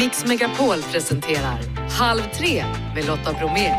Mix 0.00 0.24
Megapol 0.24 0.82
presenterar 0.82 1.58
Halv 1.98 2.22
tre 2.34 2.64
med 2.94 3.04
Lotta 3.04 3.32
Bromé. 3.32 3.74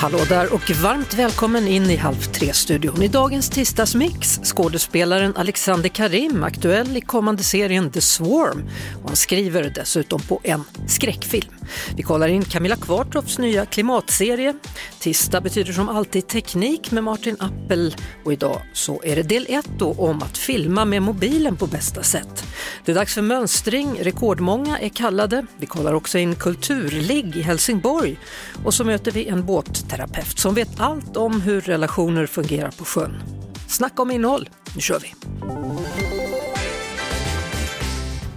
Hallå 0.00 0.18
där 0.28 0.54
och 0.54 0.70
varmt 0.70 1.14
välkommen 1.14 1.68
in 1.68 1.90
i 1.90 1.96
Halv 1.96 2.20
tre-studion. 2.20 3.02
I 3.02 3.08
dagens 3.08 3.50
tisdagsmix 3.50 4.40
skådespelaren 4.42 5.36
Alexander 5.36 5.88
Karim, 5.88 6.44
aktuell 6.44 6.96
i 6.96 7.00
kommande 7.00 7.42
serien 7.42 7.90
The 7.90 8.00
Swarm. 8.00 8.68
Och 9.02 9.08
han 9.08 9.16
skriver 9.16 9.72
dessutom 9.74 10.20
på 10.20 10.40
en 10.44 10.64
skräckfilm. 10.86 11.50
Vi 11.96 12.02
kollar 12.02 12.28
in 12.28 12.44
Camilla 12.44 12.76
Kvartropps 12.76 13.38
nya 13.38 13.66
klimatserie. 13.66 14.54
Tisdag 14.98 15.40
betyder 15.40 15.72
som 15.72 15.88
alltid 15.88 16.26
teknik 16.26 16.90
med 16.90 17.04
Martin 17.04 17.36
Appel 17.38 17.96
och 18.24 18.32
idag 18.32 18.62
så 18.72 19.02
är 19.04 19.16
det 19.16 19.22
del 19.22 19.46
1 19.48 19.66
då 19.78 19.92
om 19.92 20.22
att 20.22 20.38
filma 20.38 20.84
med 20.84 21.02
mobilen 21.02 21.56
på 21.56 21.66
bästa 21.66 22.02
sätt. 22.02 22.44
Det 22.84 22.92
är 22.92 22.96
dags 22.96 23.14
för 23.14 23.22
mönstring, 23.22 23.98
rekordmånga 24.00 24.78
är 24.78 24.88
kallade. 24.88 25.46
Vi 25.58 25.66
kollar 25.66 25.94
också 25.94 26.18
in 26.18 26.34
Kulturligg 26.34 27.36
i 27.36 27.42
Helsingborg 27.42 28.18
och 28.64 28.74
så 28.74 28.84
möter 28.84 29.12
vi 29.12 29.28
en 29.28 29.46
båt 29.46 29.87
båtterapeut 29.88 30.38
som 30.38 30.54
vet 30.54 30.80
allt 30.80 31.16
om 31.16 31.40
hur 31.40 31.60
relationer 31.60 32.26
fungerar 32.26 32.70
på 32.78 32.84
sjön. 32.84 33.16
Snacka 33.68 34.02
om 34.02 34.10
innehåll, 34.10 34.48
nu 34.74 34.80
kör 34.80 34.98
vi! 34.98 35.14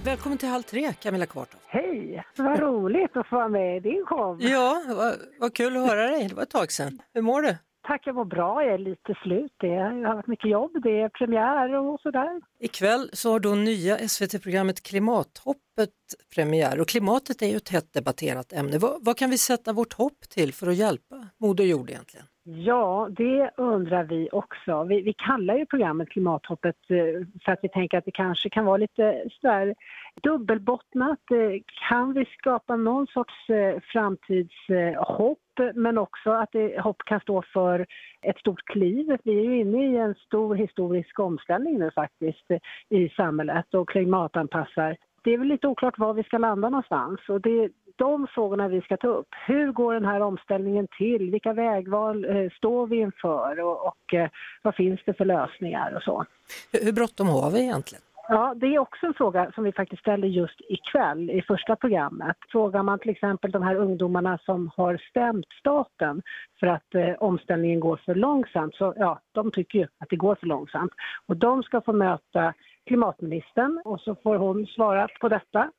Välkommen 0.04 0.38
till 0.38 0.48
Halv 0.48 0.62
tre, 0.62 0.92
Camilla 1.02 1.26
Kvartoft. 1.26 1.64
Hej, 1.66 2.24
vad 2.36 2.58
roligt 2.60 3.16
att 3.16 3.26
få 3.26 3.36
vara 3.36 3.48
med 3.48 3.76
i 3.76 3.80
din 3.80 4.04
show. 4.06 4.42
Ja, 4.42 4.82
vad, 4.88 5.14
vad 5.40 5.54
kul 5.54 5.76
att 5.76 5.88
höra 5.88 6.06
dig. 6.06 6.28
Det 6.28 6.34
var 6.34 6.42
ett 6.42 6.50
tag 6.50 6.72
sedan. 6.72 6.98
Hur 7.14 7.22
mår 7.22 7.42
du? 7.42 7.56
Tack, 7.82 8.06
jag 8.06 8.14
mår 8.14 8.24
bra. 8.24 8.64
Jag 8.64 8.74
är 8.74 8.78
lite 8.78 9.14
slut. 9.22 9.52
Det 9.56 9.76
har 9.76 10.14
varit 10.14 10.26
mycket 10.26 10.50
jobb. 10.50 10.70
Det 10.82 11.00
är 11.00 11.08
premiär 11.08 11.74
och 11.74 12.00
sådär. 12.00 12.40
Ikväll 12.60 13.10
så 13.12 13.32
har 13.32 13.40
då 13.40 13.54
nya 13.54 14.08
SVT-programmet 14.08 14.82
Klimathoppet 14.82 15.90
premiär 16.34 16.80
och 16.80 16.88
klimatet 16.88 17.42
är 17.42 17.46
ju 17.46 17.56
ett 17.56 17.68
hett 17.68 17.92
debatterat 17.92 18.52
ämne. 18.52 18.78
Vad, 18.78 19.04
vad 19.04 19.16
kan 19.16 19.30
vi 19.30 19.38
sätta 19.38 19.72
vårt 19.72 19.92
hopp 19.92 20.20
till 20.28 20.52
för 20.54 20.66
att 20.66 20.76
hjälpa 20.76 21.28
Moder 21.38 21.64
Jord 21.64 21.90
egentligen? 21.90 22.26
Ja, 22.44 23.08
det 23.10 23.50
undrar 23.56 24.04
vi 24.04 24.28
också. 24.32 24.84
Vi, 24.84 25.02
vi 25.02 25.12
kallar 25.12 25.54
ju 25.54 25.66
programmet 25.66 26.08
Klimathoppet 26.08 26.76
eh, 26.88 27.26
för 27.44 27.52
att 27.52 27.58
vi 27.62 27.68
tänker 27.68 27.98
att 27.98 28.04
det 28.04 28.10
kanske 28.10 28.50
kan 28.50 28.64
vara 28.64 28.76
lite 28.76 29.24
sådär 29.40 29.74
dubbelbottnat. 30.22 31.30
Eh, 31.30 31.60
kan 31.88 32.12
vi 32.12 32.24
skapa 32.38 32.76
någon 32.76 33.06
sorts 33.06 33.50
eh, 33.50 33.80
framtidshopp 33.92 35.38
men 35.74 35.98
också 35.98 36.30
att 36.30 36.52
det, 36.52 36.80
hopp 36.80 37.02
kan 37.04 37.20
stå 37.20 37.42
för 37.52 37.86
ett 38.22 38.38
stort 38.38 38.64
kliv. 38.64 39.16
Vi 39.24 39.38
är 39.38 39.42
ju 39.42 39.60
inne 39.60 39.86
i 39.86 39.96
en 39.96 40.14
stor 40.14 40.54
historisk 40.54 41.18
omställning 41.18 41.78
nu 41.78 41.90
faktiskt 41.90 42.50
i 42.88 43.08
samhället 43.08 43.74
och 43.74 43.88
klimatanpassar. 43.88 44.96
Det 45.24 45.34
är 45.34 45.38
väl 45.38 45.48
lite 45.48 45.68
oklart 45.68 45.98
var 45.98 46.14
vi 46.14 46.22
ska 46.22 46.38
landa 46.38 46.68
någonstans 46.68 47.20
och 47.28 47.40
det 47.40 47.68
de 47.96 48.26
frågorna 48.26 48.68
vi 48.68 48.80
ska 48.80 48.96
ta 48.96 49.08
upp. 49.08 49.28
Hur 49.46 49.72
går 49.72 49.94
den 49.94 50.04
här 50.04 50.20
omställningen 50.20 50.88
till? 50.98 51.30
Vilka 51.30 51.52
vägval 51.52 52.24
eh, 52.24 52.50
står 52.50 52.86
vi 52.86 52.96
inför 52.96 53.60
och, 53.60 53.86
och 53.86 54.14
eh, 54.14 54.30
vad 54.62 54.74
finns 54.74 55.00
det 55.06 55.14
för 55.14 55.24
lösningar 55.24 55.94
och 55.96 56.02
så? 56.02 56.24
Hur, 56.72 56.84
hur 56.84 56.92
bråttom 56.92 57.28
har 57.28 57.50
vi 57.50 57.60
egentligen? 57.60 58.02
Ja, 58.28 58.54
det 58.56 58.66
är 58.66 58.78
också 58.78 59.06
en 59.06 59.14
fråga 59.14 59.52
som 59.54 59.64
vi 59.64 59.72
faktiskt 59.72 60.02
ställer 60.02 60.28
just 60.28 60.60
ikväll 60.68 61.30
i 61.30 61.42
första 61.42 61.76
programmet. 61.76 62.36
Frågar 62.48 62.82
man 62.82 62.98
till 62.98 63.10
exempel 63.10 63.50
de 63.50 63.62
här 63.62 63.74
ungdomarna 63.74 64.38
som 64.38 64.70
har 64.76 65.02
stämt 65.10 65.46
staten 65.60 66.22
för 66.60 66.66
att 66.66 66.94
eh, 66.94 67.12
omställningen 67.18 67.80
går 67.80 68.00
för 68.04 68.14
långsamt, 68.14 68.74
så 68.74 68.94
ja, 68.96 69.20
de 69.32 69.50
tycker 69.50 69.78
ju 69.78 69.86
att 69.98 70.08
det 70.08 70.16
går 70.16 70.34
för 70.34 70.46
långsamt. 70.46 70.92
Och 71.26 71.36
de 71.36 71.62
ska 71.62 71.80
få 71.80 71.92
möta 71.92 72.54
klimatministern 72.86 73.82
och 73.84 74.00
så 74.00 74.14
får 74.14 74.36
hon 74.36 74.66
svara 74.66 75.08
på 75.20 75.28
detta. 75.28 75.70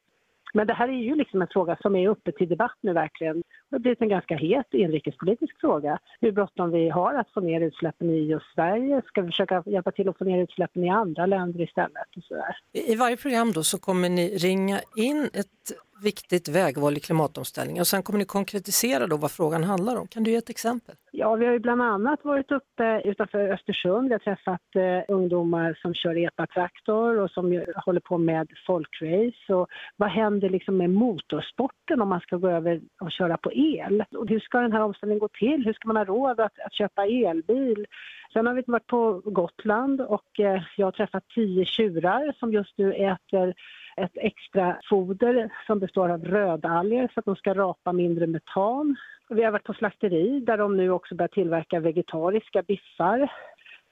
Men 0.55 0.67
det 0.67 0.73
här 0.73 0.87
är 0.87 1.03
ju 1.03 1.15
liksom 1.15 1.41
en 1.41 1.47
fråga 1.51 1.77
som 1.81 1.95
är 1.95 2.09
uppe 2.09 2.31
till 2.31 2.49
debatt 2.49 2.77
nu 2.81 2.93
verkligen. 2.93 3.35
Det 3.37 3.75
har 3.75 3.79
blivit 3.79 4.01
en 4.01 4.09
ganska 4.09 4.35
het 4.35 4.73
inrikespolitisk 4.73 5.59
fråga. 5.59 5.99
Hur 6.21 6.31
bråttom 6.31 6.71
vi 6.71 6.89
har 6.89 7.13
att 7.13 7.29
få 7.29 7.41
ner 7.41 7.61
utsläppen 7.61 8.09
i 8.09 8.19
just 8.19 8.45
Sverige. 8.55 9.01
Ska 9.07 9.21
vi 9.21 9.27
försöka 9.27 9.63
hjälpa 9.65 9.91
till 9.91 10.09
att 10.09 10.17
få 10.17 10.23
ner 10.23 10.43
utsläppen 10.43 10.83
i 10.83 10.89
andra 10.89 11.25
länder 11.25 11.61
istället? 11.61 12.07
Och 12.17 12.23
så 12.23 12.33
där. 12.33 12.55
I 12.71 12.95
varje 12.95 13.17
program 13.17 13.51
då 13.51 13.63
så 13.63 13.79
kommer 13.79 14.09
ni 14.09 14.37
ringa 14.37 14.79
in 14.95 15.29
ett 15.33 15.62
viktigt 16.03 16.49
vägval 16.49 16.97
i 16.97 16.99
klimatomställningen 16.99 17.81
och 17.81 17.87
sen 17.87 18.03
kommer 18.03 18.19
ni 18.19 18.25
konkretisera 18.25 19.07
då 19.07 19.17
vad 19.17 19.31
frågan 19.31 19.63
handlar 19.63 19.95
om. 19.95 20.07
Kan 20.07 20.23
du 20.23 20.31
ge 20.31 20.37
ett 20.37 20.49
exempel? 20.49 20.95
Ja, 21.11 21.35
vi 21.35 21.45
har 21.45 21.53
ju 21.53 21.59
bland 21.59 21.81
annat 21.81 22.19
varit 22.23 22.51
uppe 22.51 23.01
utanför 23.05 23.53
Östersund. 23.53 24.07
Vi 24.07 24.13
har 24.13 24.19
träffat 24.19 24.75
eh, 24.75 25.15
ungdomar 25.15 25.77
som 25.81 25.93
kör 25.93 26.17
epatraktor 26.17 27.19
och 27.19 27.31
som 27.31 27.53
ju 27.53 27.65
håller 27.75 27.99
på 27.99 28.17
med 28.17 28.47
folkrace. 28.67 29.53
Och 29.53 29.67
vad 29.97 30.09
händer 30.09 30.49
liksom 30.49 30.77
med 30.77 30.89
motorsporten 30.89 32.01
om 32.01 32.09
man 32.09 32.19
ska 32.19 32.37
gå 32.37 32.49
över 32.49 32.81
och 33.01 33.11
köra 33.11 33.37
på 33.37 33.53
el? 33.53 34.03
Och 34.17 34.29
hur 34.29 34.39
ska 34.39 34.59
den 34.59 34.71
här 34.71 34.81
omställningen 34.81 35.19
gå 35.19 35.29
till? 35.39 35.65
Hur 35.65 35.73
ska 35.73 35.87
man 35.87 35.97
ha 35.97 36.05
råd 36.05 36.39
att, 36.39 36.59
att 36.59 36.73
köpa 36.73 37.05
elbil? 37.05 37.85
Sen 38.33 38.47
har 38.47 38.53
vi 38.53 38.63
varit 38.67 38.87
på 38.87 39.21
Gotland 39.25 40.01
och 40.01 40.39
eh, 40.39 40.61
jag 40.77 40.87
har 40.87 40.91
träffat 40.91 41.23
tio 41.35 41.65
tjurar 41.65 42.35
som 42.39 42.53
just 42.53 42.77
nu 42.77 42.93
äter 42.93 43.53
ett 43.97 44.11
extra 44.15 44.77
foder 44.89 45.49
som 45.67 45.79
består 45.79 46.09
av 46.09 46.25
rödalger 46.25 47.07
för 47.13 47.21
att 47.21 47.25
de 47.25 47.35
ska 47.35 47.53
rapa 47.53 47.93
mindre 47.93 48.27
metan. 48.27 48.95
Vi 49.29 49.43
har 49.43 49.51
varit 49.51 49.63
på 49.63 49.73
slakteri 49.73 50.39
där 50.39 50.57
de 50.57 50.77
nu 50.77 50.89
också 50.89 51.15
börjar 51.15 51.27
tillverka 51.27 51.79
vegetariska 51.79 52.61
biffar. 52.61 53.31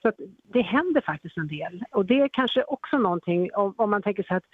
Så 0.02 0.08
att 0.08 0.16
det 0.52 0.62
händer 0.62 1.00
faktiskt 1.00 1.36
en 1.36 1.48
del. 1.48 1.84
Och 1.90 2.06
det 2.06 2.20
är 2.20 2.28
kanske 2.32 2.62
också 2.62 2.98
någonting 2.98 3.50
om, 3.54 3.74
om 3.78 3.90
man 3.90 4.02
tänker 4.02 4.22
så 4.22 4.28
här 4.28 4.36
att 4.36 4.44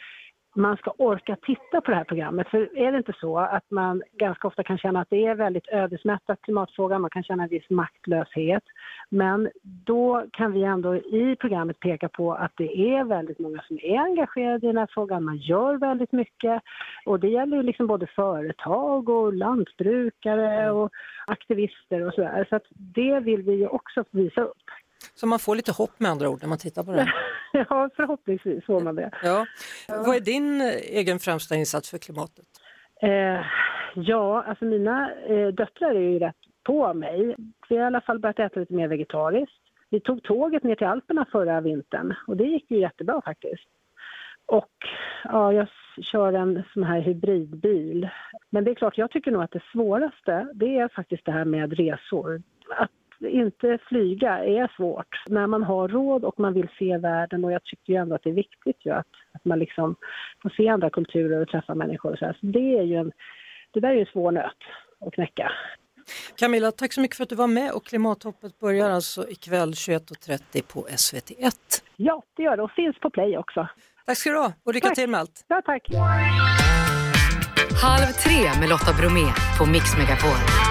man 0.58 0.76
ska 0.76 0.92
orka 0.98 1.36
titta 1.46 1.80
på 1.80 1.91
det 1.91 1.96
här 1.96 2.04
programmet. 2.04 2.48
För 2.48 2.78
är 2.78 2.92
det 2.92 2.98
inte 2.98 3.12
så 3.20 3.38
att 3.38 3.70
man 3.70 4.02
ganska 4.12 4.48
ofta 4.48 4.62
kan 4.62 4.78
känna 4.78 5.00
att 5.00 5.10
det 5.10 5.26
är 5.26 5.34
väldigt 5.34 5.69
ödesmättat 5.69 6.42
klimatfrågan, 6.42 7.00
man 7.00 7.10
kan 7.10 7.22
känna 7.22 7.42
en 7.42 7.48
viss 7.48 7.70
maktlöshet. 7.70 8.62
Men 9.08 9.50
då 9.62 10.24
kan 10.32 10.52
vi 10.52 10.62
ändå 10.62 10.96
i 10.96 11.36
programmet 11.41 11.80
peka 11.80 12.08
på 12.08 12.34
att 12.34 12.52
det 12.56 12.78
är 12.78 13.04
väldigt 13.04 13.38
många 13.38 13.62
som 13.62 13.78
är 13.82 13.98
engagerade 13.98 14.66
i 14.66 14.69
den 14.69 14.78
här 14.78 14.88
frågan, 14.91 15.24
man 15.24 15.36
gör 15.36 15.76
väldigt 15.76 16.12
mycket. 16.12 16.62
Och 17.06 17.20
det 17.20 17.28
gäller 17.28 17.56
ju 17.56 17.62
liksom 17.62 17.86
både 17.86 18.06
företag 18.06 19.08
och 19.08 19.32
lantbrukare 19.32 20.70
och 20.70 20.90
aktivister 21.26 22.06
och 22.06 22.14
sådär. 22.14 22.46
Så 22.48 22.56
att 22.56 22.66
det 22.76 23.20
vill 23.20 23.42
vi 23.42 23.54
ju 23.54 23.66
också 23.66 24.04
visa 24.10 24.40
upp. 24.40 24.64
Så 25.14 25.26
man 25.26 25.38
får 25.38 25.56
lite 25.56 25.72
hopp 25.72 26.00
med 26.00 26.10
andra 26.10 26.28
ord 26.28 26.38
när 26.42 26.48
man 26.48 26.59
tittar 26.59 26.84
på 26.84 26.92
det. 26.92 27.12
Ja, 27.53 27.91
förhoppningsvis 27.97 28.64
får 28.64 28.81
man 28.81 28.94
det. 28.94 29.10
Ja. 29.22 29.47
Vad 29.88 30.16
är 30.16 30.20
din 30.20 30.60
eh, 30.60 30.66
egen 30.69 31.19
främsta 31.19 31.54
insats 31.54 31.91
för 31.91 31.98
klimatet? 31.98 32.47
Eh, 33.03 33.41
ja, 33.94 34.42
alltså 34.42 34.64
mina 34.64 35.10
eh, 35.28 35.48
döttrar 35.48 35.94
är 35.94 36.00
ju 36.00 36.19
rätt 36.19 36.37
på 36.64 36.94
mig. 36.94 37.34
Vi 37.69 37.76
har 37.76 37.82
i 37.82 37.87
alla 37.87 38.00
fall 38.00 38.19
börjat 38.19 38.38
äta 38.38 38.60
lite 38.60 38.75
mer 38.75 38.88
vegetariskt. 38.88 39.62
Vi 39.91 40.00
tog 40.00 40.22
tåget 40.22 40.62
ner 40.62 40.75
till 40.75 40.87
Alperna 40.87 41.26
förra 41.32 41.60
vintern 41.60 42.14
och 42.26 42.37
det 42.37 42.44
gick 42.44 42.70
ju 42.70 42.81
jättebra 42.81 43.22
faktiskt. 43.25 43.69
Och 44.47 44.72
ja, 45.25 45.53
jag 45.53 45.69
kör 46.03 46.32
en 46.32 46.62
sån 46.72 46.84
här 46.84 47.00
hybridbil. 47.00 48.08
Men 48.50 48.64
det 48.64 48.70
är 48.70 48.75
klart, 48.75 48.98
jag 48.98 49.10
tycker 49.10 49.31
nog 49.31 49.42
att 49.42 49.50
det 49.50 49.62
svåraste, 49.72 50.48
det 50.54 50.78
är 50.78 50.88
faktiskt 50.88 51.25
det 51.25 51.32
här 51.32 51.44
med 51.44 51.72
resor. 51.72 52.42
Att 52.76 52.91
inte 53.20 53.78
flyga 53.88 54.44
är 54.44 54.72
svårt 54.76 55.22
när 55.26 55.46
man 55.46 55.62
har 55.62 55.88
råd 55.88 56.24
och 56.24 56.40
man 56.40 56.54
vill 56.54 56.68
se 56.78 56.98
världen 56.98 57.44
och 57.44 57.52
jag 57.52 57.64
tycker 57.64 57.92
ju 57.92 57.98
ändå 57.98 58.14
att 58.14 58.22
det 58.22 58.30
är 58.30 58.34
viktigt 58.34 58.86
ju 58.86 58.90
att, 58.90 59.06
att 59.32 59.44
man 59.44 59.58
liksom 59.58 59.96
får 60.42 60.50
se 60.50 60.68
andra 60.68 60.90
kulturer 60.90 61.40
och 61.40 61.48
träffa 61.48 61.74
människor 61.74 62.12
och 62.12 62.18
så 62.18 62.24
här. 62.24 62.36
Så 62.40 62.46
det 62.46 62.78
är 62.78 62.82
ju 62.82 62.96
en, 62.96 63.12
det 63.70 63.80
där 63.80 63.88
är 63.88 63.94
ju 63.94 64.00
en 64.00 64.06
svår 64.06 64.32
nöt 64.32 64.62
att 65.06 65.14
knäcka. 65.14 65.52
Camilla, 66.37 66.72
tack 66.72 66.93
så 66.93 67.00
mycket 67.00 67.16
för 67.16 67.22
att 67.22 67.28
du 67.28 67.37
var 67.37 67.46
med 67.46 67.72
och 67.72 67.87
Klimathoppet 67.87 68.58
börjar 68.58 68.90
alltså 68.90 69.28
ikväll 69.28 69.70
21.30 69.70 70.72
på 70.72 70.81
SVT1. 70.81 71.82
Ja, 71.96 72.22
det 72.37 72.43
gör 72.43 72.56
det 72.56 72.62
och 72.62 72.70
finns 72.70 73.00
på 73.00 73.10
play 73.10 73.38
också. 73.38 73.69
Tack 74.06 74.19
ska 74.19 74.31
du 74.31 74.37
ha 74.37 74.52
och 74.64 74.75
lycka 74.75 74.88
Tack. 74.88 74.96
till 74.96 75.10
med 75.10 75.20
allt. 75.20 75.44
Ja, 75.48 75.62
tack. 75.64 75.88
Halv 77.82 78.12
tre 78.25 78.60
med 78.60 78.69
Lotta 78.69 78.93
Bromé 79.00 79.26
på 79.58 79.66
Mix 79.66 79.84
Megapol. 79.98 80.68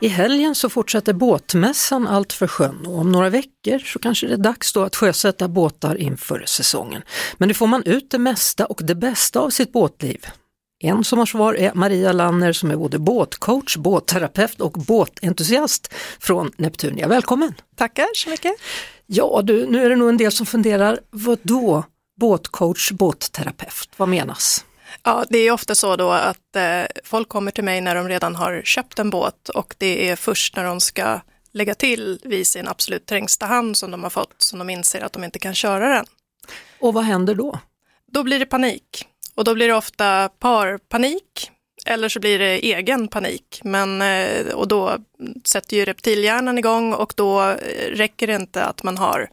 I 0.00 0.08
helgen 0.08 0.54
så 0.54 0.68
fortsätter 0.68 1.12
båtmässan 1.12 2.06
allt 2.06 2.32
för 2.32 2.46
sjön 2.46 2.86
och 2.86 2.98
om 2.98 3.12
några 3.12 3.30
veckor 3.30 3.78
så 3.78 3.98
kanske 3.98 4.26
det 4.26 4.32
är 4.32 4.36
dags 4.36 4.72
då 4.72 4.82
att 4.82 4.96
sjösätta 4.96 5.48
båtar 5.48 5.96
inför 5.96 6.44
säsongen. 6.46 7.02
Men 7.38 7.48
nu 7.48 7.54
får 7.54 7.66
man 7.66 7.82
ut 7.82 8.10
det 8.10 8.18
mesta 8.18 8.66
och 8.66 8.80
det 8.84 8.94
bästa 8.94 9.40
av 9.40 9.50
sitt 9.50 9.72
båtliv. 9.72 10.26
En 10.78 11.04
som 11.04 11.18
har 11.18 11.26
svar 11.26 11.54
är 11.54 11.74
Maria 11.74 12.12
Lanner 12.12 12.52
som 12.52 12.70
är 12.70 12.76
både 12.76 12.98
båtcoach, 12.98 13.76
båtterapeut 13.76 14.60
och 14.60 14.72
båtentusiast 14.72 15.94
från 16.20 16.50
Neptunia. 16.56 17.08
Välkommen! 17.08 17.54
Tackar 17.76 18.06
så 18.14 18.30
mycket. 18.30 18.52
Ja 19.06 19.40
du, 19.44 19.66
nu 19.66 19.84
är 19.84 19.90
det 19.90 19.96
nog 19.96 20.08
en 20.08 20.16
del 20.16 20.32
som 20.32 20.46
funderar, 20.46 21.00
vad 21.10 21.38
då 21.42 21.84
båtcoach, 22.20 22.92
båtterapeut, 22.92 23.88
vad 23.96 24.08
menas? 24.08 24.64
Ja, 25.02 25.24
det 25.28 25.38
är 25.38 25.50
ofta 25.50 25.74
så 25.74 25.96
då 25.96 26.10
att 26.10 26.56
eh, 26.56 26.82
folk 27.04 27.28
kommer 27.28 27.50
till 27.50 27.64
mig 27.64 27.80
när 27.80 27.94
de 27.94 28.08
redan 28.08 28.36
har 28.36 28.62
köpt 28.64 28.98
en 28.98 29.10
båt 29.10 29.48
och 29.48 29.74
det 29.78 30.08
är 30.10 30.16
först 30.16 30.56
när 30.56 30.64
de 30.64 30.80
ska 30.80 31.20
lägga 31.52 31.74
till 31.74 32.20
vid 32.24 32.46
sin 32.46 32.68
absolut 32.68 33.06
trängsta 33.06 33.46
hand 33.46 33.76
som 33.76 33.90
de 33.90 34.02
har 34.02 34.10
fått 34.10 34.34
som 34.42 34.58
de 34.58 34.70
inser 34.70 35.00
att 35.00 35.12
de 35.12 35.24
inte 35.24 35.38
kan 35.38 35.54
köra 35.54 35.88
den. 35.88 36.06
Och 36.80 36.94
vad 36.94 37.04
händer 37.04 37.34
då? 37.34 37.58
Då 38.12 38.22
blir 38.22 38.38
det 38.38 38.46
panik 38.46 39.06
och 39.34 39.44
då 39.44 39.54
blir 39.54 39.68
det 39.68 39.74
ofta 39.74 40.28
parpanik 40.28 41.50
eller 41.86 42.08
så 42.08 42.20
blir 42.20 42.38
det 42.38 42.58
egen 42.58 43.08
panik. 43.08 43.60
Men, 43.64 44.02
eh, 44.02 44.46
och 44.54 44.68
då 44.68 44.98
sätter 45.44 45.76
ju 45.76 45.84
reptilhjärnan 45.84 46.58
igång 46.58 46.92
och 46.92 47.12
då 47.16 47.42
eh, 47.42 47.90
räcker 47.90 48.26
det 48.26 48.34
inte 48.34 48.64
att 48.64 48.82
man 48.82 48.98
har 48.98 49.28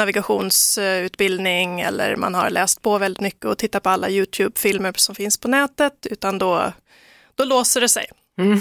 navigationsutbildning 0.00 1.80
eller 1.80 2.16
man 2.16 2.34
har 2.34 2.50
läst 2.50 2.82
på 2.82 2.98
väldigt 2.98 3.20
mycket 3.20 3.44
och 3.44 3.58
tittat 3.58 3.82
på 3.82 3.88
alla 3.90 4.10
YouTube-filmer 4.10 4.92
som 4.96 5.14
finns 5.14 5.38
på 5.38 5.48
nätet, 5.48 6.06
utan 6.10 6.38
då, 6.38 6.72
då 7.34 7.44
låser 7.44 7.80
det 7.80 7.88
sig. 7.88 8.06
Mm. 8.40 8.60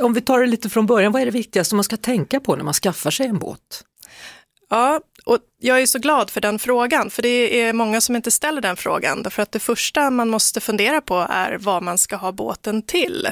Om 0.00 0.14
vi 0.14 0.20
tar 0.20 0.40
det 0.40 0.46
lite 0.46 0.70
från 0.70 0.86
början, 0.86 1.12
vad 1.12 1.22
är 1.22 1.26
det 1.26 1.32
viktigaste 1.32 1.74
man 1.74 1.84
ska 1.84 1.96
tänka 1.96 2.40
på 2.40 2.56
när 2.56 2.64
man 2.64 2.74
skaffar 2.74 3.10
sig 3.10 3.26
en 3.26 3.38
båt? 3.38 3.84
Ja, 4.70 5.00
och 5.24 5.38
jag 5.60 5.82
är 5.82 5.86
så 5.86 5.98
glad 5.98 6.30
för 6.30 6.40
den 6.40 6.58
frågan, 6.58 7.10
för 7.10 7.22
det 7.22 7.60
är 7.60 7.72
många 7.72 8.00
som 8.00 8.16
inte 8.16 8.30
ställer 8.30 8.60
den 8.60 8.76
frågan, 8.76 9.22
därför 9.22 9.42
att 9.42 9.52
det 9.52 9.58
första 9.58 10.10
man 10.10 10.28
måste 10.28 10.60
fundera 10.60 11.00
på 11.00 11.26
är 11.30 11.58
vad 11.58 11.82
man 11.82 11.98
ska 11.98 12.16
ha 12.16 12.32
båten 12.32 12.82
till. 12.82 13.28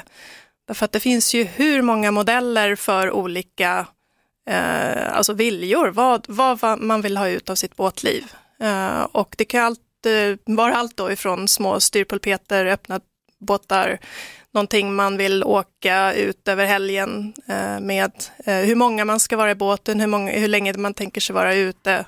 Därför 0.66 0.84
att 0.84 0.92
det 0.92 1.00
finns 1.00 1.34
ju 1.34 1.44
hur 1.44 1.82
många 1.82 2.10
modeller 2.10 2.76
för 2.76 3.10
olika 3.10 3.86
eh, 4.50 5.16
alltså 5.16 5.32
viljor, 5.32 5.88
vad, 5.88 6.24
vad 6.28 6.80
man 6.80 7.02
vill 7.02 7.16
ha 7.16 7.28
ut 7.28 7.50
av 7.50 7.54
sitt 7.54 7.76
båtliv. 7.76 8.24
Eh, 8.60 9.02
och 9.02 9.34
det 9.38 9.44
kan 9.44 9.64
allt, 9.64 10.06
eh, 10.06 10.54
vara 10.54 10.74
allt 10.74 10.96
då 10.96 11.12
ifrån 11.12 11.48
små 11.48 11.80
styrpulpeter, 11.80 12.66
öppna 12.66 13.00
båtar, 13.38 13.98
någonting 14.52 14.94
man 14.94 15.16
vill 15.16 15.44
åka 15.44 16.14
ut 16.14 16.48
över 16.48 16.66
helgen 16.66 17.32
eh, 17.48 17.80
med, 17.80 18.12
eh, 18.44 18.56
hur 18.56 18.74
många 18.74 19.04
man 19.04 19.20
ska 19.20 19.36
vara 19.36 19.50
i 19.50 19.54
båten, 19.54 20.00
hur, 20.00 20.06
många, 20.06 20.32
hur 20.32 20.48
länge 20.48 20.72
man 20.76 20.94
tänker 20.94 21.20
sig 21.20 21.34
vara 21.34 21.54
ute. 21.54 22.04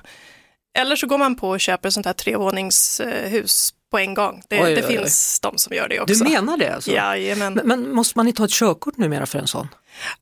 Eller 0.77 0.95
så 0.95 1.07
går 1.07 1.17
man 1.17 1.35
på 1.35 1.49
och 1.49 1.59
köper 1.59 1.87
ett 1.87 1.93
sånt 1.93 2.05
här 2.05 2.13
trevåningshus 2.13 3.73
på 3.93 3.99
en 3.99 4.13
gång. 4.13 4.41
Det, 4.47 4.63
oj, 4.63 4.75
det 4.75 4.81
oj, 4.81 4.87
finns 4.87 5.39
oj. 5.43 5.49
de 5.51 5.57
som 5.57 5.75
gör 5.75 5.87
det 5.87 5.99
också. 5.99 6.23
Du 6.23 6.29
menar 6.29 6.57
det 6.57 6.75
alltså? 6.75 6.91
Jajamän. 6.91 7.53
Men, 7.53 7.67
men 7.67 7.95
måste 7.95 8.19
man 8.19 8.27
inte 8.27 8.41
ha 8.41 8.45
ett 8.45 8.51
körkort 8.51 8.97
numera 8.97 9.25
för 9.25 9.39
en 9.39 9.47
sån? 9.47 9.67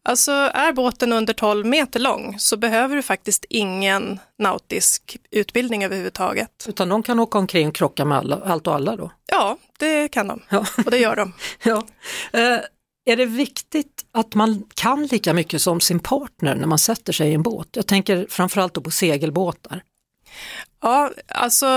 Alltså 0.04 0.32
är 0.32 0.74
båten 0.74 1.14
under 1.14 1.34
12 1.34 1.66
meter 1.66 2.00
lång 2.00 2.36
så 2.40 2.58
behöver 2.58 2.96
du 2.96 3.02
faktiskt 3.02 3.46
ingen 3.50 4.20
nautisk 4.40 5.18
utbildning 5.32 5.86
överhuvudtaget. 5.86 6.66
Utan 6.68 6.90
de 6.90 7.04
kan 7.04 7.20
åka 7.20 7.38
omkring 7.38 7.68
och 7.68 7.76
krocka 7.76 8.06
med 8.06 8.18
alla, 8.18 8.42
allt 8.46 8.68
och 8.68 8.76
alla 8.76 8.96
då? 8.96 9.12
Ja, 9.26 9.58
det 9.80 10.08
kan 10.08 10.28
de 10.28 10.42
ja. 10.50 10.66
och 10.86 10.92
det 10.92 10.98
gör 10.98 11.16
de. 11.16 11.34
ja. 11.64 11.86
Eh, 12.34 12.60
är 13.06 13.16
det 13.16 13.26
viktigt 13.26 14.06
att 14.12 14.36
man 14.36 14.64
kan 14.74 15.06
lika 15.06 15.34
mycket 15.34 15.62
som 15.62 15.80
sin 15.80 16.00
partner 16.00 16.56
när 16.56 16.68
man 16.68 16.80
sätter 16.80 17.14
sig 17.14 17.30
i 17.30 17.34
en 17.34 17.44
båt? 17.44 17.68
Jag 17.72 17.88
tänker 17.88 18.28
framförallt 18.30 18.84
på 18.84 18.92
segelbåtar. 18.92 19.84
Ja, 20.82 21.12
alltså 21.28 21.68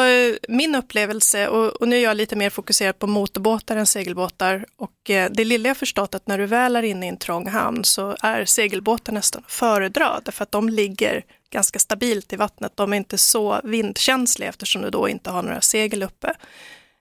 min 0.49 0.75
upplevelse, 0.75 1.49
och, 1.49 1.69
och, 1.69 1.89
nu 1.89 1.97
är 1.97 2.01
jag 2.01 2.17
lite 2.17 2.37
mer 2.37 2.51
fokuserad 2.51 2.99
på 2.99 3.06
motorbåtar 3.06 3.77
än 3.77 3.87
segelbåtar, 3.87 4.67
och 4.77 5.11
eh, 5.11 5.31
det 5.31 5.45
lilla 5.45 5.69
jag 5.69 5.77
förstått 5.77 6.15
att 6.15 6.27
när 6.27 6.39
du 6.39 6.47
väl 6.47 6.77
är 6.77 6.83
inne 6.83 7.06
i 7.06 7.09
en 7.09 7.17
trång 7.17 7.49
hamn 7.49 7.85
så 7.85 8.17
är 8.21 8.45
segelbåtar 8.45 9.12
nästan 9.12 9.43
föredra, 9.49 10.21
därför 10.25 10.43
att 10.43 10.53
de 10.53 10.69
ligger 10.69 11.25
ganska 11.51 11.79
stabilt 11.79 12.33
i 12.33 12.37
vattnet. 12.37 12.73
De 12.77 12.93
är 12.93 12.97
inte 12.97 13.19
så 13.19 13.61
vindkänsliga 13.65 14.49
eftersom 14.49 14.83
du 14.83 14.91
då 14.91 15.09
inte 15.09 15.31
har 15.31 15.43
några 15.43 15.61
segel 15.61 16.03
uppe. 16.03 16.35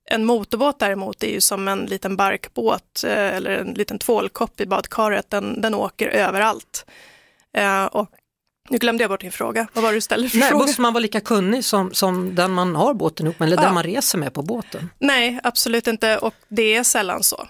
En 0.06 0.26
motorbåt 0.26 0.80
däremot 0.80 1.24
är 1.24 1.28
ju 1.28 1.42
som 1.42 1.68
en 1.68 1.86
liten 1.86 2.16
barkbåt 2.16 3.04
eh, 3.04 3.36
eller 3.36 3.52
en 3.52 3.74
liten 3.74 4.00
tvålkopp 4.00 4.62
i 4.62 4.66
badkaret, 4.66 5.30
den, 5.30 5.62
den 5.62 5.76
åker 5.76 6.08
överallt. 6.08 6.86
Eh, 7.58 7.86
och 7.86 8.10
nu 8.70 8.78
glömde 8.78 9.04
jag 9.04 9.12
bort 9.12 9.22
din 9.22 9.32
fråga. 9.32 9.68
Vad 9.74 9.84
var 9.84 9.92
det 9.92 9.98
du 9.98 10.02
ställde 10.02 10.30
för 10.30 10.38
Nej, 10.38 10.50
fråga? 10.50 10.66
Måste 10.66 10.82
man 10.82 10.94
vara 10.94 11.02
lika 11.02 11.22
kunnig 11.22 11.66
som, 11.66 11.94
som 11.94 12.36
den 12.36 12.52
man 12.52 12.76
har 12.76 12.94
båten 12.94 13.26
ihop 13.26 13.40
med 13.40 13.48
eller 13.48 13.58
ja. 13.58 13.64
den 13.64 13.74
man 13.74 13.84
reser 13.84 14.18
med 14.18 14.34
på 14.34 14.42
båten? 14.42 14.90
Nej, 15.00 15.40
absolut 15.44 15.88
inte 15.88 16.18
och 16.18 16.34
det 16.48 16.76
är 16.76 16.84
sällan 16.84 17.24
så. 17.24 17.48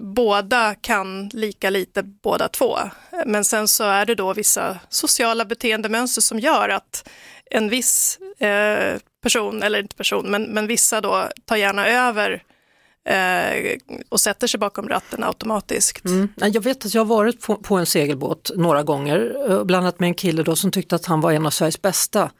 Båda 0.00 0.74
kan 0.74 1.28
lika 1.28 1.70
lite 1.70 2.02
båda 2.02 2.48
två. 2.48 2.78
Men 3.26 3.44
sen 3.44 3.68
så 3.68 3.84
är 3.84 4.06
det 4.06 4.14
då 4.14 4.32
vissa 4.32 4.78
sociala 4.88 5.44
beteendemönster 5.44 6.22
som 6.22 6.40
gör 6.40 6.68
att 6.68 7.08
en 7.50 7.68
viss 7.68 8.18
eh, 8.38 8.98
person, 9.22 9.62
eller 9.62 9.80
inte 9.80 9.96
person, 9.96 10.30
men, 10.30 10.42
men 10.42 10.66
vissa 10.66 11.00
då 11.00 11.28
tar 11.44 11.56
gärna 11.56 11.86
över 11.86 12.42
eh, 13.04 13.78
och 14.08 14.20
sätter 14.20 14.46
sig 14.46 14.60
bakom 14.60 14.88
ratten 14.88 15.24
automatiskt. 15.24 16.04
Mm. 16.04 16.28
Jag 16.36 16.64
vet 16.64 16.86
att 16.86 16.94
jag 16.94 17.00
har 17.00 17.16
varit 17.16 17.40
på, 17.40 17.56
på, 17.56 17.76
en 17.76 17.86
segelbåt 17.86 18.50
några 18.56 18.82
gånger, 18.82 19.36
eh, 19.50 19.64
bland 19.64 19.84
annat 19.86 20.00
med 20.00 20.06
en 20.06 20.14
kille 20.14 20.42
då 20.42 20.56
som 20.56 20.70
tyckte 20.70 20.96
att 20.96 21.06
han 21.06 21.20
var 21.20 21.32
en 21.32 21.46
av 21.46 21.50
Sveriges 21.50 21.82
bästa 21.82 22.30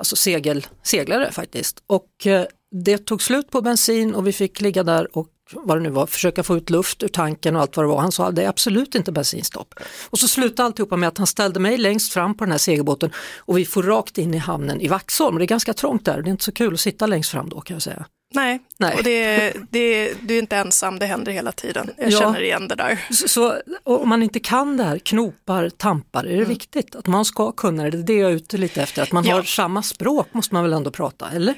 alltså 0.00 0.16
segel, 0.16 0.66
seglare 0.82 1.32
faktiskt. 1.32 1.82
Och 1.86 2.26
eh, 2.26 2.46
det 2.70 2.98
tog 2.98 3.22
slut 3.22 3.50
på 3.50 3.62
bensin 3.62 4.14
och 4.14 4.26
vi 4.26 4.32
fick 4.32 4.60
ligga 4.60 4.82
där 4.82 5.16
och 5.16 5.28
vad 5.52 5.76
det 5.76 5.82
nu 5.82 5.90
var, 5.90 6.06
försöka 6.06 6.42
få 6.42 6.56
ut 6.56 6.70
luft 6.70 7.02
ur 7.02 7.08
tanken 7.08 7.56
och 7.56 7.62
allt 7.62 7.76
vad 7.76 7.84
det 7.84 7.88
var. 7.88 8.00
Han 8.00 8.12
sa 8.12 8.28
att 8.28 8.36
det 8.36 8.42
är 8.42 8.48
absolut 8.48 8.94
inte 8.94 9.12
bensinstopp. 9.12 9.74
Och 10.10 10.18
så 10.18 10.28
slutade 10.28 10.66
alltihopa 10.66 10.96
med 10.96 11.08
att 11.08 11.18
han 11.18 11.26
ställde 11.26 11.60
mig 11.60 11.78
längst 11.78 12.12
fram 12.12 12.36
på 12.36 12.44
den 12.44 12.50
här 12.50 12.58
segelbåten 12.58 13.10
och 13.38 13.58
vi 13.58 13.64
får 13.64 13.82
rakt 13.82 14.18
in 14.18 14.34
i 14.34 14.38
hamnen 14.38 14.80
i 14.80 14.88
Vaxholm. 14.88 15.38
Det 15.38 15.44
är 15.44 15.46
ganska 15.46 15.74
trångt 15.74 16.04
där, 16.04 16.22
det 16.22 16.28
är 16.28 16.30
inte 16.30 16.44
så 16.44 16.52
kul 16.52 16.74
att 16.74 16.80
sitta 16.80 17.06
längst 17.06 17.30
fram 17.30 17.48
då 17.48 17.60
kan 17.60 17.74
jag 17.74 17.82
säga. 17.82 18.06
Nej, 18.34 18.60
Nej. 18.76 18.94
och 18.94 19.02
det, 19.02 19.52
det, 19.70 20.14
du 20.22 20.34
är 20.34 20.38
inte 20.38 20.56
ensam, 20.56 20.98
det 20.98 21.06
händer 21.06 21.32
hela 21.32 21.52
tiden. 21.52 21.90
Jag 21.96 22.10
ja. 22.10 22.18
känner 22.18 22.42
igen 22.42 22.68
det 22.68 22.74
där. 22.74 23.06
Så, 23.10 23.28
så 23.28 23.60
om 23.84 24.08
man 24.08 24.22
inte 24.22 24.40
kan 24.40 24.76
det 24.76 24.84
här, 24.84 24.98
knopar, 24.98 25.68
tampar, 25.68 26.24
är 26.24 26.28
det 26.28 26.34
mm. 26.34 26.48
viktigt 26.48 26.94
att 26.94 27.06
man 27.06 27.24
ska 27.24 27.52
kunna 27.52 27.82
det? 27.82 27.90
Det 27.90 27.98
är 27.98 28.02
det 28.02 28.14
jag 28.14 28.30
är 28.30 28.34
ute 28.34 28.58
lite 28.58 28.82
efter, 28.82 29.02
att 29.02 29.12
man 29.12 29.24
ja. 29.24 29.34
har 29.34 29.42
samma 29.42 29.82
språk 29.82 30.28
måste 30.32 30.54
man 30.54 30.62
väl 30.62 30.72
ändå 30.72 30.90
prata, 30.90 31.30
eller? 31.30 31.54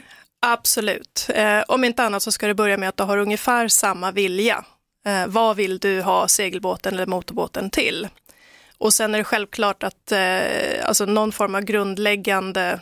Absolut. 0.47 1.27
Eh, 1.35 1.61
om 1.69 1.85
inte 1.85 2.05
annat 2.05 2.23
så 2.23 2.33
ska 2.33 2.47
det 2.47 2.55
börja 2.55 2.77
med 2.77 2.89
att 2.89 2.97
du 2.97 3.03
har 3.03 3.19
ungefär 3.19 3.69
samma 3.69 4.11
vilja. 4.11 4.65
Eh, 5.07 5.27
vad 5.27 5.57
vill 5.57 5.79
du 5.79 6.03
ha 6.03 6.29
segelbåten 6.29 6.95
eller 6.95 7.07
motorbåten 7.07 7.71
till? 7.71 8.09
Och 8.79 8.95
sen 8.95 9.15
är 9.15 9.19
det 9.19 9.25
självklart 9.25 9.83
att 9.83 10.13
eh, 10.13 10.85
alltså 10.85 11.05
någon 11.07 11.33
form 11.33 11.55
av 11.55 11.61
grundläggande 11.61 12.81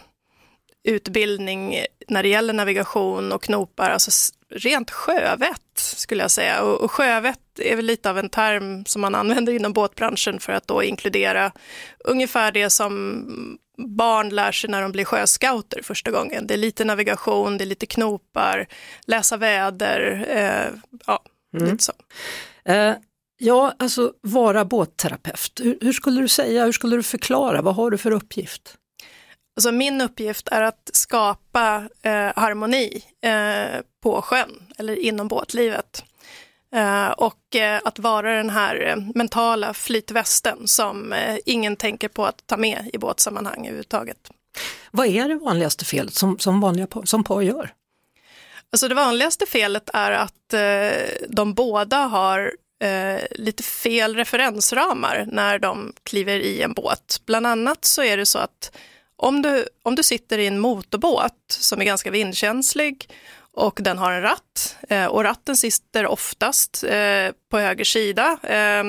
utbildning 0.84 1.84
när 2.08 2.22
det 2.22 2.28
gäller 2.28 2.52
navigation 2.52 3.32
och 3.32 3.42
knopar, 3.42 3.90
alltså 3.90 4.10
rent 4.50 4.90
sjövett 4.90 5.70
skulle 5.74 6.22
jag 6.22 6.30
säga. 6.30 6.62
Och, 6.62 6.80
och 6.80 6.90
sjövett 6.90 7.58
är 7.58 7.76
väl 7.76 7.84
lite 7.84 8.10
av 8.10 8.18
en 8.18 8.28
term 8.28 8.84
som 8.84 9.00
man 9.00 9.14
använder 9.14 9.52
inom 9.52 9.72
båtbranschen 9.72 10.40
för 10.40 10.52
att 10.52 10.66
då 10.66 10.82
inkludera 10.82 11.52
ungefär 12.04 12.52
det 12.52 12.70
som 12.70 13.24
barn 13.88 14.28
lär 14.28 14.52
sig 14.52 14.70
när 14.70 14.82
de 14.82 14.92
blir 14.92 15.04
sjöscouter 15.04 15.82
första 15.82 16.10
gången. 16.10 16.46
Det 16.46 16.54
är 16.54 16.58
lite 16.58 16.84
navigation, 16.84 17.58
det 17.58 17.64
är 17.64 17.66
lite 17.66 17.86
knopar, 17.86 18.66
läsa 19.06 19.36
väder, 19.36 20.26
eh, 20.28 20.96
ja, 21.06 21.22
mm. 21.54 21.70
lite 21.70 21.84
så. 21.84 21.92
Eh, 22.64 22.94
ja, 23.38 23.74
alltså 23.78 24.12
vara 24.20 24.64
båtterapeut, 24.64 25.60
hur, 25.62 25.78
hur, 25.80 25.92
skulle 25.92 26.20
du 26.20 26.28
säga, 26.28 26.64
hur 26.64 26.72
skulle 26.72 26.96
du 26.96 27.02
förklara, 27.02 27.62
vad 27.62 27.74
har 27.74 27.90
du 27.90 27.98
för 27.98 28.10
uppgift? 28.10 28.76
Alltså 29.60 29.72
min 29.72 30.00
uppgift 30.00 30.48
är 30.48 30.62
att 30.62 30.90
skapa 30.92 31.88
eh, 32.02 32.32
harmoni 32.36 33.04
eh, 33.22 33.80
på 34.02 34.22
sjön 34.22 34.62
eller 34.78 34.96
inom 34.96 35.28
båtlivet. 35.28 36.04
Eh, 36.74 37.10
och 37.10 37.56
eh, 37.56 37.80
att 37.84 37.98
vara 37.98 38.36
den 38.36 38.50
här 38.50 38.86
eh, 38.86 38.96
mentala 39.14 39.74
flytvästen 39.74 40.68
som 40.68 41.12
eh, 41.12 41.38
ingen 41.46 41.76
tänker 41.76 42.08
på 42.08 42.26
att 42.26 42.46
ta 42.46 42.56
med 42.56 42.90
i 42.92 42.98
båtsammanhang 42.98 43.66
överhuvudtaget. 43.66 44.30
Vad 44.90 45.06
är 45.06 45.28
det 45.28 45.34
vanligaste 45.34 45.84
felet 45.84 46.14
som, 46.14 46.38
som 46.38 46.60
vanliga 46.60 46.86
som 47.04 47.24
par 47.24 47.40
gör? 47.40 47.72
Alltså 48.72 48.88
det 48.88 48.94
vanligaste 48.94 49.46
felet 49.46 49.90
är 49.92 50.10
att 50.10 50.54
de 51.28 51.54
båda 51.54 51.96
har 51.96 52.52
lite 53.30 53.62
fel 53.62 54.16
referensramar 54.16 55.24
när 55.32 55.58
de 55.58 55.92
kliver 56.02 56.40
i 56.40 56.62
en 56.62 56.72
båt. 56.72 57.20
Bland 57.26 57.46
annat 57.46 57.84
så 57.84 58.02
är 58.02 58.16
det 58.16 58.26
så 58.26 58.38
att 58.38 58.72
om 59.22 59.42
du, 59.42 59.68
om 59.82 59.94
du 59.94 60.02
sitter 60.02 60.38
i 60.38 60.46
en 60.46 60.58
motorbåt 60.58 61.46
som 61.48 61.80
är 61.80 61.84
ganska 61.84 62.10
vindkänslig 62.10 63.08
och 63.52 63.78
den 63.82 63.98
har 63.98 64.12
en 64.12 64.22
ratt 64.22 64.76
eh, 64.88 65.06
och 65.06 65.24
ratten 65.24 65.56
sitter 65.56 66.06
oftast 66.06 66.84
eh, 66.84 67.32
på 67.50 67.58
höger 67.58 67.84
sida 67.84 68.38
eh, 68.42 68.84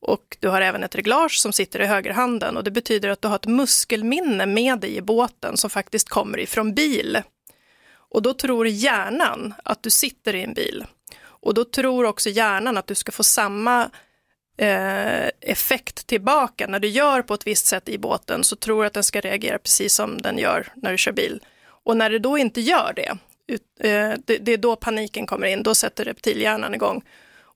och 0.00 0.36
du 0.40 0.48
har 0.48 0.60
även 0.60 0.84
ett 0.84 0.94
reglage 0.94 1.32
som 1.32 1.52
sitter 1.52 1.80
i 1.80 1.86
högerhanden 1.86 2.56
och 2.56 2.64
det 2.64 2.70
betyder 2.70 3.08
att 3.08 3.22
du 3.22 3.28
har 3.28 3.36
ett 3.36 3.46
muskelminne 3.46 4.46
med 4.46 4.80
dig 4.80 4.96
i 4.96 5.02
båten 5.02 5.56
som 5.56 5.70
faktiskt 5.70 6.08
kommer 6.08 6.38
ifrån 6.38 6.74
bil. 6.74 7.22
Och 7.88 8.22
då 8.22 8.34
tror 8.34 8.66
hjärnan 8.66 9.54
att 9.62 9.82
du 9.82 9.90
sitter 9.90 10.34
i 10.34 10.42
en 10.42 10.54
bil. 10.54 10.84
Och 11.18 11.54
då 11.54 11.64
tror 11.64 12.04
också 12.04 12.30
hjärnan 12.30 12.76
att 12.76 12.86
du 12.86 12.94
ska 12.94 13.12
få 13.12 13.24
samma 13.24 13.90
eh, 14.56 15.30
effekt 15.40 16.06
tillbaka. 16.06 16.66
När 16.66 16.80
du 16.80 16.88
gör 16.88 17.22
på 17.22 17.34
ett 17.34 17.46
visst 17.46 17.66
sätt 17.66 17.88
i 17.88 17.98
båten 17.98 18.44
så 18.44 18.56
tror 18.56 18.82
du 18.82 18.86
att 18.86 18.92
den 18.92 19.04
ska 19.04 19.20
reagera 19.20 19.58
precis 19.58 19.94
som 19.94 20.22
den 20.22 20.38
gör 20.38 20.72
när 20.74 20.92
du 20.92 20.98
kör 20.98 21.12
bil. 21.12 21.40
Och 21.66 21.96
när 21.96 22.10
det 22.10 22.18
då 22.18 22.38
inte 22.38 22.60
gör 22.60 22.92
det, 22.96 23.18
ut, 23.46 23.62
eh, 23.80 24.12
det, 24.24 24.38
det 24.38 24.52
är 24.52 24.56
då 24.56 24.76
paniken 24.76 25.26
kommer 25.26 25.46
in, 25.46 25.62
då 25.62 25.74
sätter 25.74 26.04
reptilhjärnan 26.04 26.74
igång. 26.74 27.02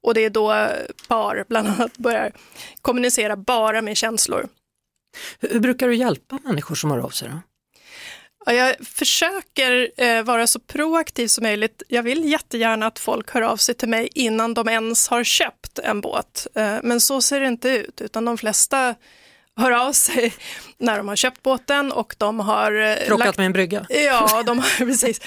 Och 0.02 0.14
det 0.14 0.21
är 0.21 0.30
då 0.30 0.69
par 1.09 1.45
bland 1.49 1.69
annat 1.69 1.99
börjar 1.99 2.33
kommunicera 2.83 3.37
bara 3.37 3.83
med 3.83 3.97
känslor. 3.97 4.49
Hur, 5.40 5.49
hur 5.49 5.61
brukar 5.61 5.88
du 5.88 5.95
hjälpa 5.95 6.38
människor 6.45 6.75
som 6.75 6.90
hör 6.90 6.99
av 6.99 7.11
sig? 7.11 7.28
Då? 7.28 7.40
Ja, 8.47 8.52
jag 8.52 8.76
försöker 8.87 9.90
eh, 9.97 10.23
vara 10.23 10.47
så 10.47 10.61
proaktiv 10.61 11.28
som 11.28 11.42
möjligt. 11.42 11.82
Jag 11.88 12.02
vill 12.02 12.25
jättegärna 12.25 12.87
att 12.87 12.99
folk 12.99 13.30
hör 13.30 13.42
av 13.42 13.56
sig 13.56 13.75
till 13.75 13.88
mig 13.88 14.09
innan 14.14 14.54
de 14.54 14.68
ens 14.68 15.09
har 15.09 15.25
köpt 15.25 15.78
en 15.78 16.00
båt. 16.00 16.47
Eh, 16.54 16.76
men 16.82 17.00
så 17.00 17.23
ser 17.23 17.40
det 17.40 17.47
inte 17.47 17.68
ut, 17.68 18.00
utan 18.00 18.25
de 18.25 18.38
flesta 18.38 18.94
hör 19.56 19.70
av 19.70 19.92
sig 19.92 20.35
när 20.78 20.97
de 20.99 21.09
har 21.09 21.16
köpt 21.16 21.42
båten 21.42 21.92
och 21.92 22.14
de 22.18 22.40
har... 22.40 22.73
eh, 22.73 22.97
Krockat 23.06 23.26
lagt- 23.26 23.38
med 23.38 23.47
en 23.47 23.52
brygga? 23.52 23.87
Ja, 23.88 24.42
de 24.47 24.59
har, 24.59 24.78
precis. 24.87 25.20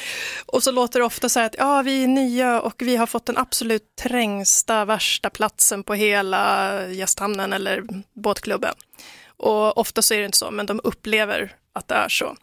Och 0.46 0.64
så 0.64 0.72
låter 0.72 1.00
det 1.00 1.06
ofta 1.06 1.30
så 1.30 1.40
här 1.40 1.46
att 1.46 1.56
ja, 1.58 1.82
vi 1.82 2.04
är 2.04 2.08
nya 2.08 2.62
och 2.62 2.76
vi 2.82 2.96
har 2.96 3.08
fått 3.08 3.26
den 3.26 3.38
absolut 3.38 3.96
trängsta, 4.02 4.86
värsta 4.86 5.30
platsen 5.30 5.84
på 5.84 5.94
hela 5.94 6.72
gästhamnen 6.88 7.54
eller 7.54 7.84
båtklubben. 8.14 8.74
Och 9.38 9.78
ofta 9.78 10.02
så 10.02 10.14
är 10.14 10.20
det 10.20 10.26
inte 10.26 10.38
så, 10.38 10.52
men 10.52 10.66
de 10.66 10.82
upplever 10.84 11.56
att 11.74 11.88
det 11.88 11.96
är 11.96 12.10
så. 12.10 12.36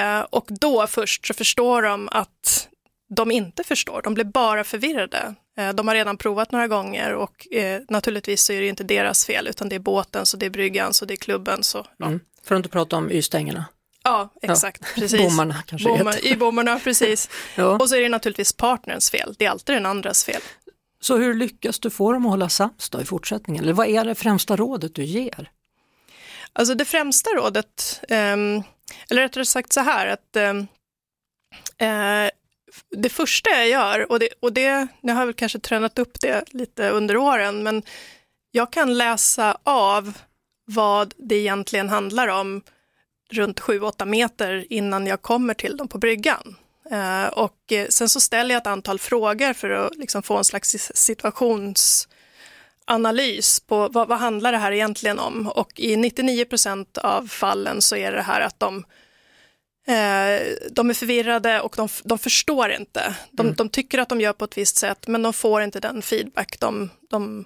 Eh, 0.00 0.20
och 0.30 0.46
då 0.48 0.86
först 0.86 1.26
så 1.26 1.34
förstår 1.34 1.82
de 1.82 2.08
att 2.12 2.68
de 3.14 3.30
inte 3.30 3.64
förstår, 3.64 4.02
de 4.02 4.14
blir 4.14 4.24
bara 4.24 4.64
förvirrade. 4.64 5.34
Eh, 5.58 5.68
de 5.68 5.88
har 5.88 5.94
redan 5.94 6.16
provat 6.16 6.52
några 6.52 6.68
gånger 6.68 7.14
och 7.14 7.52
eh, 7.52 7.80
naturligtvis 7.88 8.42
så 8.42 8.52
är 8.52 8.60
det 8.60 8.68
inte 8.68 8.84
deras 8.84 9.26
fel, 9.26 9.46
utan 9.46 9.68
det 9.68 9.74
är 9.74 9.80
båten, 9.80 10.26
så 10.26 10.36
det 10.36 10.46
är 10.46 10.50
bryggan, 10.50 10.94
så 10.94 11.04
det 11.04 11.14
är 11.14 11.16
klubben. 11.16 11.62
Så, 11.62 11.86
ja. 11.96 12.06
Mm. 12.06 12.20
För 12.44 12.54
att 12.54 12.58
inte 12.58 12.68
prata 12.68 12.96
om 12.96 13.10
ystängerna. 13.10 13.64
Ja, 14.02 14.28
exakt. 14.42 14.94
Precis. 14.94 15.20
Bommarna 15.20 15.62
kanske 15.66 15.88
Bommar. 15.88 16.26
I 16.26 16.36
bommarna, 16.36 16.78
precis. 16.78 17.28
Ja. 17.54 17.78
Och 17.78 17.88
så 17.88 17.96
är 17.96 18.00
det 18.00 18.08
naturligtvis 18.08 18.52
partnerns 18.52 19.10
fel. 19.10 19.34
Det 19.38 19.44
är 19.44 19.50
alltid 19.50 19.76
den 19.76 19.86
andras 19.86 20.24
fel. 20.24 20.40
Så 21.00 21.16
hur 21.16 21.34
lyckas 21.34 21.78
du 21.78 21.90
få 21.90 22.12
dem 22.12 22.26
att 22.26 22.30
hålla 22.30 22.48
sams 22.48 22.90
då 22.90 23.00
i 23.00 23.04
fortsättningen? 23.04 23.64
Eller 23.64 23.72
vad 23.72 23.86
är 23.86 24.04
det 24.04 24.14
främsta 24.14 24.56
rådet 24.56 24.94
du 24.94 25.04
ger? 25.04 25.50
Alltså 26.52 26.74
det 26.74 26.84
främsta 26.84 27.30
rådet, 27.30 28.00
ehm, 28.08 28.62
eller 29.10 29.22
rättare 29.22 29.44
sagt 29.44 29.72
så 29.72 29.80
här, 29.80 30.06
att 30.06 30.36
eh, 30.36 30.54
eh, 31.88 32.30
det 32.90 33.08
första 33.08 33.50
jag 33.50 33.68
gör, 33.68 34.12
och, 34.12 34.18
det, 34.18 34.28
och 34.40 34.52
det, 34.52 34.86
jag 35.00 35.14
har 35.14 35.26
väl 35.26 35.34
kanske 35.34 35.58
tränat 35.58 35.98
upp 35.98 36.20
det 36.20 36.44
lite 36.52 36.90
under 36.90 37.16
åren, 37.16 37.62
men 37.62 37.82
jag 38.50 38.72
kan 38.72 38.98
läsa 38.98 39.58
av 39.62 40.18
vad 40.64 41.14
det 41.16 41.36
egentligen 41.36 41.88
handlar 41.88 42.28
om 42.28 42.62
runt 43.30 43.60
7-8 43.60 44.04
meter 44.04 44.66
innan 44.72 45.06
jag 45.06 45.22
kommer 45.22 45.54
till 45.54 45.76
dem 45.76 45.88
på 45.88 45.98
bryggan. 45.98 46.56
Eh, 46.90 47.26
och 47.26 47.72
eh, 47.72 47.86
sen 47.88 48.08
så 48.08 48.20
ställer 48.20 48.54
jag 48.54 48.60
ett 48.60 48.66
antal 48.66 48.98
frågor 48.98 49.52
för 49.52 49.70
att 49.70 49.96
liksom 49.96 50.22
få 50.22 50.36
en 50.36 50.44
slags 50.44 50.92
situations 50.94 52.08
situationsanalys 52.90 53.60
på 53.60 53.88
vad, 53.88 54.08
vad 54.08 54.18
handlar 54.18 54.52
det 54.52 54.58
här 54.58 54.72
egentligen 54.72 55.18
om? 55.18 55.46
Och 55.46 55.80
i 55.80 55.96
99 55.96 56.44
procent 56.44 56.98
av 56.98 57.28
fallen 57.28 57.82
så 57.82 57.96
är 57.96 58.12
det 58.12 58.22
här 58.22 58.40
att 58.40 58.60
de 58.60 58.84
Eh, 59.86 60.40
de 60.70 60.90
är 60.90 60.94
förvirrade 60.94 61.60
och 61.60 61.74
de, 61.76 61.88
de 62.04 62.18
förstår 62.18 62.70
inte. 62.70 63.14
De, 63.32 63.54
de 63.54 63.68
tycker 63.68 63.98
att 63.98 64.08
de 64.08 64.20
gör 64.20 64.32
på 64.32 64.44
ett 64.44 64.58
visst 64.58 64.76
sätt 64.76 65.08
men 65.08 65.22
de 65.22 65.32
får 65.32 65.62
inte 65.62 65.80
den 65.80 66.02
feedback 66.02 66.60
de, 66.60 66.90
de 67.10 67.44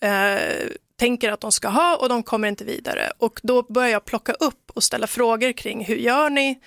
eh, 0.00 0.70
tänker 0.98 1.32
att 1.32 1.40
de 1.40 1.52
ska 1.52 1.68
ha 1.68 1.96
och 1.96 2.08
de 2.08 2.22
kommer 2.22 2.48
inte 2.48 2.64
vidare. 2.64 3.10
Och 3.18 3.40
då 3.42 3.62
börjar 3.62 3.90
jag 3.90 4.04
plocka 4.04 4.32
upp 4.32 4.70
och 4.74 4.82
ställa 4.82 5.06
frågor 5.06 5.52
kring 5.52 5.84
hur 5.84 5.96
gör 5.96 6.30
ni? 6.30 6.58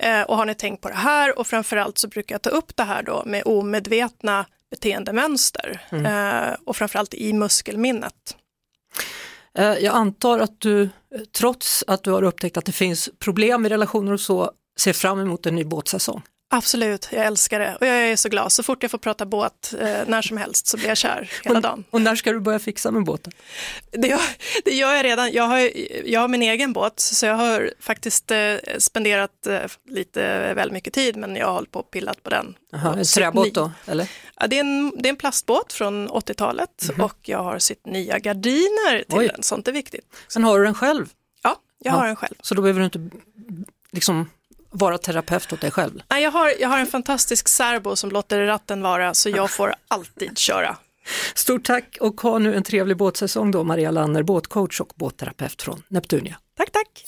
Eh, 0.00 0.22
och 0.22 0.36
har 0.36 0.46
ni 0.46 0.54
tänkt 0.54 0.82
på 0.82 0.88
det 0.88 0.94
här? 0.94 1.38
Och 1.38 1.46
framförallt 1.46 1.98
så 1.98 2.08
brukar 2.08 2.34
jag 2.34 2.42
ta 2.42 2.50
upp 2.50 2.76
det 2.76 2.84
här 2.84 3.02
då 3.02 3.22
med 3.26 3.42
omedvetna 3.46 4.46
beteendemönster 4.74 5.80
eh, 5.92 6.56
och 6.66 6.76
framförallt 6.76 7.14
i 7.14 7.32
muskelminnet. 7.32 8.36
Eh, 9.58 9.64
Jag 9.72 9.94
antar 9.94 10.38
att 10.38 10.60
du, 10.60 10.88
trots 11.38 11.84
att 11.86 12.02
du 12.02 12.10
har 12.10 12.22
upptäckt 12.22 12.56
att 12.56 12.64
det 12.64 12.72
finns 12.72 13.10
problem 13.18 13.66
i 13.66 13.68
relationer 13.68 14.12
och 14.12 14.20
så, 14.20 14.50
ser 14.80 14.92
fram 14.92 15.20
emot 15.20 15.46
en 15.46 15.54
ny 15.54 15.64
båtsäsong. 15.64 16.22
Absolut, 16.56 17.08
jag 17.12 17.24
älskar 17.26 17.60
det 17.60 17.76
och 17.80 17.86
jag 17.86 17.96
är 17.96 18.16
så 18.16 18.28
glad. 18.28 18.52
Så 18.52 18.62
fort 18.62 18.82
jag 18.82 18.90
får 18.90 18.98
prata 18.98 19.26
båt 19.26 19.74
eh, 19.80 19.98
när 20.06 20.22
som 20.22 20.36
helst 20.36 20.66
så 20.66 20.76
blir 20.76 20.88
jag 20.88 20.96
kär 20.96 21.30
hela 21.44 21.60
dagen. 21.60 21.84
Och 21.90 22.00
när 22.00 22.16
ska 22.16 22.32
du 22.32 22.40
börja 22.40 22.58
fixa 22.58 22.90
med 22.90 23.04
båten? 23.04 23.32
Det 23.90 24.08
gör, 24.08 24.20
det 24.64 24.70
gör 24.74 24.92
jag 24.94 25.04
redan. 25.04 25.32
Jag 25.32 25.44
har, 25.44 25.70
jag 26.04 26.20
har 26.20 26.28
min 26.28 26.42
egen 26.42 26.72
båt 26.72 27.00
så 27.00 27.26
jag 27.26 27.34
har 27.34 27.70
faktiskt 27.80 28.30
eh, 28.30 28.54
spenderat 28.78 29.46
eh, 29.46 29.60
lite 29.88 30.54
väl 30.54 30.72
mycket 30.72 30.92
tid 30.92 31.16
men 31.16 31.36
jag 31.36 31.46
har 31.46 31.52
hållit 31.54 31.70
på 31.70 31.78
och 31.78 31.90
pillat 31.90 32.22
på 32.22 32.30
den. 32.30 32.54
Aha, 32.74 32.90
Och 32.90 32.98
en 32.98 33.04
träbåt 33.04 33.54
då, 33.54 33.70
eller? 33.86 34.08
Ja, 34.40 34.46
det, 34.46 34.56
är 34.56 34.60
en, 34.60 34.92
det 34.98 35.08
är 35.08 35.10
en 35.10 35.16
plastbåt 35.16 35.72
från 35.72 36.08
80-talet 36.08 36.90
och 36.98 37.16
jag 37.22 37.42
har 37.42 37.58
sytt 37.58 37.86
nya 37.86 38.18
gardiner 38.18 39.02
till 39.08 39.18
Oj. 39.18 39.28
den. 39.28 39.42
Sånt 39.42 39.68
är 39.68 39.72
viktigt. 39.72 40.04
Sen 40.28 40.44
har 40.44 40.58
du 40.58 40.64
den 40.64 40.74
själv, 40.74 41.06
Ja, 41.42 41.56
jag 41.78 41.92
Ja. 41.92 41.96
har 41.98 42.06
den 42.06 42.16
själv. 42.16 42.34
så 42.40 42.54
då 42.54 42.62
behöver 42.62 42.80
du 42.80 42.84
inte 42.84 43.10
liksom 43.92 44.30
vara 44.74 44.98
terapeut 44.98 45.52
åt 45.52 45.60
dig 45.60 45.70
själv. 45.70 46.00
Nej, 46.10 46.22
jag, 46.22 46.30
har, 46.30 46.52
jag 46.60 46.68
har 46.68 46.78
en 46.78 46.86
fantastisk 46.86 47.48
särbo 47.48 47.96
som 47.96 48.10
låter 48.10 48.40
ratten 48.46 48.82
vara 48.82 49.14
så 49.14 49.28
jag 49.28 49.50
får 49.50 49.74
alltid 49.88 50.38
köra. 50.38 50.76
Stort 51.34 51.64
tack 51.64 51.96
och 52.00 52.20
ha 52.20 52.38
nu 52.38 52.54
en 52.54 52.62
trevlig 52.62 52.96
båtsäsong 52.96 53.50
då, 53.50 53.64
Maria 53.64 53.90
Lanner, 53.90 54.22
båtcoach 54.22 54.80
och 54.80 54.92
båtterapeut 54.96 55.62
från 55.62 55.82
Neptunia. 55.88 56.36
Tack, 56.56 56.70
tack. 56.72 57.04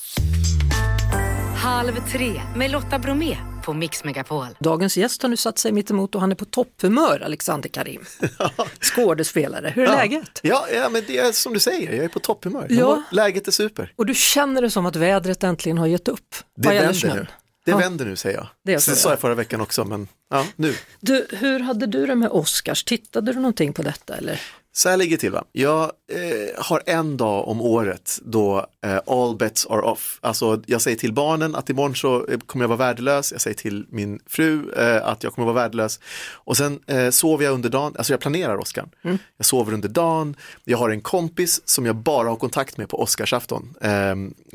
Halv 1.63 2.09
tre 2.13 2.43
med 2.57 2.71
Lotta 2.71 2.99
Bromé 2.99 3.37
på 3.65 3.73
Mix 3.73 4.05
Megapol. 4.05 4.47
Dagens 4.61 4.97
gäst 4.97 5.23
har 5.23 5.29
nu 5.29 5.37
satt 5.37 5.59
sig 5.59 5.73
mitt 5.73 5.91
emot 5.91 6.15
och 6.15 6.21
han 6.21 6.31
är 6.33 6.37
på 6.37 6.45
topphumör, 6.45 7.21
Alexander 7.25 7.69
Karim. 7.69 8.05
Skådespelare, 8.81 9.73
hur 9.75 9.83
är 9.85 9.89
Ja. 9.89 9.97
läget? 9.97 10.41
Ja, 10.43 10.67
ja, 10.75 10.89
men 10.89 11.03
det 11.07 11.19
är 11.19 11.33
som 11.33 11.53
du 11.53 11.61
säger, 11.61 11.93
jag 11.93 12.05
är 12.05 12.09
på 12.09 12.19
topphumör. 12.19 12.67
Ja. 12.71 12.85
Mår- 12.87 13.03
Läget 13.11 13.49
är 13.49 13.53
super. 13.53 13.93
Och 13.97 14.07
du 14.07 14.15
känner 14.15 14.63
det 14.63 14.71
som 14.71 14.87
att 14.87 14.97
vädret 14.97 15.45
äntligen 15.45 15.79
har 15.79 15.87
gett 15.87 16.09
upp? 16.09 16.35
Det 16.57 16.69
vänder 16.69 17.15
nu. 17.15 17.27
Det 17.67 17.73
Ja. 17.73 17.79
vänder 17.79 18.05
nu 18.05 18.17
säger 18.17 18.37
jag. 18.37 18.49
Det 18.65 18.81
så, 18.81 18.97
sa 18.97 19.09
ja. 19.09 19.13
jag 19.13 19.21
förra 19.21 19.35
veckan 19.35 19.61
också, 19.61 19.85
men 19.85 20.09
ja, 20.31 20.47
nu. 20.57 20.75
Du, 21.01 21.27
hur 21.31 21.61
hade 21.61 21.87
du 21.87 22.07
det 22.07 22.15
med 22.15 22.29
Oscars? 22.31 22.85
Tittade 22.85 23.33
du 23.33 23.39
någonting 23.39 23.73
på 23.73 23.83
detta 23.83 24.17
eller? 24.17 24.41
Så 24.77 24.89
här 24.89 24.97
ligger 24.97 25.17
det 25.17 25.21
till 25.21 25.33
va. 25.33 25.45
Jag 25.53 25.83
eh, 25.83 26.65
har 26.65 26.83
en 26.87 27.17
dag 27.17 27.49
om 27.49 27.61
året 27.61 28.19
då 28.23 28.67
eh, 28.85 28.99
all 29.07 29.37
bets 29.37 29.67
are 29.67 29.83
off. 29.83 30.19
Alltså 30.23 30.63
jag 30.67 30.83
säger 30.83 30.97
till 30.97 31.13
barnen 31.13 31.55
att 31.55 31.71
imorgon 31.71 31.95
så 31.95 32.27
eh, 32.27 32.39
kommer 32.39 32.63
jag 32.63 32.69
vara 32.69 32.79
värdelös. 32.79 33.33
Jag 33.33 33.41
säger 33.41 33.55
till 33.57 33.87
min 33.89 34.21
fru 34.27 34.73
eh, 34.73 35.07
att 35.07 35.25
jag 35.25 35.33
kommer 35.33 35.53
vara 35.53 35.63
värdelös. 35.63 36.01
Och 36.33 36.57
sen 36.57 36.81
eh, 36.87 37.11
sover 37.11 37.45
jag 37.45 37.55
under 37.55 37.69
dagen, 37.69 37.95
alltså 37.99 38.13
jag 38.13 38.21
planerar 38.21 38.57
Oscar. 38.59 38.89
Jag 39.37 39.47
sover 39.47 39.73
under 39.73 39.89
dagen. 39.89 40.37
Jag 40.65 40.79
har 40.79 40.91
en 40.91 41.01
kompis 41.01 41.63
som 41.65 41.87
jag 41.87 41.97
bara 41.97 42.29
har 42.29 42.37
kontakt 42.37 42.77
med 42.77 42.89
på 42.89 43.03
Oscarsafton. 43.03 43.75
Eh, 43.81 44.11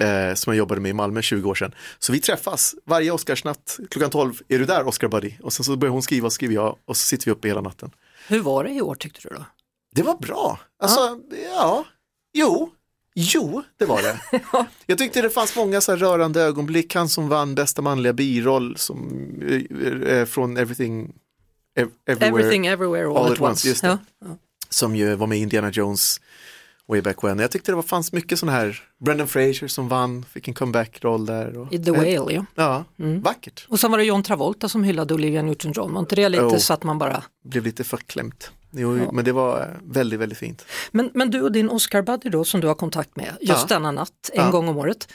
eh, 0.08 0.34
som 0.34 0.54
jag 0.54 0.56
jobbade 0.58 0.82
med 0.82 0.90
i 0.90 0.94
Malmö 0.94 1.22
20 1.22 1.50
år 1.50 1.56
sedan. 1.56 1.76
Så 2.00 2.12
vi 2.12 2.20
träffas 2.20 2.76
varje 2.86 3.12
Oscarsnatt 3.12 3.80
klockan 3.90 4.10
12. 4.10 4.34
Är 4.48 4.60
du 4.60 4.66
där 4.66 4.88
Oscar 4.88 5.08
Buddy? 5.08 5.34
Och 5.44 5.54
sen 5.54 5.64
så 5.64 5.76
börjar 5.76 5.92
hon 5.92 6.02
skriva 6.02 6.26
och 6.26 6.34
skriver 6.34 6.54
jag 6.56 6.76
och 6.86 6.98
så 6.98 7.06
sitter 7.06 7.26
vi 7.26 7.32
uppe 7.32 7.48
hela 7.48 7.62
natten. 7.62 7.92
Hur 8.28 8.40
var 8.40 8.64
det 8.64 8.70
i 8.70 8.82
år 8.82 8.96
tyckte 8.96 9.20
du 9.30 9.36
då? 9.36 9.46
Det 9.96 10.04
var 10.04 10.16
bra. 10.18 10.60
Alltså, 10.84 11.20
ja, 11.56 11.86
jo, 12.34 12.72
jo, 13.16 13.64
det 13.78 13.86
var 13.86 14.02
det. 14.02 14.20
Jag 14.86 14.98
tyckte 14.98 15.22
det 15.22 15.30
fanns 15.30 15.56
många 15.56 15.82
så 15.82 15.96
rörande 15.96 16.42
ögonblick. 16.42 16.96
Han 16.96 17.10
som 17.10 17.30
vann 17.30 17.56
bästa 17.56 17.82
manliga 17.82 18.14
biroll 18.14 18.78
som, 18.78 19.32
eh, 19.42 20.14
eh, 20.18 20.26
från 20.26 20.58
Everything, 20.58 21.14
ev- 21.80 21.90
everywhere, 22.06 22.40
Everything 22.40 22.68
everywhere 22.68 23.20
all, 23.20 23.32
at 23.34 23.42
once. 23.42 23.88
Ja. 23.88 23.98
ja. 24.26 24.38
som 24.70 24.96
ju 24.96 25.16
var 25.16 25.28
med 25.28 25.38
i 25.38 25.42
Indiana 25.42 25.70
Jones 25.72 26.22
way 26.92 27.02
back 27.02 27.24
when. 27.24 27.40
Jag 27.40 27.52
tyckte 27.52 27.72
det 27.72 27.76
var, 27.76 27.82
fanns 27.84 28.12
mycket 28.12 28.40
sådana 28.40 28.58
här, 28.58 28.84
Brendan 29.06 29.28
Fraser 29.28 29.68
som 29.68 29.88
vann, 29.88 30.26
fick 30.34 30.48
en 30.48 30.54
comeback-roll 30.54 31.26
där. 31.26 31.58
Och, 31.58 31.74
I 31.74 31.80
The 31.84 31.92
Whale 31.92 32.34
ja. 32.34 32.46
Ja, 32.56 32.86
Mm. 33.00 33.22
vackert. 33.22 33.66
Och 33.70 33.80
sen 33.80 33.92
var 33.92 33.98
det 33.98 34.04
John 34.04 34.24
Travolta 34.24 34.70
som 34.70 34.84
hyllade 34.84 35.14
Olivia 35.14 35.42
Newton-John. 35.42 35.94
Var 35.94 36.00
inte 36.00 36.16
det 36.16 36.30
lite 36.30 36.44
Oh. 36.44 36.58
så 36.58 36.74
att 36.74 36.84
man 36.84 36.98
bara... 36.98 37.24
Blev 37.44 37.64
lite 37.64 37.84
förklämt. 37.84 38.52
Jo, 38.72 38.98
Ja. 38.98 39.12
Men 39.12 39.26
det 39.26 39.32
var 39.32 39.60
eh, 39.62 39.68
väldigt, 39.84 40.20
väldigt 40.20 40.38
fint. 40.38 40.66
Men, 40.92 41.10
men 41.14 41.30
du 41.32 41.42
och 41.42 41.52
din 41.52 41.70
Oscar-buddy 41.70 42.30
då 42.30 42.44
som 42.44 42.62
du 42.62 42.68
har 42.68 42.76
kontakt 42.76 43.16
med 43.16 43.34
just 43.42 43.62
Ja. 43.70 43.76
denna 43.76 43.92
natt, 43.92 44.30
en 44.34 44.44
Ja. 44.46 44.52
gång 44.52 44.68
om 44.68 44.78
året. 44.78 45.08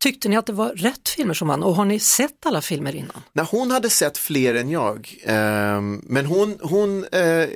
Tyckte 0.00 0.28
ni 0.28 0.36
att 0.36 0.46
det 0.46 0.52
var 0.52 0.68
rätt 0.68 1.08
filmer 1.08 1.34
som 1.34 1.48
vann 1.48 1.62
och 1.62 1.74
har 1.74 1.84
ni 1.84 1.98
sett 1.98 2.46
alla 2.46 2.60
filmer 2.60 2.96
innan? 2.96 3.22
Nej, 3.32 3.46
hon 3.50 3.70
hade 3.70 3.90
sett 3.90 4.18
fler 4.18 4.54
än 4.54 4.70
jag. 4.70 5.14
Ehm, 5.24 6.00
men 6.04 6.26
hon, 6.26 6.58
hon 6.62 7.04
eh, 7.04 7.48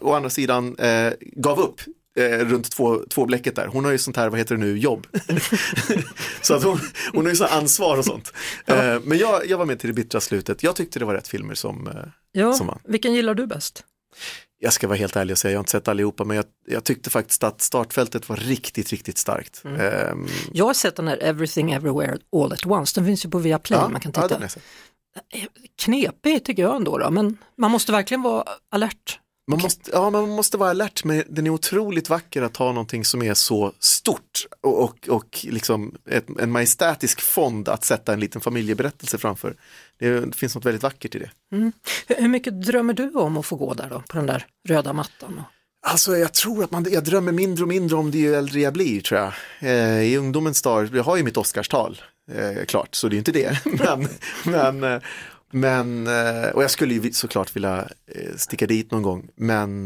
å 0.00 0.12
andra 0.12 0.30
sidan 0.30 0.76
eh, 0.78 1.12
gav 1.20 1.60
upp 1.60 1.80
eh, 2.18 2.38
runt 2.38 2.70
två, 2.70 3.00
två 3.10 3.26
bläcket 3.26 3.56
där. 3.56 3.66
Hon 3.66 3.84
har 3.84 3.92
ju 3.92 3.98
sånt 3.98 4.16
här, 4.16 4.28
vad 4.30 4.38
heter 4.38 4.54
det 4.54 4.60
nu, 4.60 4.78
jobb. 4.78 5.06
så 6.42 6.54
att 6.54 6.62
hon, 6.62 6.80
hon 7.12 7.24
har 7.24 7.30
ju 7.30 7.36
så 7.36 7.44
ansvar 7.44 7.98
och 7.98 8.04
sånt. 8.04 8.32
Eh, 8.66 9.00
men 9.04 9.18
jag, 9.18 9.46
jag 9.46 9.58
var 9.58 9.66
med 9.66 9.78
till 9.80 9.88
det 9.88 9.94
bittra 9.94 10.20
slutet. 10.20 10.62
Jag 10.62 10.76
tyckte 10.76 10.98
det 10.98 11.04
var 11.04 11.14
rätt 11.14 11.28
filmer 11.28 11.54
som, 11.54 11.86
eh, 11.86 11.94
Ja, 12.32 12.52
som 12.52 12.66
vann. 12.66 12.78
vilken 12.84 13.14
gillar 13.14 13.34
du 13.34 13.46
bäst? 13.46 13.84
Jag 14.60 14.72
ska 14.72 14.88
vara 14.88 14.98
helt 14.98 15.16
ärlig 15.16 15.32
och 15.34 15.38
säga, 15.38 15.52
jag 15.52 15.58
har 15.58 15.62
inte 15.62 15.70
sett 15.70 15.88
allihopa, 15.88 16.24
men 16.24 16.36
jag, 16.36 16.44
jag 16.66 16.84
tyckte 16.84 17.10
faktiskt 17.10 17.44
att 17.44 17.60
startfältet 17.62 18.28
var 18.28 18.36
riktigt, 18.36 18.90
riktigt 18.90 19.18
starkt. 19.18 19.62
Ehm, 19.64 20.26
Jag 20.52 20.64
har 20.64 20.74
sett 20.74 20.96
den 20.96 21.08
här 21.08 21.16
Everything 21.22 21.72
Everywhere 21.72 22.18
All 22.36 22.52
at 22.52 22.66
Once, 22.66 23.00
den 23.00 23.06
finns 23.06 23.24
ju 23.26 23.30
på 23.30 23.38
Viaplay, 23.38 23.78
ja, 23.80 23.88
man 23.88 24.00
kan 24.00 24.12
ja, 24.14 24.28
titta. 24.28 24.40
jag 24.40 24.50
sett. 24.50 24.62
Knepig 25.82 26.44
tycker 26.44 26.62
jag 26.62 26.76
ändå, 26.76 26.98
då, 26.98 27.10
men 27.10 27.38
man 27.58 27.70
måste 27.70 27.92
verkligen 27.92 28.22
vara 28.22 28.44
alert. 28.72 29.18
Man 29.48 29.60
måste, 29.62 29.90
ja, 29.92 30.10
man 30.10 30.28
måste 30.28 30.56
vara 30.56 30.70
alert, 30.70 31.04
men 31.04 31.22
den 31.28 31.46
är 31.46 31.50
otroligt 31.50 32.08
vacker 32.08 32.42
att 32.42 32.56
ha 32.56 32.66
någonting 32.66 33.04
som 33.04 33.22
är 33.22 33.34
så 33.34 33.72
stort 33.78 34.46
och, 34.60 34.82
och, 34.82 35.08
och 35.08 35.46
liksom 35.48 35.94
ett, 36.10 36.26
en 36.40 36.50
majestätisk 36.50 37.20
fond 37.20 37.68
att 37.68 37.84
sätta 37.84 38.12
en 38.12 38.20
liten 38.20 38.40
familjeberättelse 38.40 39.18
framför. 39.18 39.56
Det, 39.98 40.20
det 40.20 40.36
finns 40.36 40.54
något 40.54 40.64
väldigt 40.64 40.82
vackert 40.82 41.14
i 41.14 41.18
det. 41.18 41.30
Mm. 41.52 41.72
Hur, 42.06 42.16
hur 42.16 42.28
mycket 42.28 42.62
drömmer 42.62 42.94
du 42.94 43.10
om 43.12 43.36
att 43.36 43.46
få 43.46 43.56
gå 43.56 43.74
där 43.74 43.88
då, 43.90 44.02
på 44.08 44.16
den 44.16 44.26
där 44.26 44.46
röda 44.68 44.92
mattan? 44.92 45.42
Alltså 45.86 46.16
jag 46.16 46.34
tror 46.34 46.64
att 46.64 46.70
man, 46.70 46.86
jag 46.90 47.04
drömmer 47.04 47.32
mindre 47.32 47.62
och 47.62 47.68
mindre 47.68 47.96
om 47.96 48.10
det 48.10 48.18
ju 48.18 48.34
äldre 48.34 48.60
jag 48.60 48.72
blir 48.72 49.00
tror 49.00 49.20
jag. 49.20 49.32
Eh, 49.60 50.02
I 50.02 50.16
ungdomens 50.16 50.62
dagar, 50.62 50.90
jag 50.94 51.04
har 51.04 51.16
ju 51.16 51.22
mitt 51.22 51.36
Oscarstal, 51.36 52.02
eh, 52.32 52.64
klart, 52.64 52.94
så 52.94 53.08
det 53.08 53.16
är 53.16 53.18
inte 53.18 53.32
det. 53.32 53.60
men, 53.64 54.08
men, 54.44 54.94
eh, 54.94 55.02
men, 55.52 56.06
eh, 56.06 56.50
och 56.54 56.62
jag 56.62 56.70
skulle 56.70 56.94
ju 56.94 57.12
såklart 57.12 57.56
vilja 57.56 57.88
eh, 58.14 58.36
sticka 58.36 58.66
dit 58.66 58.90
någon 58.90 59.02
gång, 59.02 59.28
men 59.36 59.84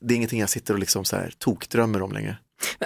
det 0.00 0.14
är 0.14 0.16
ingenting 0.16 0.40
jag 0.40 0.50
sitter 0.50 0.74
och 0.74 0.80
liksom 0.80 1.04
så 1.04 1.16
här 1.16 1.32
tokdrömmer 1.38 2.02
om 2.02 2.12
längre. 2.12 2.36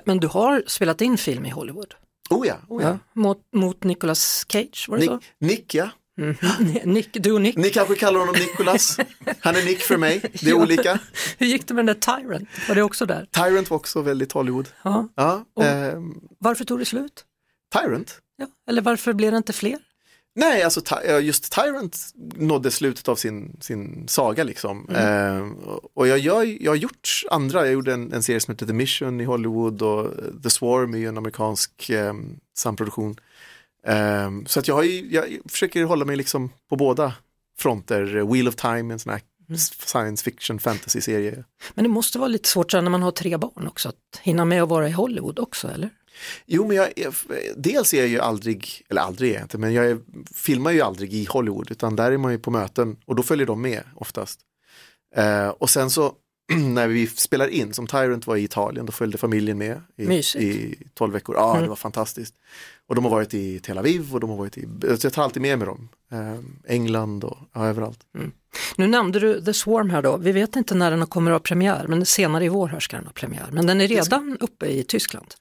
Men 0.04 0.18
du 0.18 0.26
har 0.26 0.62
spelat 0.66 1.00
in 1.00 1.18
film 1.18 1.46
i 1.46 1.50
Hollywood? 1.50 1.94
Oh 2.30 2.46
ja, 2.46 2.56
oh 2.68 2.82
ja. 2.82 2.88
ja 2.88 2.98
mot, 3.12 3.38
mot 3.52 3.84
Nicolas 3.84 4.46
Cage, 4.48 4.86
var 4.88 4.98
det 4.98 5.00
Nick, 5.00 5.10
så? 5.10 5.20
Nick 5.38 5.74
ja. 5.74 5.90
Mm. 6.18 6.36
Nick, 6.84 7.08
du 7.12 7.32
och 7.32 7.40
Nick. 7.40 7.56
Ni 7.56 7.70
kanske 7.70 7.94
kallar 7.94 8.20
honom 8.20 8.34
Nicolas. 8.34 8.96
Han 9.40 9.56
är 9.56 9.64
Nick 9.64 9.80
för 9.80 9.96
mig, 9.96 10.20
det 10.32 10.50
är 10.50 10.54
olika. 10.62 10.98
Hur 11.38 11.46
gick 11.46 11.68
det 11.68 11.74
med 11.74 11.86
den 11.86 11.96
där 12.00 12.20
Tyrant? 12.20 12.48
Var 12.68 12.74
det 12.74 12.82
också 12.82 13.06
där? 13.06 13.26
Tyrant 13.32 13.70
var 13.70 13.76
också 13.76 14.02
väldigt 14.02 14.32
Hollywood. 14.32 14.68
Ja. 14.82 15.08
ja 15.14 15.44
eh, 15.60 16.00
varför 16.38 16.64
tog 16.64 16.78
det 16.78 16.84
slut? 16.84 17.24
Tyrant? 17.72 18.18
Ja, 18.36 18.46
eller 18.68 18.82
varför 18.82 19.12
blev 19.12 19.30
det 19.30 19.36
inte 19.36 19.52
fler? 19.52 19.78
Nej, 20.38 20.62
alltså 20.62 20.80
just 21.20 21.52
Tyrant 21.52 21.98
nådde 22.36 22.70
slutet 22.70 23.08
av 23.08 23.16
sin, 23.16 23.56
sin 23.60 24.08
saga 24.08 24.44
liksom. 24.44 24.86
Mm. 24.88 25.36
Eh, 25.36 25.52
och 25.94 26.08
jag, 26.08 26.18
jag, 26.18 26.62
jag 26.62 26.70
har 26.70 26.76
gjort 26.76 27.22
andra, 27.30 27.64
jag 27.64 27.72
gjorde 27.72 27.92
en, 27.92 28.12
en, 28.12 28.22
serie 28.22 28.40
som 28.40 28.52
heter 28.52 28.66
The 28.66 28.72
Mission 28.72 29.20
i 29.20 29.24
Hollywood 29.24 29.82
och 29.82 30.10
The 30.42 30.50
Swarm 30.50 30.94
är 30.94 30.98
ju 30.98 31.08
en 31.08 31.18
amerikansk 31.18 31.90
eh, 31.90 32.14
samproduktion. 32.56 33.16
Eh, 33.86 34.30
så 34.46 34.60
att 34.60 34.68
jag, 34.68 34.74
har 34.74 34.82
ju, 34.82 35.08
jag 35.10 35.24
försöker 35.48 35.84
hålla 35.84 36.04
mig 36.04 36.16
liksom 36.16 36.50
på 36.68 36.76
båda 36.76 37.14
fronter, 37.58 38.32
Wheel 38.32 38.48
of 38.48 38.56
Time, 38.56 38.94
en 38.94 38.98
sån 38.98 39.12
här 39.12 39.22
mm. 39.48 39.58
science 39.58 40.24
fiction 40.24 40.58
fantasy-serie. 40.58 41.44
Men 41.74 41.82
det 41.82 41.90
måste 41.90 42.18
vara 42.18 42.28
lite 42.28 42.48
svårt 42.48 42.72
när 42.72 42.82
man 42.82 43.02
har 43.02 43.10
tre 43.10 43.36
barn 43.36 43.66
också, 43.68 43.88
att 43.88 44.20
hinna 44.22 44.44
med 44.44 44.62
att 44.62 44.68
vara 44.68 44.88
i 44.88 44.92
Hollywood 44.92 45.38
också, 45.38 45.68
eller? 45.68 45.90
Jo, 46.46 46.68
men 46.68 46.76
jag, 46.76 46.88
dels 47.56 47.94
är 47.94 47.98
jag 47.98 48.08
ju 48.08 48.20
aldrig, 48.20 48.82
eller 48.88 49.00
aldrig 49.00 49.30
är 49.30 49.34
jag 49.34 49.44
inte, 49.44 49.58
men 49.58 49.72
jag 49.72 49.86
är, 49.86 49.98
filmar 50.34 50.70
ju 50.70 50.80
aldrig 50.80 51.14
i 51.14 51.24
Hollywood, 51.24 51.70
utan 51.70 51.96
där 51.96 52.12
är 52.12 52.18
man 52.18 52.32
ju 52.32 52.38
på 52.38 52.50
möten 52.50 52.96
och 53.04 53.16
då 53.16 53.22
följer 53.22 53.46
de 53.46 53.62
med 53.62 53.82
oftast. 53.94 54.40
Eh, 55.16 55.48
och 55.48 55.70
sen 55.70 55.90
så 55.90 56.12
när 56.74 56.88
vi 56.88 57.06
spelar 57.06 57.48
in, 57.48 57.74
som 57.74 57.86
Tyrant 57.86 58.26
var 58.26 58.36
i 58.36 58.44
Italien, 58.44 58.86
då 58.86 58.92
följde 58.92 59.18
familjen 59.18 59.58
med 59.58 59.80
i, 59.96 60.04
i 60.44 60.74
12 60.94 61.12
veckor. 61.12 61.36
Ja, 61.36 61.50
mm. 61.50 61.62
det 61.62 61.68
var 61.68 61.76
fantastiskt. 61.76 62.34
Och 62.86 62.94
de 62.94 63.04
har 63.04 63.10
varit 63.10 63.34
i 63.34 63.58
Tel 63.58 63.78
Aviv 63.78 64.14
och 64.14 64.20
de 64.20 64.30
har 64.30 64.36
varit 64.36 64.58
i, 64.58 64.68
jag 65.02 65.12
tar 65.12 65.22
alltid 65.22 65.42
med 65.42 65.58
mig 65.58 65.66
dem, 65.66 65.88
eh, 66.12 66.74
England 66.74 67.24
och 67.24 67.38
ja, 67.52 67.66
överallt. 67.66 68.00
Mm. 68.14 68.32
Nu 68.76 68.86
nämnde 68.86 69.18
du 69.20 69.44
The 69.44 69.54
Swarm 69.54 69.90
här 69.90 70.02
då, 70.02 70.16
vi 70.16 70.32
vet 70.32 70.56
inte 70.56 70.74
när 70.74 70.90
den 70.90 71.06
kommer 71.06 71.30
att 71.30 71.34
ha 71.34 71.40
premiär, 71.40 71.86
men 71.88 72.06
senare 72.06 72.44
i 72.44 72.48
vår 72.48 72.68
här 72.68 72.80
ska 72.80 72.96
den 72.96 73.06
ha 73.06 73.12
premiär. 73.12 73.48
Men 73.52 73.66
den 73.66 73.80
är 73.80 73.88
redan 73.88 74.36
uppe 74.40 74.66
i 74.66 74.84
Tyskland. 74.84 75.34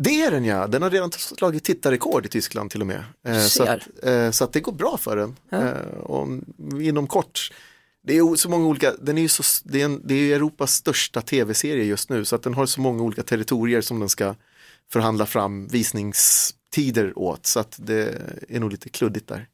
Det 0.00 0.22
är 0.22 0.30
den 0.30 0.44
ja, 0.44 0.66
den 0.66 0.82
har 0.82 0.90
redan 0.90 1.12
slagit 1.12 1.64
tittarrekord 1.64 2.26
i 2.26 2.28
Tyskland 2.28 2.70
till 2.70 2.80
och 2.80 2.86
med. 2.86 3.04
Eh, 3.26 3.40
så, 3.40 3.62
att, 3.62 3.80
eh, 4.02 4.30
så 4.30 4.44
att 4.44 4.52
det 4.52 4.60
går 4.60 4.72
bra 4.72 4.96
för 4.96 5.16
den. 5.16 5.36
Ja. 5.50 5.58
Eh, 5.58 5.98
och 5.98 6.28
inom 6.80 7.06
kort, 7.06 7.52
det 8.02 8.16
är 8.16 8.36
så 8.36 8.48
många 8.48 8.66
olika, 8.66 8.92
den 9.00 9.18
är 9.18 9.22
ju 9.22 9.28
så, 9.28 9.42
det 9.64 9.80
är, 9.80 9.84
en, 9.84 10.02
det 10.04 10.14
är 10.14 10.36
Europas 10.36 10.74
största 10.74 11.20
tv-serie 11.20 11.84
just 11.84 12.10
nu 12.10 12.24
så 12.24 12.36
att 12.36 12.42
den 12.42 12.54
har 12.54 12.66
så 12.66 12.80
många 12.80 13.02
olika 13.02 13.22
territorier 13.22 13.80
som 13.80 14.00
den 14.00 14.08
ska 14.08 14.34
förhandla 14.92 15.26
fram 15.26 15.68
visningstider 15.68 17.18
åt 17.18 17.46
så 17.46 17.60
att 17.60 17.76
det 17.78 18.14
är 18.48 18.60
nog 18.60 18.70
lite 18.70 18.88
kluddigt 18.88 19.28
där. 19.28 19.48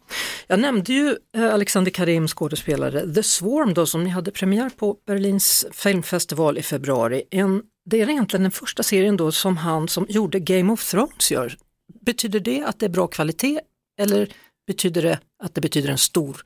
Jag 0.47 0.61
nämnde 0.61 0.93
ju 0.93 1.17
Alexander 1.37 1.91
Karim 1.91 2.29
skådespelare 2.29 3.15
The 3.15 3.23
Swarm 3.23 3.75
då 3.75 3.87
som 3.87 4.05
ni 4.05 4.11
hade 4.11 4.31
premiär 4.31 4.71
på 4.77 4.97
Berlins 5.07 5.67
filmfestival 5.73 6.59
i 6.59 6.63
februari. 6.63 7.23
En 7.31 7.63
det 7.85 8.01
är 8.01 8.11
egentligen 8.11 8.43
den 8.43 8.53
första 8.53 8.83
serien 8.83 9.17
då 9.17 9.33
som 9.33 9.57
han 9.57 9.89
som 9.89 10.07
gjorde 10.09 10.41
Game 10.41 10.73
of 10.73 10.91
Thrones 10.91 11.31
gör. 11.31 11.57
Betyder 12.01 12.41
det 12.41 12.63
att 12.63 12.79
det 12.79 12.87
är 12.87 12.91
bra 12.91 13.07
kvalitet 13.07 13.61
eller 13.99 14.33
betyder 14.67 15.03
det 15.03 15.21
att 15.43 15.55
det 15.55 15.61
betyder 15.61 15.89
en 15.89 15.99
stor 15.99 16.45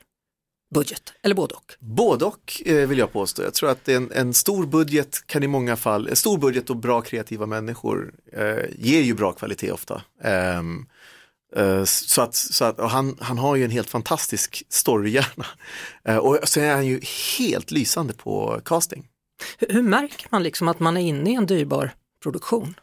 budget? 0.74 1.12
Eller 1.22 1.34
både 1.34 1.54
och? 1.54 1.72
Både 1.80 2.24
och 2.24 2.62
eh, 2.64 2.88
vill 2.88 2.98
jag 2.98 3.12
påstå. 3.12 3.42
Jag 3.42 3.54
tror 3.54 3.70
att 3.70 3.88
en, 3.88 4.12
en 4.12 4.34
stor 4.34 4.66
budget 4.66 5.26
kan 5.26 5.42
i 5.42 5.46
många 5.46 5.76
fall, 5.76 6.08
en 6.08 6.16
stor 6.16 6.38
budget 6.38 6.70
och 6.70 6.76
bra 6.76 7.00
kreativa 7.00 7.46
människor 7.46 8.14
eh, 8.32 8.56
ger 8.78 9.00
ju 9.00 9.14
bra 9.14 9.32
kvalitet 9.32 9.72
ofta. 9.72 10.02
Um, 10.58 10.86
så 11.86 12.22
att, 12.22 12.34
så 12.34 12.64
att 12.64 12.80
han, 12.90 13.16
han 13.20 13.38
har 13.38 13.56
ju 13.56 13.64
en 13.64 13.70
helt 13.70 13.90
fantastisk 13.90 14.62
storyhjärna. 14.68 15.46
Eh, 16.04 16.16
och 16.16 16.48
sen 16.48 16.64
är 16.64 16.74
han 16.74 16.86
ju 16.86 17.00
helt 17.38 17.70
lysande 17.70 18.12
på 18.12 18.60
casting. 18.64 19.08
Hur, 19.58 19.72
hur 19.72 19.82
märker 19.82 20.26
man 20.30 20.42
liksom 20.42 20.68
att 20.68 20.80
man 20.80 20.96
är 20.96 21.00
inne 21.00 21.30
i 21.30 21.34
en 21.34 21.46
dyrbar 21.46 21.90
produktion? 22.22 22.74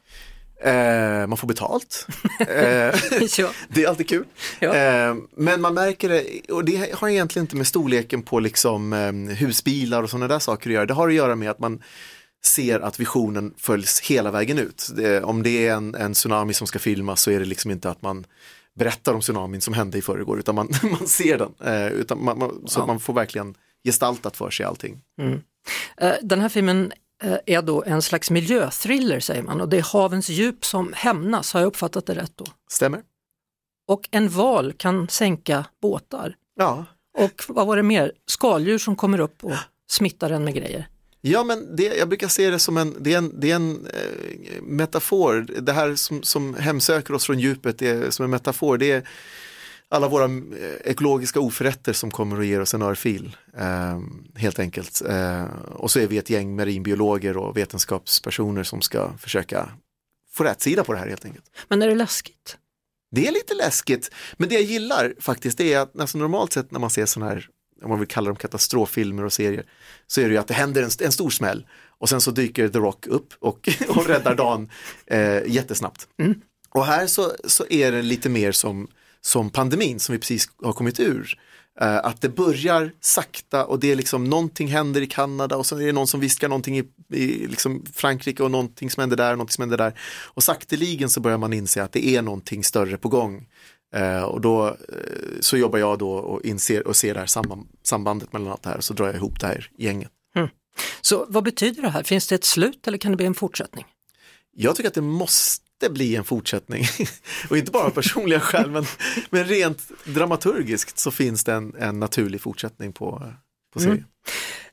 Eh, 0.63 1.27
man 1.27 1.37
får 1.37 1.47
betalt. 1.47 2.07
eh, 2.39 2.93
ja. 3.37 3.49
Det 3.67 3.83
är 3.83 3.87
alltid 3.87 4.09
kul. 4.09 4.25
Ja. 4.59 4.75
Eh, 4.75 5.15
men 5.37 5.61
man 5.61 5.73
märker 5.73 6.09
det, 6.09 6.41
och 6.51 6.65
det 6.65 6.93
har 6.93 7.09
egentligen 7.09 7.43
inte 7.43 7.55
med 7.55 7.67
storleken 7.67 8.21
på 8.21 8.39
liksom, 8.39 8.93
eh, 8.93 9.35
husbilar 9.35 10.03
och 10.03 10.09
sådana 10.09 10.27
där 10.27 10.39
saker 10.39 10.69
att 10.69 10.73
göra. 10.73 10.85
Det 10.85 10.93
har 10.93 11.07
att 11.07 11.13
göra 11.13 11.35
med 11.35 11.49
att 11.49 11.59
man 11.59 11.81
ser 12.45 12.79
att 12.79 12.99
visionen 12.99 13.53
följs 13.57 13.99
hela 13.99 14.31
vägen 14.31 14.57
ut. 14.57 14.89
Det, 14.95 15.23
om 15.23 15.43
det 15.43 15.67
är 15.67 15.73
en, 15.73 15.95
en 15.95 16.13
tsunami 16.13 16.53
som 16.53 16.67
ska 16.67 16.79
filmas 16.79 17.21
så 17.21 17.31
är 17.31 17.39
det 17.39 17.45
liksom 17.45 17.71
inte 17.71 17.89
att 17.89 18.01
man 18.01 18.25
berättar 18.75 19.13
om 19.13 19.21
tsunamin 19.21 19.61
som 19.61 19.73
hände 19.73 19.97
i 19.97 20.01
förrgår 20.01 20.39
utan 20.39 20.55
man, 20.55 20.69
man 20.83 21.07
ser 21.07 21.37
den. 21.37 21.53
Eh, 21.73 21.87
utan 21.87 22.23
man, 22.23 22.39
man, 22.39 22.67
så 22.67 22.79
ja. 22.79 22.85
man 22.85 22.99
får 22.99 23.13
verkligen 23.13 23.55
gestaltat 23.83 24.37
för 24.37 24.49
sig 24.49 24.65
allting. 24.65 25.01
Mm. 25.21 25.39
Eh, 25.97 26.13
den 26.21 26.41
här 26.41 26.49
filmen 26.49 26.93
eh, 27.23 27.37
är 27.45 27.61
då 27.61 27.83
en 27.83 28.01
slags 28.01 28.31
miljöthriller 28.31 29.19
säger 29.19 29.43
man 29.43 29.61
och 29.61 29.69
det 29.69 29.77
är 29.77 29.93
havens 29.93 30.29
djup 30.29 30.65
som 30.65 30.93
hämnas, 30.95 31.53
har 31.53 31.59
jag 31.59 31.67
uppfattat 31.67 32.05
det 32.05 32.15
rätt 32.15 32.31
då? 32.35 32.45
Stämmer. 32.71 33.01
Och 33.87 34.09
en 34.11 34.29
val 34.29 34.73
kan 34.73 35.09
sänka 35.09 35.65
båtar. 35.81 36.35
Ja. 36.55 36.85
Och 37.17 37.43
vad 37.47 37.67
var 37.67 37.77
det 37.77 37.83
mer? 37.83 38.11
Skaldjur 38.25 38.77
som 38.77 38.95
kommer 38.95 39.19
upp 39.19 39.43
och 39.43 39.55
smittar 39.89 40.29
en 40.29 40.43
med 40.43 40.53
grejer. 40.53 40.87
Ja 41.27 41.43
men 41.43 41.75
det, 41.75 41.83
jag 41.83 42.07
brukar 42.07 42.27
se 42.27 42.49
det 42.49 42.59
som 42.59 42.77
en, 42.77 42.95
det 42.99 43.13
är 43.13 43.17
en, 43.17 43.39
det 43.39 43.51
är 43.51 43.55
en 43.55 43.87
eh, 43.87 44.61
metafor, 44.61 45.47
det 45.61 45.73
här 45.73 45.95
som, 45.95 46.23
som 46.23 46.55
hemsöker 46.55 47.13
oss 47.13 47.25
från 47.25 47.39
djupet 47.39 47.79
det 47.79 47.89
är 47.89 48.09
som 48.09 48.25
en 48.25 48.31
metafor. 48.31 48.77
Det 48.77 48.91
är, 48.91 49.07
alla 49.89 50.07
våra 50.07 50.25
eh, 50.25 50.75
ekologiska 50.83 51.39
oförrätter 51.39 51.93
som 51.93 52.11
kommer 52.11 52.37
och 52.37 52.45
ger 52.45 52.61
oss 52.61 52.73
en 52.73 52.81
örfil. 52.81 53.37
Eh, 53.57 53.99
helt 54.35 54.59
enkelt. 54.59 55.01
Eh, 55.01 55.45
och 55.75 55.91
så 55.91 55.99
är 55.99 56.07
vi 56.07 56.17
ett 56.17 56.29
gäng 56.29 56.55
marinbiologer 56.55 57.37
och 57.37 57.57
vetenskapspersoner 57.57 58.63
som 58.63 58.81
ska 58.81 59.17
försöka 59.17 59.69
få 60.31 60.43
rätt 60.43 60.61
sida 60.61 60.83
på 60.83 60.93
det 60.93 60.99
här 60.99 61.07
helt 61.07 61.25
enkelt. 61.25 61.45
Men 61.67 61.81
är 61.81 61.87
det 61.87 61.95
läskigt? 61.95 62.57
Det 63.11 63.27
är 63.27 63.31
lite 63.31 63.53
läskigt, 63.53 64.11
men 64.37 64.49
det 64.49 64.55
jag 64.55 64.63
gillar 64.63 65.13
faktiskt 65.19 65.59
är 65.61 65.79
att 65.79 65.99
alltså 65.99 66.17
normalt 66.17 66.53
sett 66.53 66.71
när 66.71 66.79
man 66.79 66.89
ser 66.89 67.05
sådana 67.05 67.31
här, 67.31 67.49
om 67.83 67.89
man 67.89 67.99
vill 67.99 68.07
kalla 68.07 68.27
dem 68.27 68.35
katastroffilmer 68.35 69.23
och 69.23 69.33
serier, 69.33 69.65
så 70.07 70.21
är 70.21 70.25
det 70.25 70.31
ju 70.31 70.37
att 70.37 70.47
det 70.47 70.53
händer 70.53 70.83
en, 70.83 70.89
en 71.01 71.11
stor 71.11 71.29
smäll 71.29 71.67
och 71.97 72.09
sen 72.09 72.21
så 72.21 72.31
dyker 72.31 72.67
The 72.69 72.79
Rock 72.79 73.07
upp 73.07 73.33
och, 73.39 73.69
och 73.89 74.07
räddar 74.07 74.35
dagen 74.35 74.69
eh, 75.05 75.47
jättesnabbt. 75.47 76.07
Mm. 76.17 76.41
Och 76.69 76.85
här 76.85 77.07
så, 77.07 77.31
så 77.45 77.65
är 77.69 77.91
det 77.91 78.01
lite 78.01 78.29
mer 78.29 78.51
som 78.51 78.87
som 79.25 79.49
pandemin 79.49 79.99
som 79.99 80.13
vi 80.13 80.19
precis 80.19 80.49
har 80.63 80.73
kommit 80.73 80.99
ur. 80.99 81.39
Uh, 81.81 81.97
att 81.97 82.21
det 82.21 82.29
börjar 82.29 82.91
sakta 83.01 83.65
och 83.65 83.79
det 83.79 83.91
är 83.91 83.95
liksom 83.95 84.23
någonting 84.23 84.67
händer 84.67 85.01
i 85.01 85.07
Kanada 85.07 85.57
och 85.57 85.65
så 85.65 85.77
är 85.77 85.85
det 85.85 85.91
någon 85.91 86.07
som 86.07 86.19
viskar 86.19 86.49
någonting 86.49 86.77
i, 86.77 86.83
i 87.09 87.47
liksom 87.47 87.85
Frankrike 87.93 88.43
och 88.43 88.51
någonting 88.51 88.89
som 88.89 89.01
händer 89.01 89.17
där 89.17 89.31
och 89.31 89.37
någonting 89.37 89.53
som 89.53 89.61
händer 89.61 89.77
där. 89.77 89.99
Och 90.23 90.43
sakteligen 90.43 91.09
så 91.09 91.19
börjar 91.19 91.37
man 91.37 91.53
inse 91.53 91.83
att 91.83 91.91
det 91.91 92.07
är 92.07 92.21
någonting 92.21 92.63
större 92.63 92.97
på 92.97 93.09
gång. 93.09 93.47
Uh, 93.95 94.23
och 94.23 94.41
då 94.41 94.67
uh, 94.67 94.75
så 95.39 95.57
jobbar 95.57 95.79
jag 95.79 95.99
då 95.99 96.11
och 96.11 96.45
inser 96.45 96.87
och 96.87 96.95
ser 96.95 97.13
det 97.13 97.19
här 97.19 97.27
samband, 97.27 97.67
sambandet 97.83 98.33
mellan 98.33 98.51
allt 98.51 98.63
det 98.63 98.69
här 98.69 98.77
och 98.77 98.83
så 98.83 98.93
drar 98.93 99.05
jag 99.05 99.15
ihop 99.15 99.39
det 99.39 99.47
här 99.47 99.69
gänget. 99.77 100.11
Mm. 100.35 100.49
Så 101.01 101.25
vad 101.29 101.43
betyder 101.43 101.81
det 101.81 101.89
här? 101.89 102.03
Finns 102.03 102.27
det 102.27 102.35
ett 102.35 102.43
slut 102.43 102.87
eller 102.87 102.97
kan 102.97 103.11
det 103.11 103.17
bli 103.17 103.25
en 103.25 103.33
fortsättning? 103.33 103.85
Jag 104.57 104.75
tycker 104.75 104.87
att 104.87 104.95
det 104.95 105.01
måste 105.01 105.64
måste 105.83 105.93
bli 105.93 106.15
en 106.15 106.23
fortsättning. 106.23 106.85
och 107.49 107.57
inte 107.57 107.71
bara 107.71 107.83
av 107.83 107.89
personliga 107.89 108.39
skäl, 108.39 108.71
men, 108.71 108.85
men 109.29 109.45
rent 109.45 109.91
dramaturgiskt 110.05 110.99
så 110.99 111.11
finns 111.11 111.43
det 111.43 111.53
en, 111.53 111.75
en 111.79 111.99
naturlig 111.99 112.41
fortsättning 112.41 112.93
på, 112.93 113.33
på 113.73 113.79
serien. 113.79 113.97
Mm. 113.97 114.07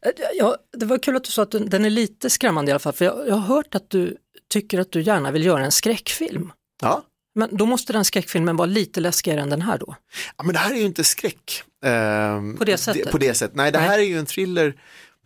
Eh, 0.03 0.25
ja, 0.39 0.57
det 0.77 0.87
var 0.87 0.99
kul 0.99 1.17
att 1.17 1.25
du 1.25 1.31
sa 1.31 1.43
att 1.43 1.51
den 1.51 1.85
är 1.85 1.91
lite 1.91 2.31
skrämmande 2.31 2.71
i 2.71 2.73
alla 2.73 2.79
fall, 2.79 2.93
för 2.93 3.05
jag, 3.05 3.29
jag 3.29 3.35
har 3.35 3.57
hört 3.57 3.75
att 3.75 3.91
du 3.91 4.17
tycker 4.51 4.81
att 4.81 4.93
du 4.93 5.03
gärna 5.03 5.31
vill 5.31 5.45
göra 5.45 5.65
en 5.65 5.73
skräckfilm. 5.73 6.53
Ja. 6.83 7.03
Men 7.35 7.57
då 7.57 7.67
måste 7.67 7.93
den 7.93 8.05
skräckfilmen 8.05 8.57
vara 8.57 8.67
lite 8.67 9.01
läskigare 9.01 9.41
än 9.41 9.51
den 9.51 9.63
här 9.63 9.79
då? 9.79 9.97
Ja, 10.37 10.45
men 10.45 10.53
det 10.53 10.59
här 10.59 10.71
är 10.71 10.77
ju 10.77 10.87
inte 10.87 11.05
skräck. 11.05 11.63
Ehm, 11.85 12.57
På 12.57 12.65
det 12.65 12.79
sättet? 12.79 13.11
på 13.11 13.19
det 13.19 13.35
sättet. 13.35 13.57
Nej, 13.57 13.73
det 13.73 13.79
Nej. 13.79 13.89
här 13.89 13.99
är 13.99 14.03
ju 14.03 14.19
en 14.19 14.27
thriller 14.27 14.75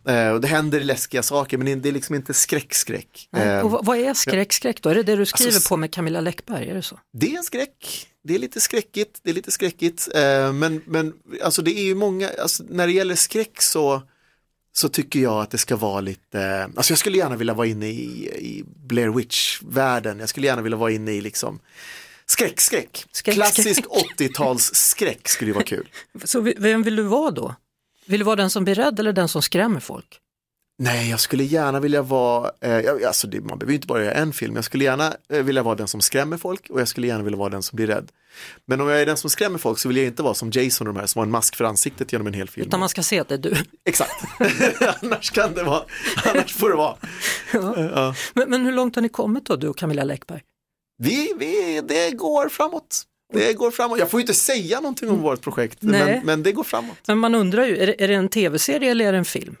eh, 0.07 0.29
och 0.29 0.41
det 0.41 0.47
händer 0.47 0.79
läskiga 0.79 1.23
saker 1.23 1.57
men 1.57 1.81
det 1.81 1.89
är 1.89 1.93
liksom 1.93 2.15
inte 2.15 2.33
skräck-skräck. 2.33 3.29
Och 3.63 3.71
vad- 3.71 3.97
är 3.97 4.13
skräck, 4.13 4.53
skräck 4.53 4.81
då? 4.81 4.89
Är 4.89 4.95
det 4.95 5.03
det 5.03 5.15
du 5.15 5.25
skriver 5.25 5.53
Alltså, 5.53 5.69
på 5.69 5.77
med 5.77 5.91
Camilla 5.93 6.21
Läckberg? 6.21 6.69
Är 6.69 6.75
det 6.75 6.81
så? 6.81 6.99
Det 7.13 7.33
är 7.33 7.37
en 7.37 7.43
skräck. 7.43 8.07
Det 8.23 8.35
är 8.35 8.39
lite 8.39 8.59
skräckigt, 8.59 9.19
det 9.23 9.29
är 9.29 9.33
lite 9.33 9.51
skräckigt. 9.51 10.07
Eh, 10.15 10.53
men, 10.53 10.81
men 10.85 11.13
alltså 11.43 11.61
det 11.61 11.71
är 11.79 11.83
ju 11.83 11.95
många, 11.95 12.29
alltså, 12.41 12.63
när 12.69 12.87
det 12.87 12.93
gäller 12.93 13.15
skräck 13.15 13.61
så, 13.61 14.01
så 14.73 14.89
tycker 14.89 15.19
jag 15.19 15.41
att 15.41 15.51
det 15.51 15.57
ska 15.57 15.75
vara 15.75 16.01
lite, 16.01 16.69
alltså 16.75 16.91
jag 16.91 16.99
skulle 16.99 17.17
gärna 17.17 17.35
vilja 17.35 17.53
vara 17.53 17.67
inne 17.67 17.87
i, 17.87 18.29
i 18.39 18.63
Blair 18.87 19.09
Witch-världen. 19.09 20.19
Jag 20.19 20.29
skulle 20.29 20.47
gärna 20.47 20.61
vilja 20.61 20.77
vara 20.77 20.91
inne 20.91 21.11
i 21.11 21.21
liksom 21.21 21.59
skräck, 22.25 22.61
skräck. 22.61 23.05
Skräck, 23.11 23.35
Klassisk 23.35 23.83
skräck. 23.85 24.19
80-tals 24.19 24.75
skräck 24.75 25.27
skulle 25.27 25.49
ju 25.49 25.53
vara 25.53 25.63
kul. 25.65 25.89
Så 26.23 26.39
vem 26.57 26.83
vill 26.83 26.95
du 26.95 27.03
vara 27.03 27.31
då? 27.31 27.55
Vill 28.07 28.19
du 28.19 28.23
vara 28.25 28.35
den 28.35 28.49
som 28.49 28.63
blir 28.63 28.75
rädd 28.75 28.99
eller 28.99 29.13
den 29.13 29.27
som 29.27 29.41
skrämmer 29.41 29.79
folk? 29.79 30.19
Nej, 30.79 31.09
jag 31.09 31.19
skulle 31.19 31.43
gärna 31.43 31.79
vilja 31.79 32.01
vara, 32.01 32.51
eh, 32.61 33.07
alltså 33.07 33.27
det, 33.27 33.41
man 33.41 33.59
behöver 33.59 33.71
ju 33.71 33.75
inte 33.75 33.87
bara 33.87 34.03
göra 34.03 34.13
en 34.13 34.33
film, 34.33 34.55
jag 34.55 34.63
skulle 34.63 34.83
gärna 34.83 35.13
eh, 35.29 35.43
vilja 35.43 35.63
vara 35.63 35.75
den 35.75 35.87
som 35.87 36.01
skrämmer 36.01 36.37
folk 36.37 36.69
och 36.69 36.81
jag 36.81 36.87
skulle 36.87 37.07
gärna 37.07 37.23
vilja 37.23 37.37
vara 37.37 37.49
den 37.49 37.63
som 37.63 37.75
blir 37.75 37.87
rädd. 37.87 38.11
Men 38.65 38.81
om 38.81 38.87
jag 38.87 39.01
är 39.01 39.05
den 39.05 39.17
som 39.17 39.29
skrämmer 39.29 39.57
folk 39.57 39.79
så 39.79 39.87
vill 39.87 39.97
jag 39.97 40.05
inte 40.05 40.23
vara 40.23 40.33
som 40.33 40.51
Jason 40.51 40.87
och 40.87 40.93
de 40.93 40.99
här 40.99 41.07
som 41.07 41.19
har 41.19 41.25
en 41.25 41.31
mask 41.31 41.55
för 41.55 41.65
ansiktet 41.65 42.11
genom 42.11 42.27
en 42.27 42.33
hel 42.33 42.49
film. 42.49 42.67
Utan 42.67 42.79
man 42.79 42.89
ska 42.89 43.03
se 43.03 43.19
att 43.19 43.27
det 43.27 43.35
är 43.35 43.39
du. 43.39 43.55
Exakt, 43.85 44.23
annars 45.03 45.31
kan 45.31 45.53
det 45.53 45.63
vara, 45.63 45.83
annars 46.25 46.53
får 46.53 46.69
det 46.69 46.75
vara. 46.75 46.95
Ja. 47.53 48.15
Men, 48.33 48.49
men 48.49 48.65
hur 48.65 48.73
långt 48.73 48.95
har 48.95 49.01
ni 49.01 49.09
kommit 49.09 49.45
då, 49.45 49.55
du 49.55 49.67
och 49.67 49.77
Camilla 49.77 50.03
Läckberg? 50.03 50.41
Vi, 50.97 51.33
vi, 51.39 51.81
det 51.87 52.11
går 52.11 52.49
framåt. 52.49 53.03
Det 53.33 53.53
går 53.53 53.71
framåt. 53.71 53.99
Jag 53.99 54.09
får 54.11 54.19
ju 54.19 54.21
inte 54.21 54.33
säga 54.33 54.79
någonting 54.79 55.09
om 55.09 55.21
vårt 55.21 55.41
projekt, 55.41 55.81
men, 55.81 56.25
men 56.25 56.43
det 56.43 56.51
går 56.51 56.63
framåt. 56.63 56.97
Men 57.07 57.17
man 57.17 57.35
undrar 57.35 57.65
ju, 57.65 57.77
är 57.77 57.87
det, 57.87 58.03
är 58.03 58.07
det 58.07 58.13
en 58.13 58.29
tv-serie 58.29 58.91
eller 58.91 59.05
är 59.05 59.11
det 59.11 59.17
en 59.17 59.25
film? 59.25 59.55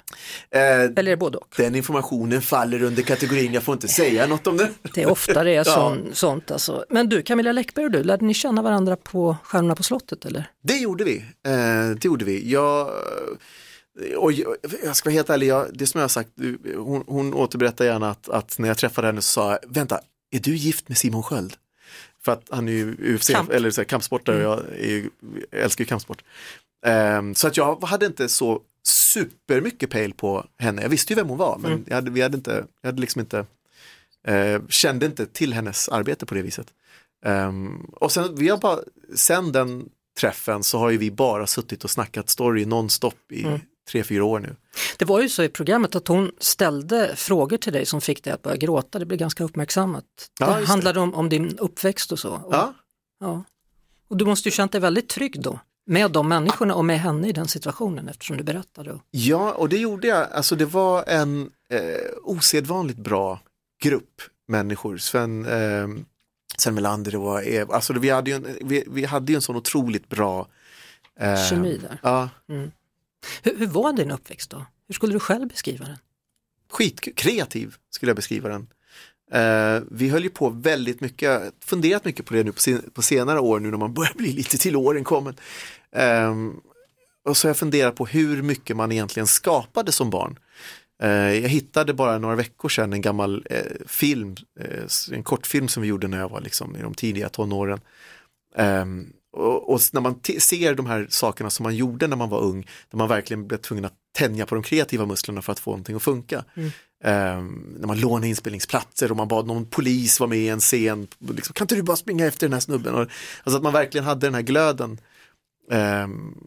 Eh, 0.51 0.61
Eller 0.61 0.99
är 0.99 1.03
det 1.03 1.17
både 1.17 1.37
och? 1.37 1.53
den 1.57 1.75
informationen 1.75 2.41
faller 2.41 2.83
under 2.83 3.03
kategorin, 3.03 3.53
jag 3.53 3.63
får 3.63 3.73
inte 3.73 3.87
säga 3.87 4.27
något 4.27 4.47
om 4.47 4.57
det. 4.57 4.69
Det 4.93 5.01
är 5.03 5.09
ofta 5.11 5.43
det 5.43 5.51
är 5.51 5.55
Ja. 5.57 5.63
sån, 5.63 6.09
sånt 6.13 6.51
alltså. 6.51 6.85
Men 6.89 7.09
du, 7.09 7.21
Camilla 7.21 7.51
Läckberg 7.51 7.85
och 7.85 7.91
du, 7.91 8.03
lärde 8.03 8.25
ni 8.25 8.33
känna 8.33 8.61
varandra 8.61 8.95
på 8.95 9.37
Stjärnorna 9.43 9.75
på 9.75 9.83
slottet 9.83 10.25
eller? 10.25 10.49
Det 10.63 10.77
gjorde 10.77 11.03
vi. 11.03 11.17
Eh, 11.47 11.89
det 12.01 12.05
gjorde 12.05 12.25
vi. 12.25 12.51
Jag, 12.51 12.91
och 14.17 14.31
jag, 14.31 14.55
jag 14.83 14.95
ska 14.95 15.09
vara 15.09 15.13
helt 15.15 15.29
ärlig, 15.29 15.47
jag, 15.47 15.67
det 15.73 15.87
som 15.87 15.99
jag 15.99 16.03
har 16.03 16.09
sagt, 16.09 16.29
hon, 16.75 17.03
hon 17.07 17.33
återberättar 17.33 17.85
gärna 17.85 18.09
att, 18.09 18.29
att 18.29 18.59
när 18.59 18.67
jag 18.67 18.77
träffade 18.77 19.07
henne 19.07 19.21
så 19.21 19.27
sa 19.31 19.51
jag, 19.51 19.59
vänta, 19.73 19.99
är 20.31 20.39
du 20.39 20.55
gift 20.55 20.89
med 20.89 20.97
Simon 20.97 21.23
Sköld? 21.23 21.53
För 22.27 22.31
att 22.31 22.47
han 22.49 22.67
är 22.67 22.71
ju 22.71 23.15
UFC, 23.15 23.27
Kamp. 23.27 23.51
eller 23.51 23.71
så 23.71 23.81
här, 23.81 23.85
kampsportare 23.85 24.35
och 24.35 24.53
jag, 24.53 24.59
är 24.79 24.87
ju, 24.87 25.09
jag 25.51 25.61
älskar 25.61 25.83
ju 25.83 25.87
kampsport. 25.87 26.23
Eh, 26.85 27.33
så 27.33 27.47
att 27.47 27.57
jag 27.57 27.83
hade 27.83 28.05
inte 28.05 28.29
så 28.29 28.61
supermycket 28.83 29.89
pejl 29.89 30.13
på 30.13 30.45
henne. 30.57 30.81
Jag 30.81 30.89
visste 30.89 31.13
ju 31.13 31.15
vem 31.15 31.29
hon 31.29 31.37
var, 31.37 31.57
men 31.57 31.85
jag, 31.87 31.95
hade, 31.95 32.11
vi 32.11 32.21
hade 32.21 32.37
inte, 32.37 32.65
jag 32.81 32.87
hade 32.87 33.01
liksom 33.01 33.19
inte, 33.19 33.45
eh, 34.27 34.61
kände 34.69 35.05
inte 35.05 35.25
till 35.25 35.53
hennes 35.53 35.89
arbete 35.89 36.25
på 36.25 36.35
det 36.35 36.41
viset. 36.41 36.67
Ehm, 37.25 37.91
och 37.95 38.11
sen, 38.11 38.35
vi 38.35 38.49
har 38.49 38.57
bara, 38.57 38.79
sen 39.15 39.51
den 39.51 39.89
träffen 40.19 40.63
så 40.63 40.77
har 40.77 40.89
ju 40.89 40.97
vi 40.97 41.11
bara 41.11 41.47
suttit 41.47 41.83
och 41.83 41.89
snackat 41.89 42.29
story 42.29 42.65
nonstop 42.65 43.31
i 43.31 43.43
Mm. 43.43 43.59
Tre, 43.91 44.03
fyra 44.03 44.23
år 44.23 44.39
nu. 44.39 44.55
Det 44.97 45.05
var 45.05 45.21
ju 45.21 45.29
så 45.29 45.43
i 45.43 45.49
programmet 45.49 45.95
att 45.95 46.07
hon 46.07 46.31
ställde 46.39 47.15
frågor 47.15 47.57
till 47.57 47.73
dig 47.73 47.85
som 47.85 48.01
fick 48.01 48.23
dig 48.23 48.33
att 48.33 48.41
börja 48.41 48.57
gråta, 48.57 48.99
det 48.99 49.05
blev 49.05 49.19
ganska 49.19 49.43
uppmärksammat. 49.43 50.03
Ja, 50.39 50.59
det 50.59 50.65
handlade 50.65 50.99
om, 50.99 51.13
om 51.13 51.29
din 51.29 51.57
uppväxt 51.57 52.11
och 52.11 52.19
så. 52.19 52.29
Och, 52.29 52.53
Ja, 52.53 52.73
ja. 53.19 53.43
och 54.07 54.17
du 54.17 54.25
måste 54.25 54.49
ju 54.49 54.51
känt 54.53 54.71
dig 54.71 54.81
väldigt 54.81 55.09
trygg 55.09 55.41
då, 55.41 55.59
med 55.85 56.11
de 56.11 56.27
människorna 56.29 56.75
och 56.75 56.85
med 56.85 56.99
henne 56.99 57.29
i 57.29 57.31
den 57.31 57.47
situationen 57.47 58.09
eftersom 58.09 58.37
du 58.37 58.43
berättade. 58.43 58.99
Ja 59.11 59.51
och 59.53 59.69
det 59.69 59.77
gjorde 59.77 60.07
jag. 60.07 60.31
Alltså 60.31 60.55
det 60.55 60.65
var 60.65 61.03
en 61.07 61.51
eh, 61.69 61.81
osedvanligt 62.23 62.99
bra 62.99 63.39
grupp 63.83 64.21
människor. 64.47 64.97
Sven, 64.97 65.45
eh, 65.45 65.87
Sven 66.57 66.75
Melander 66.75 67.15
och 67.15 67.43
Eva, 67.43 67.75
alltså 67.75 67.93
vi 67.93 68.09
hade 68.09 68.29
ju 68.29 68.35
en, 68.35 68.57
vi, 68.61 68.83
vi 68.87 69.05
hade 69.05 69.31
ju 69.31 69.35
en 69.35 69.41
sån 69.41 69.55
otroligt 69.55 70.09
bra 70.09 70.47
eh, 71.19 71.45
Kemi 71.49 71.77
där. 71.77 71.99
Ja, 72.03 72.29
hur, 73.43 73.57
hur 73.57 73.67
var 73.67 73.93
din 73.93 74.11
uppväxt 74.11 74.49
då? 74.49 74.65
Hur 74.87 74.93
skulle 74.93 75.13
du 75.13 75.19
själv 75.19 75.47
beskriva 75.47 75.85
den? 75.85 75.97
Skitkreativ 76.69 77.75
skulle 77.89 78.09
jag 78.09 78.15
beskriva 78.15 78.49
den. 78.49 78.67
Eh, 79.31 79.83
vi 79.91 80.09
höll 80.09 80.23
ju 80.23 80.29
på 80.29 80.49
väldigt 80.49 81.01
mycket, 81.01 81.53
funderat 81.65 82.05
mycket 82.05 82.25
på 82.25 82.33
det 82.33 82.43
nu 82.43 82.51
på, 82.51 82.59
sen, 82.59 82.91
på 82.93 83.01
senare 83.01 83.39
år 83.39 83.59
nu 83.59 83.71
när 83.71 83.77
man 83.77 83.93
börjar 83.93 84.13
bli 84.13 84.33
lite 84.33 84.57
till 84.57 84.75
åren 84.75 85.03
kommen. 85.03 85.35
Ehm, 85.91 86.53
och 87.25 87.37
så 87.37 87.47
har 87.47 87.49
jag 87.49 87.57
funderat 87.57 87.95
på 87.95 88.05
hur 88.05 88.41
mycket 88.41 88.75
man 88.75 88.91
egentligen 88.91 89.27
skapade 89.27 89.91
som 89.91 90.09
barn. 90.09 90.39
Eh, 91.03 91.09
jag 91.09 91.49
hittade 91.49 91.93
bara 91.93 92.17
några 92.17 92.35
veckor 92.35 92.69
sedan 92.69 92.93
en 92.93 93.01
gammal 93.01 93.45
eh, 93.49 93.85
film, 93.87 94.35
eh, 94.59 94.83
en 95.11 95.23
kortfilm 95.23 95.67
som 95.67 95.81
vi 95.81 95.89
gjorde 95.89 96.07
när 96.07 96.17
jag 96.19 96.29
var 96.29 96.41
liksom 96.41 96.75
i 96.75 96.81
de 96.81 96.93
tidiga 96.93 97.29
tonåren. 97.29 97.79
Ehm, 98.55 99.13
och, 99.37 99.73
och 99.73 99.81
när 99.93 100.01
man 100.01 100.19
ser 100.39 100.75
de 100.75 100.85
här 100.85 101.07
sakerna 101.09 101.49
som 101.49 101.63
man 101.63 101.75
gjorde 101.75 102.07
när 102.07 102.15
man 102.15 102.29
var 102.29 102.41
ung, 102.41 102.67
där 102.89 102.97
man 102.97 103.07
verkligen 103.07 103.47
blev 103.47 103.57
tvungen 103.57 103.85
att 103.85 103.93
tänja 104.17 104.45
på 104.45 104.55
de 104.55 104.63
kreativa 104.63 105.05
musklerna 105.05 105.41
för 105.41 105.51
att 105.51 105.59
få 105.59 105.71
någonting 105.71 105.95
att 105.95 106.03
funka. 106.03 106.43
Ehm, 107.03 107.75
när 107.79 107.87
man 107.87 107.99
lånade 107.99 108.27
inspelningsplatser 108.27 109.11
och 109.11 109.17
man 109.17 109.27
bad 109.27 109.47
någon 109.47 109.65
polis 109.65 110.19
vara 110.19 110.29
med 110.29 110.39
i 110.39 110.49
en 110.49 110.59
scen. 110.59 111.07
Liksom, 111.19 111.53
kan 111.53 111.65
inte 111.65 111.75
du 111.75 111.83
bara 111.83 111.97
springa 111.97 112.25
efter 112.25 112.47
den 112.47 112.53
här 112.53 112.59
snubben? 112.59 112.95
Och, 112.95 113.01
alltså 113.01 113.57
att 113.57 113.63
man 113.63 113.73
verkligen 113.73 114.05
hade 114.05 114.27
den 114.27 114.33
här 114.33 114.41
glöden. 114.41 114.99
Ehm, 115.71 116.37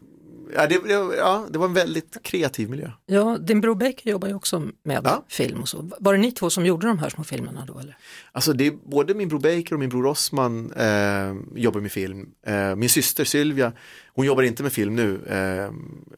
ja, 0.55 0.67
det, 0.67 0.81
ja, 1.17 1.47
det 1.49 1.59
var 1.59 1.65
en 1.65 1.73
väldigt 1.73 2.17
kreativ 2.23 2.69
miljö. 2.69 2.91
Ja, 3.05 3.37
din 3.37 3.61
bror 3.61 3.75
Baker 3.75 4.09
jobbar 4.09 4.27
ju 4.27 4.33
också 4.33 4.59
med 4.83 5.01
Ja. 5.05 5.25
film 5.27 5.61
och 5.61 5.69
så. 5.69 5.89
Var 5.99 6.13
det 6.13 6.19
ni 6.19 6.31
två 6.31 6.49
som 6.49 6.65
gjorde 6.65 6.87
de 6.87 6.99
här 6.99 7.09
små 7.09 7.23
filmerna 7.23 7.65
då? 7.65 7.79
Eller? 7.79 7.97
Alltså 8.31 8.53
det 8.53 8.67
är 8.67 8.71
både 8.71 9.13
min 9.13 9.27
bror 9.29 9.39
Baker 9.39 9.73
och 9.73 9.79
min 9.79 9.89
bror 9.89 10.05
Osman 10.05 10.71
eh, 10.73 11.35
jobbar 11.55 11.79
med 11.81 11.91
film. 11.91 12.29
Eh, 12.45 12.75
min 12.75 12.89
syster 12.89 13.23
Sylvia, 13.25 13.73
hon 14.13 14.25
jobbar 14.25 14.43
inte 14.43 14.63
med 14.63 14.71
film 14.73 14.95
nu. 14.95 15.15
Eh, 15.25 15.71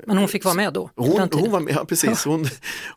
Men 0.08 0.18
hon 0.18 0.28
fick 0.28 0.46
vara 0.46 0.56
med 0.56 0.74
då? 0.74 0.90
hon, 0.96 1.30
hon 1.34 1.52
var 1.52 1.60
med, 1.60 1.74
ja, 1.74 1.86
precis, 1.86 2.26
hon, 2.26 2.46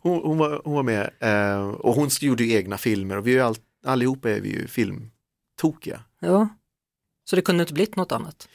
hon, 0.02 0.20
hon, 0.22 0.38
var, 0.38 0.60
hon 0.64 0.74
var 0.74 0.82
med. 0.82 1.10
Eh, 1.20 1.68
och 1.68 1.94
hon 1.94 2.08
gjorde 2.20 2.44
ju 2.44 2.52
egna 2.54 2.78
filmer 2.78 3.16
och 3.16 3.26
vi 3.26 3.38
är 3.38 3.42
all, 3.42 3.56
allihopa 3.86 4.30
är 4.30 4.40
vi 4.40 4.48
ju 4.48 4.66
filmtokiga. 4.66 6.00
Ja. 6.20 6.48
Så 7.30 7.36
det 7.36 7.42
kunde 7.42 7.62
inte 7.62 7.72
blivit 7.74 7.96
något 7.96 8.12
annat? 8.12 8.48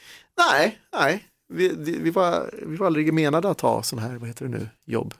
Nej, 0.50 0.78
nej. 0.92 1.24
Vi, 1.54 1.74
vi, 1.78 2.10
var, 2.10 2.50
vi 2.66 2.76
var 2.76 2.86
aldrig 2.86 3.14
menade 3.14 3.50
att 3.50 3.60
ha 3.60 3.82
sån 3.82 3.98
här, 3.98 4.16
vad 4.16 4.28
heter 4.28 4.44
det 4.44 4.50
nu, 4.50 4.68
jobb. 4.84 5.14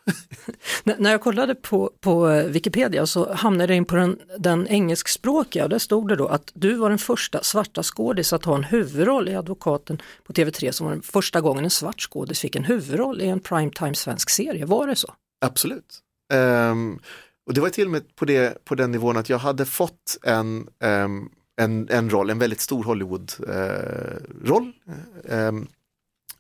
När 0.85 1.11
jag 1.11 1.21
kollade 1.21 1.55
på, 1.55 1.91
på 2.01 2.29
eh, 2.29 2.47
Wikipedia 2.47 3.07
så 3.07 3.33
hamnade 3.33 3.73
jag 3.73 3.77
in 3.77 3.85
på 3.85 3.97
den, 3.97 4.19
den 4.39 4.69
engelskspråkiga 4.69 5.65
och 5.65 5.71
där 5.71 5.79
stod 5.79 6.09
det 6.09 6.17
då 6.17 6.27
att 6.27 6.53
du 6.55 6.75
var 6.75 6.89
den 6.89 6.99
första 6.99 7.43
svarta 7.43 7.83
skådis 7.83 8.33
att 8.33 8.45
ha 8.45 8.55
en 8.55 8.65
huvudroll 8.65 9.29
i 9.29 9.35
Advokaten 9.35 10.03
på 10.25 10.33
TV3 10.33 10.73
som 10.73 10.87
var 10.87 10.93
den 10.93 11.03
första 11.03 11.41
gången 11.41 11.65
en 11.65 11.71
svart 11.71 12.01
skådis 12.01 12.41
fick 12.41 12.57
en 12.57 12.65
huvudroll 12.65 13.21
i 13.21 13.29
en 13.29 13.41
primetime 13.41 13.95
svensk 13.95 14.31
serie. 14.31 14.67
Var 14.67 14.87
det 14.87 14.97
så? 14.97 15.15
Absolut. 15.41 16.01
Ehm, 16.33 16.99
och 17.47 17.55
det 17.55 17.61
var 17.61 17.69
till 17.69 17.85
och 17.85 17.91
med 17.91 18.17
på, 18.17 18.25
det, 18.25 18.65
på 18.65 18.75
den 18.75 18.91
nivån 18.91 19.17
att 19.17 19.29
jag 19.29 19.39
hade 19.39 19.65
fått 19.65 20.19
en, 20.23 20.69
ehm, 20.81 21.29
en, 21.57 21.89
en 21.89 22.11
roll, 22.11 22.31
en 22.31 22.39
väldigt 22.39 22.61
stor 22.61 22.85
Hollywood-roll. 22.85 24.73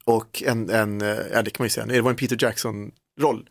Och 0.05 0.43
en, 0.47 0.71
en, 0.71 1.01
eh, 1.01 1.19
ja 1.33 1.43
det 1.43 1.51
kan 1.51 1.63
man 1.63 1.67
ju 1.67 1.71
säga, 1.71 1.87
det 1.87 2.01
var 2.01 2.11
en 2.11 2.17
Peter 2.17 2.37
Jackson-roll. 2.41 3.49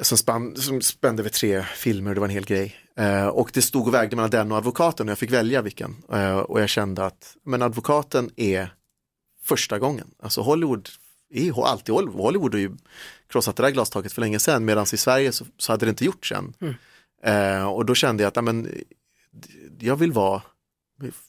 Som, 0.00 0.18
spann, 0.18 0.56
som 0.56 0.80
spände 0.80 1.22
över 1.22 1.30
tre 1.30 1.62
filmer, 1.62 2.14
det 2.14 2.20
var 2.20 2.28
en 2.28 2.34
hel 2.34 2.44
grej. 2.44 2.76
Eh, 2.96 3.26
och 3.26 3.50
det 3.54 3.62
stod 3.62 3.88
och 3.88 3.94
vägde 3.94 4.16
mellan 4.16 4.30
den 4.30 4.52
och 4.52 4.58
advokaten 4.58 5.08
och 5.08 5.10
jag 5.10 5.18
fick 5.18 5.30
välja 5.30 5.62
vilken. 5.62 5.96
Eh, 6.12 6.38
och 6.38 6.60
jag 6.60 6.68
kände 6.68 7.04
att, 7.04 7.36
men 7.44 7.62
advokaten 7.62 8.30
är 8.36 8.74
första 9.44 9.78
gången. 9.78 10.10
Alltså 10.22 10.40
Hollywood 10.40 10.88
är 11.34 11.66
alltid 11.66 11.94
Hollywood. 11.94 12.20
Hollywood 12.20 12.54
har 12.54 12.60
ju 12.60 12.76
krossat 13.28 13.56
det 13.56 13.62
där 13.62 13.70
glastaket 13.70 14.12
för 14.12 14.20
länge 14.20 14.38
sedan 14.38 14.64
medan 14.64 14.86
i 14.92 14.96
Sverige 14.96 15.32
så, 15.32 15.44
så 15.58 15.72
hade 15.72 15.86
det 15.86 15.90
inte 15.90 16.04
gjorts 16.04 16.32
än. 16.32 16.54
Eh, 17.22 17.64
och 17.64 17.86
då 17.86 17.94
kände 17.94 18.22
jag 18.22 18.38
att 18.38 18.44
men, 18.44 18.84
jag 19.78 19.96
vill 19.96 20.12
vara 20.12 20.42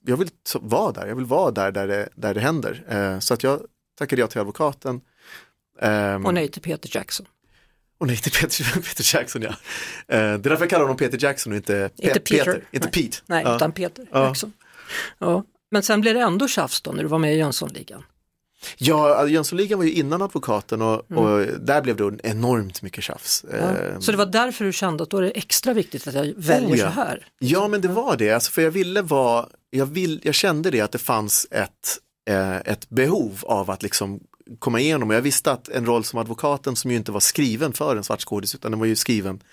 jag 0.05 0.17
vill 0.17 0.29
vara 0.53 0.91
där, 0.91 1.07
jag 1.07 1.15
vill 1.15 1.25
vara 1.25 1.51
där 1.51 1.71
där 1.71 1.87
det, 1.87 2.09
där 2.15 2.33
det 2.33 2.39
händer. 2.39 2.83
Eh, 2.87 3.19
så 3.19 3.33
att 3.33 3.43
jag 3.43 3.61
tackade 3.97 4.21
ja 4.21 4.27
till 4.27 4.39
advokaten. 4.39 5.01
Ehm, 5.81 6.25
Och 6.25 6.33
nej 6.33 6.47
till 6.47 6.61
Peter 6.61 6.89
Jackson. 6.97 7.25
och 7.97 8.07
nej 8.07 8.17
till 8.17 8.31
Peter, 8.31 8.63
Peter 8.81 9.15
Jackson 9.17 9.41
ja. 9.41 9.49
Eh, 9.49 9.55
det 10.07 10.15
är 10.17 10.37
därför 10.37 10.61
jag 10.63 10.69
kallar 10.69 10.81
honom 10.83 10.97
Peter 10.97 11.17
Jackson 11.23 11.53
och 11.53 11.57
inte, 11.57 11.73
Pe- 11.87 11.91
Inte 12.07 12.19
Peter. 12.19 12.63
Inte 12.71 12.87
Nej. 12.87 12.91
Pete. 13.03 13.17
Nej, 13.25 13.43
Ja. 13.45 13.55
utan 13.55 13.71
Peter 13.71 14.05
Ja. 14.11 14.25
Jackson. 14.27 14.53
Ja. 15.19 15.43
Men 15.71 15.83
sen 15.83 16.01
blev 16.01 16.13
det 16.13 16.21
ändå 16.21 16.47
tjafs 16.47 16.81
då 16.81 16.91
när 16.91 17.03
du 17.03 17.09
var 17.09 17.19
med 17.19 17.33
i 17.33 17.37
Jönssonligan. 17.37 18.03
Ja, 18.77 19.27
Jönssonligan 19.27 19.79
var 19.79 19.85
ju 19.85 19.91
innan 19.91 20.21
advokaten 20.21 20.81
och, 20.81 21.11
och 21.11 21.39
där 21.59 21.81
blev 21.81 21.95
det 21.95 22.19
enormt 22.23 22.81
mycket 22.81 23.03
tjafs. 23.03 23.43
Mm. 23.43 23.59
Ja. 23.59 23.77
Eh, 23.77 23.99
Så 23.99 24.11
det 24.11 24.17
var 24.17 24.25
därför 24.25 24.65
du 24.65 24.73
kände 24.73 25.03
att 25.03 25.09
då 25.09 25.17
är 25.17 25.21
det 25.21 25.29
extra 25.31 25.73
viktigt 25.73 26.07
att 26.07 26.13
jag 26.13 26.33
väljer 26.37 26.69
Oh, 26.75 26.79
ja. 26.79 26.85
så 26.85 26.91
här. 26.91 27.27
Ja 27.39 27.67
men 27.67 27.81
det 27.81 27.87
var 27.87 28.17
det, 28.17 28.31
alltså, 28.31 28.51
för 28.51 28.61
jag 28.61 28.71
ville 28.71 29.01
vara, 29.01 29.47
jag, 29.69 29.85
vill, 29.85 30.21
jag 30.23 30.35
kände 30.35 30.71
det 30.71 30.81
att 30.81 30.91
det 30.91 30.97
fanns 30.97 31.47
ett, 31.51 31.97
ett 32.25 32.89
behov 32.89 33.39
av 33.43 33.71
att 33.71 33.83
liksom 33.83 34.19
komma 34.59 34.79
igenom. 34.79 35.09
Och 35.09 35.15
jag 35.15 35.21
visste 35.21 35.51
att 35.51 35.69
en 35.69 35.85
roll 35.85 36.03
som 36.03 36.19
advokaten 36.19 36.75
som 36.75 36.91
ju 36.91 36.97
inte 36.97 37.11
var 37.11 37.19
skriven 37.19 37.73
för 37.73 37.95
en 37.95 38.03
svart 38.03 38.21
skådis 38.21 38.55
utan 38.55 38.71
den 38.71 38.79
var 38.79 38.87
ju 38.87 38.95
skriven 38.95 39.43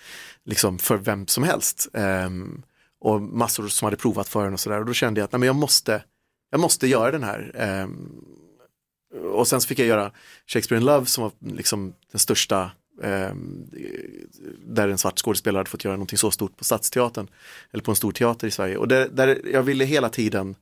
liksom 0.45 0.79
för 0.79 0.97
vem 0.97 1.27
som 1.27 1.43
helst. 1.43 1.87
Um, 1.93 2.63
och 2.99 3.21
massor 3.21 3.67
som 3.67 3.85
hade 3.85 3.97
provat 3.97 4.29
för 4.29 4.43
den 4.43 4.53
och 4.53 4.59
sådär. 4.59 4.79
Och 4.79 4.85
då 4.85 4.93
kände 4.93 5.19
jag 5.19 5.25
att 5.25 5.31
nej, 5.31 5.39
men 5.39 5.47
jag, 5.47 5.55
måste, 5.55 6.03
jag 6.49 6.59
måste 6.59 6.87
göra 6.87 7.11
den 7.11 7.23
här. 7.23 7.51
Um, 7.83 8.25
och 9.33 9.47
sen 9.47 9.61
så 9.61 9.67
fick 9.67 9.79
jag 9.79 9.87
göra 9.87 10.11
Shakespeare 10.47 10.79
in 10.79 10.85
Love 10.85 11.05
som 11.05 11.23
var 11.23 11.31
liksom 11.55 11.93
den 12.11 12.19
största 12.19 12.71
um, 13.01 13.69
där 14.65 14.87
en 14.87 14.97
svart 14.97 15.19
skådespelare 15.19 15.59
hade 15.59 15.69
fått 15.69 15.83
göra 15.83 15.95
någonting 15.95 16.17
så 16.17 16.31
stort 16.31 16.57
på 16.57 16.63
Stadsteatern 16.63 17.27
eller 17.71 17.83
på 17.83 17.91
en 17.91 17.95
stor 17.95 18.11
teater 18.11 18.47
i 18.47 18.51
Sverige. 18.51 18.77
Och 18.77 18.87
där, 18.87 19.09
där 19.09 19.41
jag 19.53 19.63
ville 19.63 19.85
hela 19.85 20.09
tiden 20.09 20.55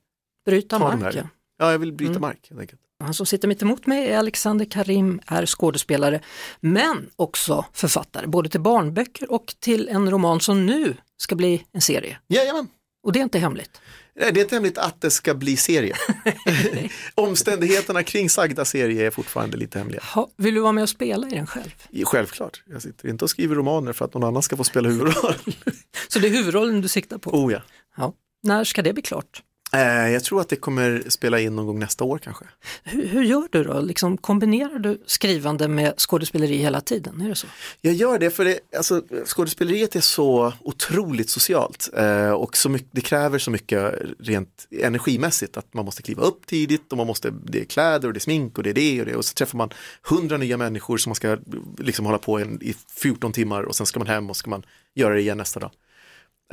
Bryta 0.45 0.79
marken. 0.79 1.27
Ja, 1.59 1.71
jag 1.71 1.79
vill 1.79 1.93
bryta 1.93 2.11
mm. 2.11 2.21
mark 2.21 2.47
helt 2.49 2.61
enkelt. 2.61 2.81
Han 3.03 3.13
som 3.13 3.25
sitter 3.25 3.47
mitt 3.47 3.61
emot 3.61 3.85
mig 3.85 4.07
är 4.07 4.17
Alexander 4.17 4.65
Karim, 4.65 5.21
är 5.27 5.45
skådespelare 5.45 6.21
men 6.59 7.09
också 7.15 7.65
författare, 7.73 8.27
både 8.27 8.49
till 8.49 8.61
barnböcker 8.61 9.31
och 9.31 9.55
till 9.59 9.89
en 9.89 10.11
roman 10.11 10.39
som 10.39 10.65
nu 10.65 10.95
ska 11.17 11.35
bli 11.35 11.65
en 11.71 11.81
serie. 11.81 12.17
Jajamän. 12.27 12.67
Och 13.03 13.11
det 13.11 13.19
är 13.19 13.23
inte 13.23 13.39
hemligt? 13.39 13.81
Nej, 14.15 14.31
det 14.33 14.39
är 14.39 14.41
inte 14.41 14.55
hemligt 14.55 14.77
att 14.77 15.01
det 15.01 15.11
ska 15.11 15.33
bli 15.33 15.57
serie. 15.57 15.95
Omständigheterna 17.15 18.03
kring 18.03 18.29
sagda 18.29 18.65
serie 18.65 19.07
är 19.07 19.11
fortfarande 19.11 19.57
lite 19.57 19.79
hemliga. 19.79 20.01
Ha, 20.13 20.29
vill 20.37 20.53
du 20.53 20.61
vara 20.61 20.71
med 20.71 20.81
och 20.81 20.89
spela 20.89 21.27
i 21.27 21.29
den 21.29 21.47
själv? 21.47 21.69
Självklart, 22.03 22.63
jag 22.65 22.81
sitter 22.81 23.09
inte 23.09 23.25
och 23.25 23.29
skriver 23.29 23.55
romaner 23.55 23.93
för 23.93 24.05
att 24.05 24.13
någon 24.13 24.23
annan 24.23 24.43
ska 24.43 24.57
få 24.57 24.63
spela 24.63 24.89
huvudrollen. 24.89 25.39
Så 26.07 26.19
det 26.19 26.27
är 26.27 26.31
huvudrollen 26.31 26.81
du 26.81 26.87
siktar 26.87 27.17
på? 27.17 27.31
Oh 27.31 27.53
ja. 27.53 27.61
ja. 27.97 28.13
När 28.43 28.63
ska 28.63 28.81
det 28.81 28.93
bli 28.93 29.01
klart? 29.01 29.43
Eh, 29.73 30.09
jag 30.09 30.23
tror 30.23 30.41
att 30.41 30.49
det 30.49 30.55
kommer 30.55 31.03
spela 31.07 31.39
in 31.39 31.55
någon 31.55 31.65
gång 31.65 31.79
nästa 31.79 32.03
år 32.03 32.17
kanske. 32.17 32.45
Hur, 32.83 33.07
hur, 33.07 33.23
gör 33.23 33.47
du 33.51 33.63
då? 33.63 33.79
Liksom, 33.79 34.17
kombinerar 34.17 34.79
du 34.79 35.01
skrivande 35.05 35.67
med 35.67 35.93
skådespeleri 35.97 36.57
hela 36.57 36.81
tiden? 36.81 37.21
Är 37.21 37.29
det 37.29 37.35
så? 37.35 37.47
Jag 37.81 37.93
gör 37.93 38.19
det 38.19 38.29
för 38.29 38.45
det, 38.45 38.59
alltså, 38.77 39.01
skådespeleriet 39.25 39.95
är 39.95 40.01
så 40.01 40.53
otroligt 40.59 41.29
socialt 41.29 41.89
eh, 41.93 42.31
och 42.31 42.57
så 42.57 42.69
mycket, 42.69 42.89
det 42.91 43.01
kräver 43.01 43.39
så 43.39 43.51
mycket 43.51 43.93
rent 44.19 44.67
energimässigt 44.71 45.57
att 45.57 45.73
man 45.73 45.85
måste 45.85 46.01
kliva 46.01 46.23
upp 46.23 46.45
tidigt 46.45 46.91
och 46.91 46.97
man 46.97 47.07
måste, 47.07 47.33
det 47.43 47.61
är 47.61 47.65
kläder 47.65 48.07
och 48.07 48.13
det 48.13 48.17
är 48.17 48.21
smink 48.21 48.57
och 48.57 48.63
det 48.63 48.69
är 48.69 48.73
det 48.73 48.99
och 48.99 49.05
det 49.05 49.15
och 49.15 49.25
så 49.25 49.33
träffar 49.33 49.57
man 49.57 49.69
hundra 50.03 50.37
nya 50.37 50.57
människor 50.57 50.97
som 50.97 51.09
man 51.09 51.15
ska 51.15 51.37
liksom 51.77 52.05
hålla 52.05 52.17
på 52.17 52.39
en, 52.39 52.61
i 52.61 52.75
14 53.01 53.33
timmar 53.33 53.63
och 53.63 53.75
sen 53.75 53.85
ska 53.85 53.99
man 53.99 54.07
hem 54.07 54.29
och 54.29 54.37
ska 54.37 54.49
man 54.49 54.63
göra 54.95 55.13
det 55.13 55.21
igen 55.21 55.37
nästa 55.37 55.59
dag. 55.59 55.71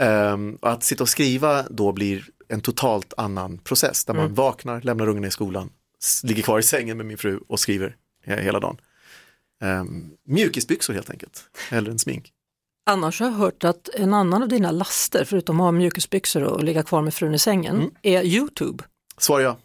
Um, 0.01 0.59
att 0.63 0.83
sitta 0.85 1.03
och 1.03 1.09
skriva 1.09 1.63
då 1.71 1.93
blir 1.93 2.25
en 2.49 2.61
totalt 2.61 3.15
annan 3.17 3.59
process 3.59 4.05
där 4.05 4.15
man 4.15 4.25
mm. 4.25 4.35
vaknar, 4.35 4.81
lämnar 4.81 5.09
ungarna 5.09 5.27
i 5.27 5.31
skolan, 5.31 5.71
ligger 6.23 6.43
kvar 6.43 6.59
i 6.59 6.63
sängen 6.63 6.97
med 6.97 7.07
min 7.07 7.19
fru 7.19 7.41
och 7.49 7.61
skriver 7.61 7.97
hela 8.25 8.61
dagen. 8.61 8.77
Um, 9.65 10.11
mjukisbyxor 10.27 10.95
helt 10.95 11.11
enkelt, 11.11 11.45
eller 11.71 11.91
en 11.91 11.99
smink. 11.99 12.33
Annars 12.87 13.21
har 13.21 13.27
jag 13.27 13.35
hört 13.35 13.65
att 13.65 13.89
en 13.89 14.15
annan 14.15 14.43
av 14.43 14.49
dina 14.49 14.71
laster, 14.71 15.25
förutom 15.25 15.61
att 15.61 15.65
ha 15.65 15.73
mjukisbyxor 15.73 16.43
och 16.43 16.65
ligga 16.65 16.83
kvar 16.83 17.03
med 17.03 17.15
frun 17.15 17.35
i 17.35 17.39
sängen, 17.39 17.77
mm. 17.77 17.91
är 18.03 18.23
Youtube. 18.23 18.85
Svar 19.19 19.41
ja. 19.41 19.59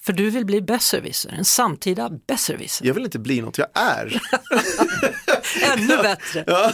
För 0.00 0.12
du 0.12 0.30
vill 0.30 0.44
bli 0.44 0.60
besserwisser, 0.60 1.34
en 1.38 1.44
samtida 1.44 2.10
besserwisser. 2.26 2.86
Jag 2.86 2.94
vill 2.94 3.04
inte 3.04 3.18
bli 3.18 3.40
något, 3.40 3.58
jag 3.58 3.68
är. 3.74 4.20
Ännu 5.62 5.96
bättre. 5.96 6.44
Ja. 6.46 6.72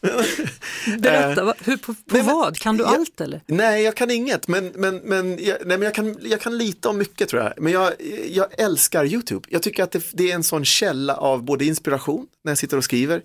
Berätta, 0.98 1.42
uh, 1.42 1.52
hur, 1.64 1.76
på, 1.76 1.94
på 1.94 2.00
nej, 2.04 2.22
vad? 2.22 2.58
Kan 2.58 2.76
du 2.76 2.84
jag, 2.84 2.94
allt 2.94 3.20
eller? 3.20 3.40
Nej, 3.46 3.82
jag 3.82 3.96
kan 3.96 4.10
inget, 4.10 4.48
men, 4.48 4.72
men, 4.74 4.96
men, 4.96 5.30
jag, 5.44 5.56
nej, 5.66 5.78
men 5.78 5.82
jag, 5.82 5.94
kan, 5.94 6.16
jag 6.22 6.40
kan 6.40 6.58
lite 6.58 6.88
om 6.88 6.98
mycket 6.98 7.28
tror 7.28 7.42
jag. 7.42 7.52
Men 7.56 7.72
jag, 7.72 7.92
jag 8.30 8.60
älskar 8.60 9.04
YouTube. 9.04 9.48
Jag 9.50 9.62
tycker 9.62 9.82
att 9.82 9.90
det, 9.90 10.04
det 10.12 10.30
är 10.30 10.34
en 10.34 10.44
sån 10.44 10.64
källa 10.64 11.16
av 11.16 11.42
både 11.42 11.64
inspiration 11.64 12.26
när 12.44 12.50
jag 12.50 12.58
sitter 12.58 12.76
och 12.76 12.84
skriver, 12.84 13.22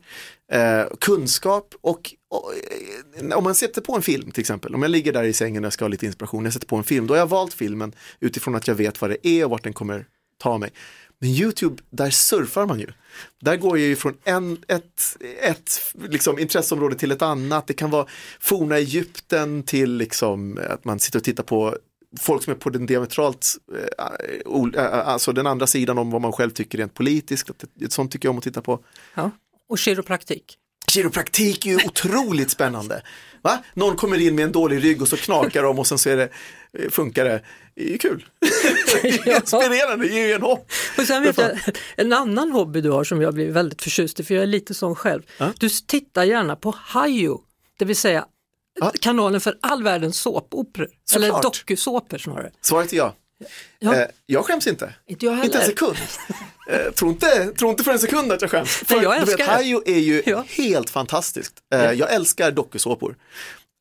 eh, 0.51 0.83
kunskap 0.99 1.73
och, 1.81 2.13
och, 2.29 2.53
eh, 3.21 3.37
om 3.37 3.43
man 3.43 3.55
sätter 3.55 3.81
på 3.81 3.95
en 3.95 4.01
film 4.01 4.31
till 4.31 4.41
exempel, 4.41 4.75
om 4.75 4.81
jag 4.81 4.91
ligger 4.91 5.13
där 5.13 5.23
i 5.23 5.33
sängen 5.33 5.65
och 5.65 5.73
ska 5.73 5.85
ha 5.85 5.89
lite 5.89 6.05
inspiration, 6.05 6.43
jag 6.43 6.53
sätter 6.53 6.67
på 6.67 6.75
en 6.75 6.83
film, 6.83 7.07
då 7.07 7.13
har 7.13 7.19
jag 7.19 7.29
valt 7.29 7.53
filmen 7.53 7.93
utifrån 8.19 8.55
att 8.55 8.67
jag 8.67 8.75
vet 8.75 9.01
vad 9.01 9.09
det 9.09 9.27
är 9.27 9.45
och 9.45 9.51
vart 9.51 9.63
den 9.63 9.73
kommer 9.73 10.05
ta 10.37 10.57
mig. 10.57 10.71
Men 11.19 11.29
YouTube, 11.29 11.83
där 11.89 12.09
surfar 12.09 12.65
man 12.65 12.79
ju. 12.79 12.87
Där 13.41 13.57
går 13.57 13.79
jag 13.79 13.87
ju 13.87 13.95
från 13.95 14.17
en, 14.23 14.57
ett, 14.67 15.17
ett 15.41 15.93
liksom, 16.09 16.39
intresseområde 16.39 16.95
till 16.95 17.11
ett 17.11 17.21
annat. 17.21 17.67
Det 17.67 17.73
kan 17.73 17.89
vara 17.89 18.07
forna 18.39 18.77
Egypten 18.77 19.63
till 19.63 19.97
liksom, 19.97 20.59
att 20.69 20.85
man 20.85 20.99
sitter 20.99 21.19
och 21.19 21.23
tittar 21.23 21.43
på 21.43 21.77
folk 22.19 22.43
som 22.43 22.53
är 22.53 22.57
på 22.57 22.69
den 22.69 22.85
diametralt, 22.85 23.47
eh, 23.73 24.05
eh, 24.75 24.85
eh, 24.85 25.07
alltså 25.07 25.31
den 25.31 25.47
andra 25.47 25.67
sidan 25.67 25.97
om 25.97 26.11
vad 26.11 26.21
man 26.21 26.31
själv 26.31 26.49
tycker 26.49 26.77
rent 26.77 26.93
politiskt. 26.93 27.49
Sånt 27.89 28.11
tycker 28.11 28.27
jag 28.27 28.31
om 28.31 28.37
att 28.37 28.43
titta 28.43 28.61
på. 28.61 28.79
Ja. 29.13 29.31
Och 29.69 29.77
kiropraktik? 29.77 30.57
Kiropraktik 30.91 31.65
är 31.65 31.69
ju 31.69 31.75
otroligt 31.75 32.51
spännande. 32.51 33.01
Va? 33.41 33.63
Någon 33.73 33.95
kommer 33.95 34.21
in 34.21 34.35
med 34.35 34.45
en 34.45 34.51
dålig 34.51 34.83
rygg 34.83 35.01
och 35.01 35.07
så 35.07 35.17
knakar 35.17 35.63
de 35.63 35.79
och 35.79 35.87
sen 35.87 35.97
så 35.97 36.09
är 36.09 36.17
det, 36.17 36.29
funkar 36.89 37.25
det. 37.25 37.41
Det 37.75 37.93
är 37.93 37.97
kul. 37.97 38.25
ja. 39.25 39.35
Inspirerande, 39.35 40.07
ger 40.07 40.27
ju 40.27 40.33
en 40.33 40.41
hopp. 40.41 40.71
Och 40.97 41.03
sen 41.03 41.23
vet 41.23 41.37
jag, 41.37 41.51
en 41.95 42.13
annan 42.13 42.51
hobby 42.51 42.81
du 42.81 42.89
har 42.89 43.03
som 43.03 43.21
jag 43.21 43.33
blir 43.33 43.51
väldigt 43.51 43.81
förtjust 43.81 44.19
i, 44.19 44.23
för 44.23 44.33
jag 44.33 44.43
är 44.43 44.47
lite 44.47 44.73
sån 44.73 44.95
själv. 44.95 45.21
Ja? 45.37 45.53
Du 45.59 45.69
tittar 45.69 46.23
gärna 46.23 46.55
på 46.55 46.75
Hajo, 46.77 47.41
det 47.79 47.85
vill 47.85 47.95
säga 47.95 48.25
ja. 48.79 48.91
kanalen 49.01 49.41
för 49.41 49.57
all 49.61 49.83
världens 49.83 50.19
såpoperor. 50.21 50.89
Eller 51.15 51.41
dokusåpor 51.41 52.17
snarare. 52.17 52.51
Svaret 52.61 52.93
är 52.93 52.97
ja. 52.97 53.15
Ja. 53.79 53.95
Eh, 53.95 54.07
jag 54.25 54.45
skäms 54.45 54.67
inte. 54.67 54.93
Inte 55.07 55.25
jag 55.25 55.31
heller. 55.31 55.45
Inte 55.45 55.57
en 55.57 55.65
sekund. 55.65 55.97
Eh, 56.69 56.91
tror, 56.91 57.11
inte, 57.11 57.45
tror 57.45 57.71
inte 57.71 57.83
för 57.83 57.91
en 57.91 57.99
sekund 57.99 58.31
att 58.31 58.41
jag 58.41 58.51
skäms. 58.51 58.69
För, 58.69 58.95
Nej, 58.95 59.03
jag 59.03 59.17
älskar 59.17 59.37
du 59.37 59.43
vet, 59.43 59.51
Hajo 59.51 59.83
är 59.85 59.99
ju 59.99 60.23
ja. 60.25 60.43
helt 60.47 60.89
fantastiskt. 60.89 61.53
Eh, 61.73 61.79
ja. 61.79 61.93
Jag 61.93 62.13
älskar 62.13 62.51
dokusåpor. 62.51 63.15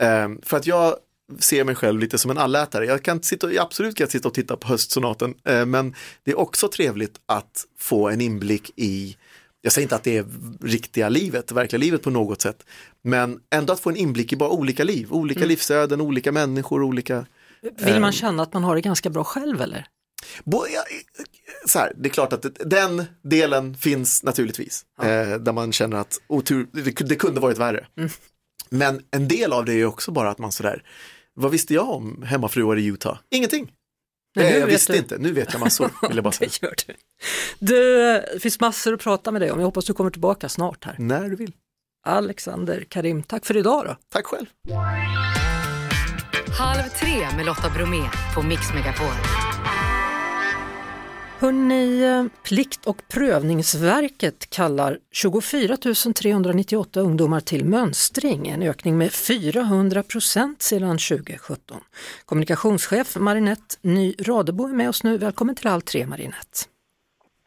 Eh, 0.02 0.28
för 0.42 0.56
att 0.56 0.66
jag 0.66 0.96
ser 1.38 1.64
mig 1.64 1.74
själv 1.74 2.00
lite 2.00 2.18
som 2.18 2.30
en 2.30 2.38
allätare. 2.38 2.86
Jag 2.86 3.02
kan 3.02 3.22
sitta, 3.22 3.48
absolut 3.58 3.96
kan 3.96 4.08
sitta 4.08 4.28
och 4.28 4.34
titta 4.34 4.56
på 4.56 4.68
höstsonaten, 4.68 5.34
eh, 5.44 5.66
men 5.66 5.94
det 6.22 6.30
är 6.30 6.38
också 6.38 6.68
trevligt 6.68 7.20
att 7.26 7.64
få 7.78 8.08
en 8.08 8.20
inblick 8.20 8.70
i 8.76 9.16
jag 9.60 9.72
säger 9.72 9.84
inte 9.84 9.96
att 9.96 10.04
det 10.04 10.16
är 10.16 10.26
riktiga 10.60 11.08
livet, 11.08 11.52
verkliga 11.52 11.80
livet 11.80 12.02
på 12.02 12.10
något 12.10 12.42
sätt, 12.42 12.66
men 13.02 13.40
ändå 13.50 13.72
att 13.72 13.80
få 13.80 13.90
en 13.90 13.96
inblick 13.96 14.32
i 14.32 14.36
bara 14.36 14.50
olika 14.50 14.84
liv, 14.84 15.12
olika 15.12 15.40
mm. 15.40 15.48
livsöden, 15.48 16.00
olika 16.00 16.32
människor, 16.32 16.82
olika 16.82 17.26
vill 17.76 18.00
man 18.00 18.12
känna 18.12 18.42
att 18.42 18.52
man 18.52 18.64
har 18.64 18.74
det 18.74 18.80
ganska 18.80 19.10
bra 19.10 19.24
själv 19.24 19.62
eller? 19.62 19.86
Ja, 20.44 20.66
så 21.66 21.78
här, 21.78 21.92
det 21.96 22.08
är 22.08 22.12
klart 22.12 22.32
att 22.32 22.46
den 22.64 23.04
delen 23.22 23.74
finns 23.74 24.22
naturligtvis. 24.22 24.84
Ja. 24.98 25.08
Eh, 25.08 25.38
där 25.38 25.52
man 25.52 25.72
känner 25.72 25.96
att 25.96 26.20
otur, 26.26 26.68
det, 27.04 27.16
kunde 27.16 27.40
varit 27.40 27.58
värre. 27.58 27.86
Mm. 27.96 28.10
Men 28.70 29.00
en 29.10 29.28
del 29.28 29.52
av 29.52 29.64
det 29.64 29.72
är 29.72 29.86
också 29.86 30.10
bara 30.10 30.30
att 30.30 30.38
man 30.38 30.52
sådär, 30.52 30.82
vad 31.34 31.50
visste 31.50 31.74
jag 31.74 31.88
om 31.88 32.22
hemmafruar 32.22 32.78
i 32.78 32.86
Utah? 32.86 33.18
Ingenting. 33.30 33.72
Nej, 34.36 34.52
eh, 34.52 34.58
jag 34.58 34.66
visste 34.66 34.92
du. 34.92 34.98
inte, 34.98 35.18
nu 35.18 35.32
vet 35.32 35.52
jag 35.52 35.60
massor. 35.60 35.90
Vill 36.08 36.16
jag 36.16 36.24
bara 36.24 36.32
säga. 36.32 36.50
det, 36.60 36.66
gör 36.66 36.74
du. 36.86 36.94
du, 37.58 37.94
det 38.34 38.40
finns 38.40 38.60
massor 38.60 38.94
att 38.94 39.00
prata 39.00 39.30
med 39.32 39.42
dig 39.42 39.50
om, 39.50 39.58
jag 39.58 39.66
hoppas 39.66 39.84
du 39.84 39.92
kommer 39.92 40.10
tillbaka 40.10 40.48
snart 40.48 40.84
här. 40.84 40.96
När 40.98 41.28
du 41.28 41.36
vill. 41.36 41.52
Alexander 42.06 42.84
Karim, 42.88 43.22
tack 43.22 43.46
för 43.46 43.56
idag 43.56 43.84
då. 43.86 43.96
Tack 44.12 44.26
själv. 44.26 44.46
Halv 46.58 46.82
tre 46.82 47.36
med 47.36 47.46
Lotta 47.46 47.70
Bromé 47.70 48.02
på 48.34 48.42
Mix 48.42 48.74
Megapol. 48.74 49.06
Hörrni, 51.38 52.28
Plikt 52.42 52.86
och 52.86 53.02
prövningsverket 53.08 54.50
kallar 54.50 54.98
24 55.12 55.76
398 56.14 57.00
ungdomar 57.00 57.40
till 57.40 57.64
mönstring, 57.64 58.48
en 58.48 58.62
ökning 58.62 58.98
med 58.98 59.12
400 59.12 60.02
procent 60.02 60.62
sedan 60.62 60.98
2017. 60.98 61.80
Kommunikationschef 62.24 63.16
Marinette 63.16 63.76
Ny 63.82 64.14
Radebo 64.18 64.68
är 64.68 64.72
med 64.72 64.88
oss 64.88 65.02
nu. 65.02 65.18
Välkommen 65.18 65.54
till 65.54 65.70
Halv 65.70 65.80
tre 65.80 66.06
Marinette. 66.06 66.58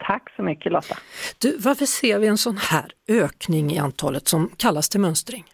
Tack 0.06 0.34
så 0.36 0.42
mycket 0.42 0.72
Lotta. 0.72 0.98
Du, 1.38 1.56
varför 1.58 1.86
ser 1.86 2.18
vi 2.18 2.26
en 2.26 2.38
sån 2.38 2.56
här 2.56 2.92
ökning 3.08 3.72
i 3.72 3.78
antalet 3.78 4.28
som 4.28 4.50
kallas 4.56 4.88
till 4.88 5.00
mönstring? 5.00 5.44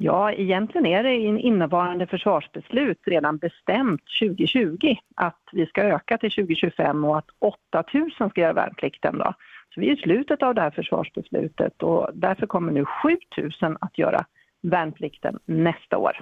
Ja, 0.00 0.32
egentligen 0.32 0.86
är 0.86 1.02
det 1.02 1.14
i 1.14 1.40
innevarande 1.40 2.06
försvarsbeslut 2.06 2.98
redan 3.06 3.38
bestämt 3.38 4.02
2020 4.20 4.96
att 5.16 5.42
vi 5.52 5.66
ska 5.66 5.82
öka 5.82 6.18
till 6.18 6.30
2025 6.30 7.04
och 7.04 7.18
att 7.18 7.26
8000 7.38 8.30
ska 8.30 8.40
göra 8.40 8.52
värnplikten. 8.52 9.18
Då. 9.18 9.34
Så 9.74 9.80
vi 9.80 9.90
är 9.90 9.96
i 9.96 10.00
slutet 10.00 10.42
av 10.42 10.54
det 10.54 10.60
här 10.60 10.70
försvarsbeslutet 10.70 11.82
och 11.82 12.10
därför 12.14 12.46
kommer 12.46 12.72
nu 12.72 12.84
7000 12.84 13.76
att 13.80 13.98
göra 13.98 14.24
värnplikten 14.62 15.38
nästa 15.44 15.98
år. 15.98 16.20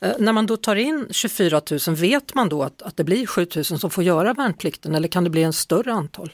Eh, 0.00 0.12
när 0.18 0.32
man 0.32 0.46
då 0.46 0.56
tar 0.56 0.76
in 0.76 1.06
24 1.10 1.60
000, 1.88 1.96
vet 1.96 2.34
man 2.34 2.48
då 2.48 2.62
att, 2.62 2.82
att 2.82 2.96
det 2.96 3.04
blir 3.04 3.26
7 3.26 3.46
000 3.56 3.64
som 3.64 3.90
får 3.90 4.04
göra 4.04 4.32
värnplikten 4.32 4.94
eller 4.94 5.08
kan 5.08 5.24
det 5.24 5.30
bli 5.30 5.42
en 5.42 5.52
större 5.52 5.92
antal? 5.92 6.30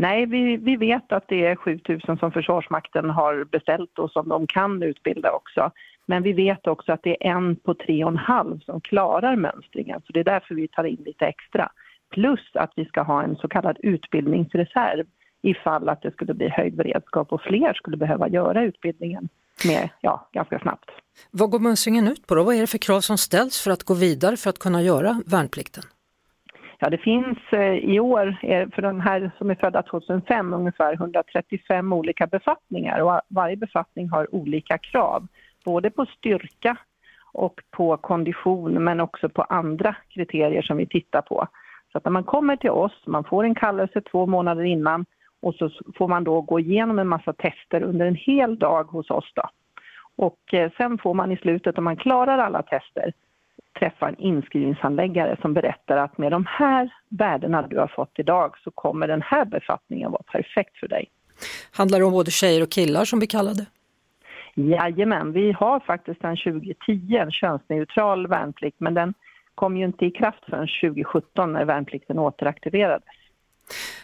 Nej, 0.00 0.26
vi, 0.26 0.56
vi 0.56 0.76
vet 0.76 1.12
att 1.12 1.28
det 1.28 1.46
är 1.46 1.56
7000 1.56 2.18
som 2.18 2.32
Försvarsmakten 2.32 3.10
har 3.10 3.44
beställt 3.44 3.98
och 3.98 4.10
som 4.10 4.28
de 4.28 4.46
kan 4.46 4.82
utbilda 4.82 5.32
också. 5.32 5.70
Men 6.06 6.22
vi 6.22 6.32
vet 6.32 6.66
också 6.66 6.92
att 6.92 7.02
det 7.02 7.26
är 7.26 7.30
en 7.30 7.56
på 7.56 7.74
tre 7.74 8.04
och 8.04 8.10
en 8.10 8.16
halv 8.16 8.60
som 8.60 8.80
klarar 8.80 9.36
mönstringen, 9.36 10.00
så 10.06 10.12
det 10.12 10.20
är 10.20 10.24
därför 10.24 10.54
vi 10.54 10.68
tar 10.68 10.84
in 10.84 11.02
lite 11.04 11.26
extra. 11.26 11.72
Plus 12.10 12.40
att 12.54 12.72
vi 12.76 12.84
ska 12.84 13.02
ha 13.02 13.22
en 13.22 13.36
så 13.36 13.48
kallad 13.48 13.76
utbildningsreserv 13.82 15.06
ifall 15.42 15.88
att 15.88 16.02
det 16.02 16.10
skulle 16.10 16.34
bli 16.34 16.48
höjd 16.48 16.76
beredskap 16.76 17.32
och 17.32 17.42
fler 17.42 17.74
skulle 17.74 17.96
behöva 17.96 18.28
göra 18.28 18.64
utbildningen 18.64 19.28
med, 19.66 19.88
ja, 20.00 20.28
ganska 20.32 20.58
snabbt. 20.58 20.90
Vad 21.30 21.50
går 21.50 21.58
mönstringen 21.58 22.08
ut 22.08 22.26
på 22.26 22.34
då? 22.34 22.42
Vad 22.42 22.54
är 22.54 22.60
det 22.60 22.66
för 22.66 22.78
krav 22.78 23.00
som 23.00 23.18
ställs 23.18 23.60
för 23.60 23.70
att 23.70 23.82
gå 23.82 23.94
vidare 23.94 24.36
för 24.36 24.50
att 24.50 24.58
kunna 24.58 24.82
göra 24.82 25.22
värnplikten? 25.26 25.84
Ja, 26.82 26.90
det 26.90 26.98
finns 26.98 27.38
eh, 27.52 27.74
i 27.74 28.00
år, 28.00 28.36
för 28.74 28.82
de 28.82 29.00
här 29.00 29.30
som 29.38 29.50
är 29.50 29.54
födda 29.54 29.82
2005, 29.82 30.52
ungefär 30.52 30.94
135 30.94 31.92
olika 31.92 32.26
befattningar 32.26 33.00
och 33.02 33.20
varje 33.28 33.56
befattning 33.56 34.08
har 34.08 34.34
olika 34.34 34.78
krav, 34.78 35.26
både 35.64 35.90
på 35.90 36.06
styrka 36.06 36.76
och 37.32 37.60
på 37.70 37.96
kondition 37.96 38.84
men 38.84 39.00
också 39.00 39.28
på 39.28 39.42
andra 39.42 39.96
kriterier 40.08 40.62
som 40.62 40.76
vi 40.76 40.86
tittar 40.86 41.22
på. 41.22 41.46
Så 41.92 41.98
att 41.98 42.04
när 42.04 42.12
man 42.12 42.24
kommer 42.24 42.56
till 42.56 42.70
oss, 42.70 43.02
man 43.06 43.24
får 43.24 43.44
en 43.44 43.54
kallelse 43.54 44.00
två 44.00 44.26
månader 44.26 44.64
innan 44.64 45.06
och 45.42 45.54
så 45.54 45.70
får 45.98 46.08
man 46.08 46.24
då 46.24 46.40
gå 46.40 46.60
igenom 46.60 46.98
en 46.98 47.08
massa 47.08 47.32
tester 47.32 47.82
under 47.82 48.06
en 48.06 48.14
hel 48.14 48.58
dag 48.58 48.84
hos 48.84 49.10
oss. 49.10 49.32
Då. 49.34 49.42
Och 50.16 50.54
eh, 50.54 50.70
sen 50.76 50.98
får 50.98 51.14
man 51.14 51.32
i 51.32 51.36
slutet, 51.36 51.78
om 51.78 51.84
man 51.84 51.96
klarar 51.96 52.38
alla 52.38 52.62
tester, 52.62 53.12
träffa 53.78 54.08
en 54.08 54.18
inskrivningshandläggare 54.18 55.36
som 55.40 55.54
berättar 55.54 55.96
att 55.96 56.18
med 56.18 56.32
de 56.32 56.44
här 56.48 56.90
värdena 57.08 57.62
du 57.62 57.78
har 57.78 57.92
fått 57.96 58.18
idag 58.18 58.54
så 58.64 58.70
kommer 58.70 59.08
den 59.08 59.22
här 59.22 59.44
befattningen 59.44 60.10
vara 60.10 60.22
perfekt 60.22 60.76
för 60.76 60.88
dig. 60.88 61.10
Handlar 61.72 61.98
det 61.98 62.04
om 62.04 62.12
både 62.12 62.30
tjejer 62.30 62.62
och 62.62 62.70
killar 62.70 63.04
som 63.04 63.18
blir 63.18 63.28
kallade? 63.28 63.66
Jajamän, 64.54 65.32
vi 65.32 65.52
har 65.52 65.80
faktiskt 65.80 66.20
sedan 66.20 66.36
2010 66.36 67.16
en 67.16 67.30
könsneutral 67.30 68.26
värnplikt 68.26 68.76
men 68.80 68.94
den 68.94 69.14
kom 69.54 69.76
ju 69.76 69.84
inte 69.84 70.06
i 70.06 70.10
kraft 70.10 70.44
förrän 70.44 70.68
2017 70.82 71.52
när 71.52 71.64
värnplikten 71.64 72.18
återaktiverades. 72.18 73.04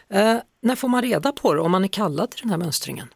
Eh, 0.09 0.37
när 0.61 0.77
får 0.77 0.89
man 0.89 1.03
reda 1.03 1.33
på 1.33 1.55
det, 1.55 1.61
om 1.61 1.73
man 1.73 1.85
är 1.85 1.89
kallad 1.89 2.31
till 2.31 2.43
den 2.43 2.51
här 2.51 2.59
mönstringen? 2.59 3.07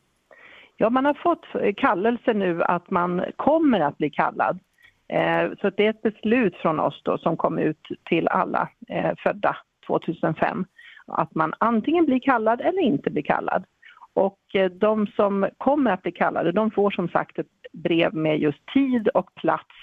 Ja, 0.76 0.90
man 0.90 1.04
har 1.04 1.14
fått 1.14 1.76
kallelse 1.76 2.32
nu 2.32 2.62
att 2.62 2.90
man 2.90 3.24
kommer 3.36 3.80
att 3.80 3.98
bli 3.98 4.10
kallad. 4.10 4.58
Eh, 5.12 5.50
så 5.60 5.70
det 5.70 5.86
är 5.86 5.90
ett 5.90 6.02
beslut 6.02 6.56
från 6.56 6.80
oss 6.80 7.00
då 7.04 7.18
som 7.18 7.36
kom 7.36 7.58
ut 7.58 7.88
till 8.04 8.28
alla 8.28 8.68
eh, 8.88 9.12
födda 9.22 9.56
2005 9.86 10.64
att 11.06 11.34
man 11.34 11.54
antingen 11.58 12.06
blir 12.06 12.20
kallad 12.20 12.60
eller 12.60 12.82
inte 12.82 13.10
blir 13.10 13.22
kallad. 13.22 13.64
Och 14.14 14.38
eh, 14.54 14.70
de 14.70 15.06
som 15.06 15.48
kommer 15.58 15.90
att 15.90 16.02
bli 16.02 16.12
kallade 16.12 16.52
de 16.52 16.70
får 16.70 16.90
som 16.90 17.08
sagt 17.08 17.38
ett 17.38 17.46
brev 17.72 18.14
med 18.14 18.38
just 18.38 18.66
tid 18.66 19.08
och 19.08 19.34
plats 19.34 19.74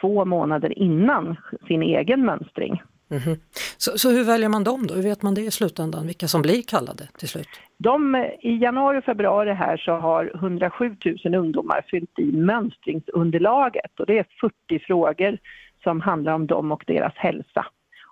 två 0.00 0.24
månader 0.24 0.78
innan 0.78 1.36
sin 1.66 1.82
egen 1.82 2.24
mönstring. 2.24 2.82
Mm 3.10 3.22
-hmm. 3.22 3.36
så, 3.76 3.98
så, 3.98 4.10
hur 4.10 4.24
väljer 4.24 4.48
man 4.48 4.64
dem 4.64 4.86
då? 4.86 4.94
Hur 4.94 5.02
vet 5.02 5.22
man 5.22 5.34
det 5.34 5.40
i 5.40 5.50
slutändan, 5.50 6.06
vilka 6.06 6.28
som 6.28 6.42
blir 6.42 6.62
kallade 6.62 7.08
till 7.18 7.28
slut? 7.28 7.48
De, 7.78 8.16
I 8.40 8.56
januari 8.56 8.98
och 8.98 9.04
februari 9.04 9.52
här 9.52 9.76
så 9.76 9.92
har 9.92 10.32
107 10.34 10.96
000 11.24 11.34
ungdomar 11.34 11.86
fyllt 11.90 12.18
i 12.18 12.32
mönstringsunderlaget 12.32 14.00
och 14.00 14.06
det 14.06 14.18
är 14.18 14.26
40 14.40 14.84
frågor 14.86 15.38
som 15.82 16.00
handlar 16.00 16.32
om 16.32 16.46
dem 16.46 16.72
och 16.72 16.84
deras 16.86 17.14
hälsa. 17.16 17.66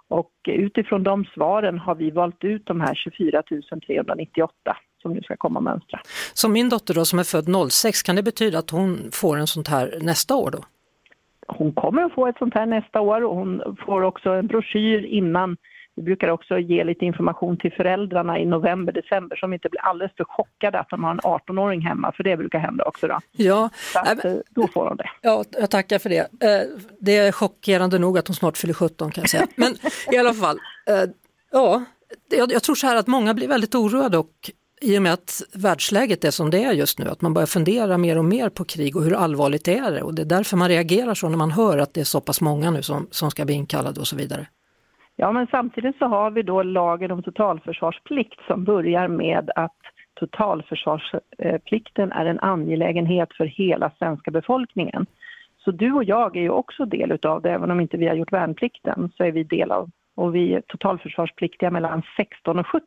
Och 0.08 0.32
utifrån 0.48 1.02
de 1.02 1.24
svaren 1.24 1.78
har 1.78 1.94
vi 1.94 2.10
valt 2.10 2.44
ut 2.44 2.66
de 2.66 2.80
här 2.80 2.94
24 2.94 3.42
398 3.86 4.52
som 5.02 5.12
nu 5.12 5.22
ska 5.22 5.36
komma 5.36 5.58
och 5.58 5.64
mönstra. 5.64 6.00
Så 6.34 6.48
min 6.48 6.68
dotter 6.68 6.94
då 6.94 7.04
som 7.04 7.18
är 7.18 7.24
född 7.24 7.70
06, 7.70 8.02
kan 8.02 8.16
det 8.16 8.22
betyda 8.22 8.58
att 8.58 8.70
hon 8.70 8.98
får 9.12 9.36
en 9.36 9.46
sånt 9.46 9.68
här 9.68 9.98
nästa 10.00 10.34
år 10.36 10.50
då? 10.50 10.58
Hon 11.48 11.72
kommer 11.72 12.02
att 12.02 12.12
få 12.12 12.26
ett 12.26 12.38
sånt 12.38 12.54
här 12.54 12.66
nästa 12.66 13.00
år 13.00 13.24
och 13.24 13.36
hon 13.36 13.76
får 13.86 14.02
också 14.02 14.30
en 14.30 14.46
broschyr 14.46 15.04
innan. 15.04 15.56
Vi 15.96 16.02
brukar 16.02 16.28
också 16.28 16.58
ge 16.58 16.84
lite 16.84 17.04
information 17.04 17.56
till 17.56 17.72
föräldrarna 17.72 18.38
i 18.38 18.46
november, 18.46 18.92
december 18.92 19.36
som 19.36 19.52
inte 19.52 19.68
blir 19.68 19.80
alldeles 19.80 20.12
för 20.16 20.24
chockade 20.24 20.80
att 20.80 20.88
de 20.90 21.04
har 21.04 21.10
en 21.10 21.20
18-åring 21.20 21.80
hemma, 21.80 22.12
för 22.16 22.24
det 22.24 22.36
brukar 22.36 22.58
hända 22.58 22.84
också. 22.84 23.06
Då. 23.06 23.20
Ja, 23.32 23.70
Så 23.92 23.98
att, 23.98 24.24
äh, 24.24 24.34
då 24.50 24.68
får 24.68 24.84
de 24.84 24.96
det. 24.96 25.10
Ja, 25.22 25.44
jag 25.50 25.70
tackar 25.70 25.98
för 25.98 26.08
det. 26.10 26.18
Eh, 26.18 26.78
det 27.00 27.16
är 27.16 27.32
chockerande 27.32 27.98
nog 27.98 28.18
att 28.18 28.28
hon 28.28 28.34
snart 28.34 28.56
fyller 28.56 28.74
17 28.74 29.10
kan 29.10 29.22
jag 29.22 29.30
säga. 29.30 29.46
Men 29.56 29.72
i 30.12 30.18
alla 30.18 30.34
fall, 30.34 30.56
eh, 30.88 31.10
ja, 31.52 31.84
jag 32.28 32.62
tror 32.62 32.74
så 32.74 32.86
här 32.86 32.96
att 32.96 33.06
många 33.06 33.34
blir 33.34 33.48
väldigt 33.48 33.74
oroade 33.74 34.18
och 34.18 34.50
i 34.82 34.98
och 34.98 35.02
med 35.02 35.12
att 35.12 35.42
världsläget 35.54 36.24
är 36.24 36.30
som 36.30 36.50
det 36.50 36.64
är 36.64 36.72
just 36.72 36.98
nu, 36.98 37.04
att 37.08 37.22
man 37.22 37.34
börjar 37.34 37.46
fundera 37.46 37.98
mer 37.98 38.18
och 38.18 38.24
mer 38.24 38.48
på 38.48 38.64
krig 38.64 38.96
och 38.96 39.02
hur 39.02 39.14
allvarligt 39.14 39.64
det 39.64 39.78
är 39.78 40.02
och 40.02 40.14
det 40.14 40.22
är 40.22 40.26
därför 40.26 40.56
man 40.56 40.68
reagerar 40.68 41.14
så 41.14 41.28
när 41.28 41.36
man 41.36 41.50
hör 41.50 41.78
att 41.78 41.94
det 41.94 42.00
är 42.00 42.04
så 42.04 42.20
pass 42.20 42.40
många 42.40 42.70
nu 42.70 42.82
som, 42.82 43.06
som 43.10 43.30
ska 43.30 43.44
bli 43.44 43.54
inkallade 43.54 44.00
och 44.00 44.06
så 44.06 44.16
vidare. 44.16 44.46
Ja, 45.16 45.32
men 45.32 45.46
samtidigt 45.46 45.98
så 45.98 46.04
har 46.04 46.30
vi 46.30 46.42
då 46.42 46.62
lagen 46.62 47.10
om 47.10 47.22
totalförsvarsplikt 47.22 48.40
som 48.46 48.64
börjar 48.64 49.08
med 49.08 49.50
att 49.54 49.76
totalförsvarsplikten 50.14 52.12
är 52.12 52.26
en 52.26 52.40
angelägenhet 52.40 53.28
för 53.32 53.44
hela 53.44 53.90
svenska 53.98 54.30
befolkningen. 54.30 55.06
Så 55.64 55.70
du 55.70 55.92
och 55.92 56.04
jag 56.04 56.36
är 56.36 56.40
ju 56.40 56.50
också 56.50 56.84
del 56.84 57.12
utav 57.12 57.42
det, 57.42 57.50
även 57.50 57.70
om 57.70 57.80
inte 57.80 57.96
vi 57.96 58.08
har 58.08 58.14
gjort 58.14 58.32
värnplikten 58.32 59.12
så 59.16 59.24
är 59.24 59.32
vi 59.32 59.44
del 59.44 59.70
av 59.70 59.90
och 60.14 60.34
vi 60.34 60.54
är 60.54 60.60
totalförsvarspliktiga 60.60 61.70
mellan 61.70 62.02
16 62.16 62.58
och 62.58 62.66
70. 62.66 62.86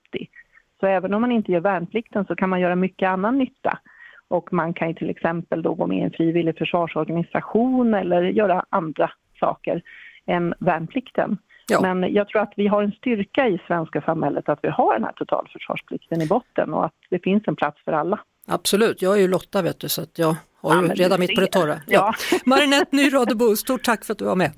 Så 0.79 0.85
även 0.85 1.13
om 1.13 1.21
man 1.21 1.31
inte 1.31 1.51
gör 1.51 1.59
värnplikten 1.59 2.25
så 2.25 2.35
kan 2.35 2.49
man 2.49 2.59
göra 2.59 2.75
mycket 2.75 3.09
annan 3.09 3.37
nytta. 3.37 3.79
Och 4.27 4.53
man 4.53 4.73
kan 4.73 4.95
till 4.95 5.09
exempel 5.09 5.61
då 5.61 5.73
gå 5.73 5.87
med 5.87 5.97
i 5.97 6.01
en 6.01 6.11
frivillig 6.11 6.57
försvarsorganisation 6.57 7.93
eller 7.93 8.21
göra 8.21 8.65
andra 8.69 9.11
saker 9.39 9.81
än 10.25 10.53
värnplikten. 10.59 11.37
Ja. 11.67 11.81
Men 11.81 12.13
jag 12.13 12.27
tror 12.27 12.41
att 12.41 12.53
vi 12.55 12.67
har 12.67 12.83
en 12.83 12.91
styrka 12.91 13.47
i 13.47 13.61
svenska 13.67 14.01
samhället 14.01 14.49
att 14.49 14.59
vi 14.61 14.69
har 14.69 14.93
den 14.93 15.03
här 15.03 15.11
totalförsvarsplikten 15.11 16.21
i 16.21 16.27
botten 16.27 16.73
och 16.73 16.85
att 16.85 16.93
det 17.09 17.19
finns 17.19 17.43
en 17.47 17.55
plats 17.55 17.77
för 17.85 17.91
alla. 17.91 18.19
Absolut, 18.47 19.01
jag 19.01 19.13
är 19.13 19.21
ju 19.21 19.27
Lotta 19.27 19.61
vet 19.61 19.79
du 19.79 19.89
så 19.89 20.01
att 20.01 20.19
jag 20.19 20.35
har 20.61 20.75
ja, 20.75 20.81
ju 20.81 20.87
redan 20.87 21.19
mitt 21.19 21.35
på 21.35 21.41
det 21.41 21.47
torra. 21.47 21.75
Ja. 21.87 22.13
Ja. 22.31 22.37
Marinette 22.45 22.95
Nyradebo, 22.95 23.55
stort 23.55 23.83
tack 23.83 24.05
för 24.05 24.13
att 24.13 24.19
du 24.19 24.25
var 24.25 24.35
med. 24.35 24.51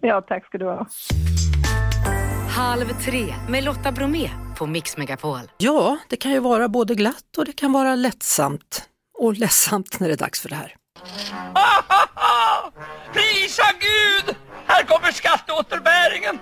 Ja, 0.00 0.20
tack 0.20 0.46
ska 0.46 0.58
du 0.58 0.64
ha. 0.64 0.86
Halv 2.52 3.02
tre 3.04 3.34
med 3.48 3.64
Lotta 3.64 3.92
Bromé 3.92 4.30
på 4.58 4.66
Mix 4.66 4.96
Megapol. 4.96 5.40
Ja, 5.58 5.98
det 6.08 6.16
kan 6.16 6.32
ju 6.32 6.38
vara 6.38 6.68
både 6.68 6.94
glatt 6.94 7.38
och 7.38 7.44
det 7.44 7.52
kan 7.52 7.72
vara 7.72 7.94
lättsamt 7.94 8.88
och 9.18 9.34
ledsamt 9.34 10.00
när 10.00 10.08
det 10.08 10.14
är 10.14 10.18
dags 10.18 10.40
för 10.40 10.48
det 10.48 10.54
här. 10.54 10.76
Prisa 13.12 13.62
Gud! 13.80 14.36
Här 14.66 14.82
kommer 14.82 15.12
skatteåterbäringen! 15.12 16.38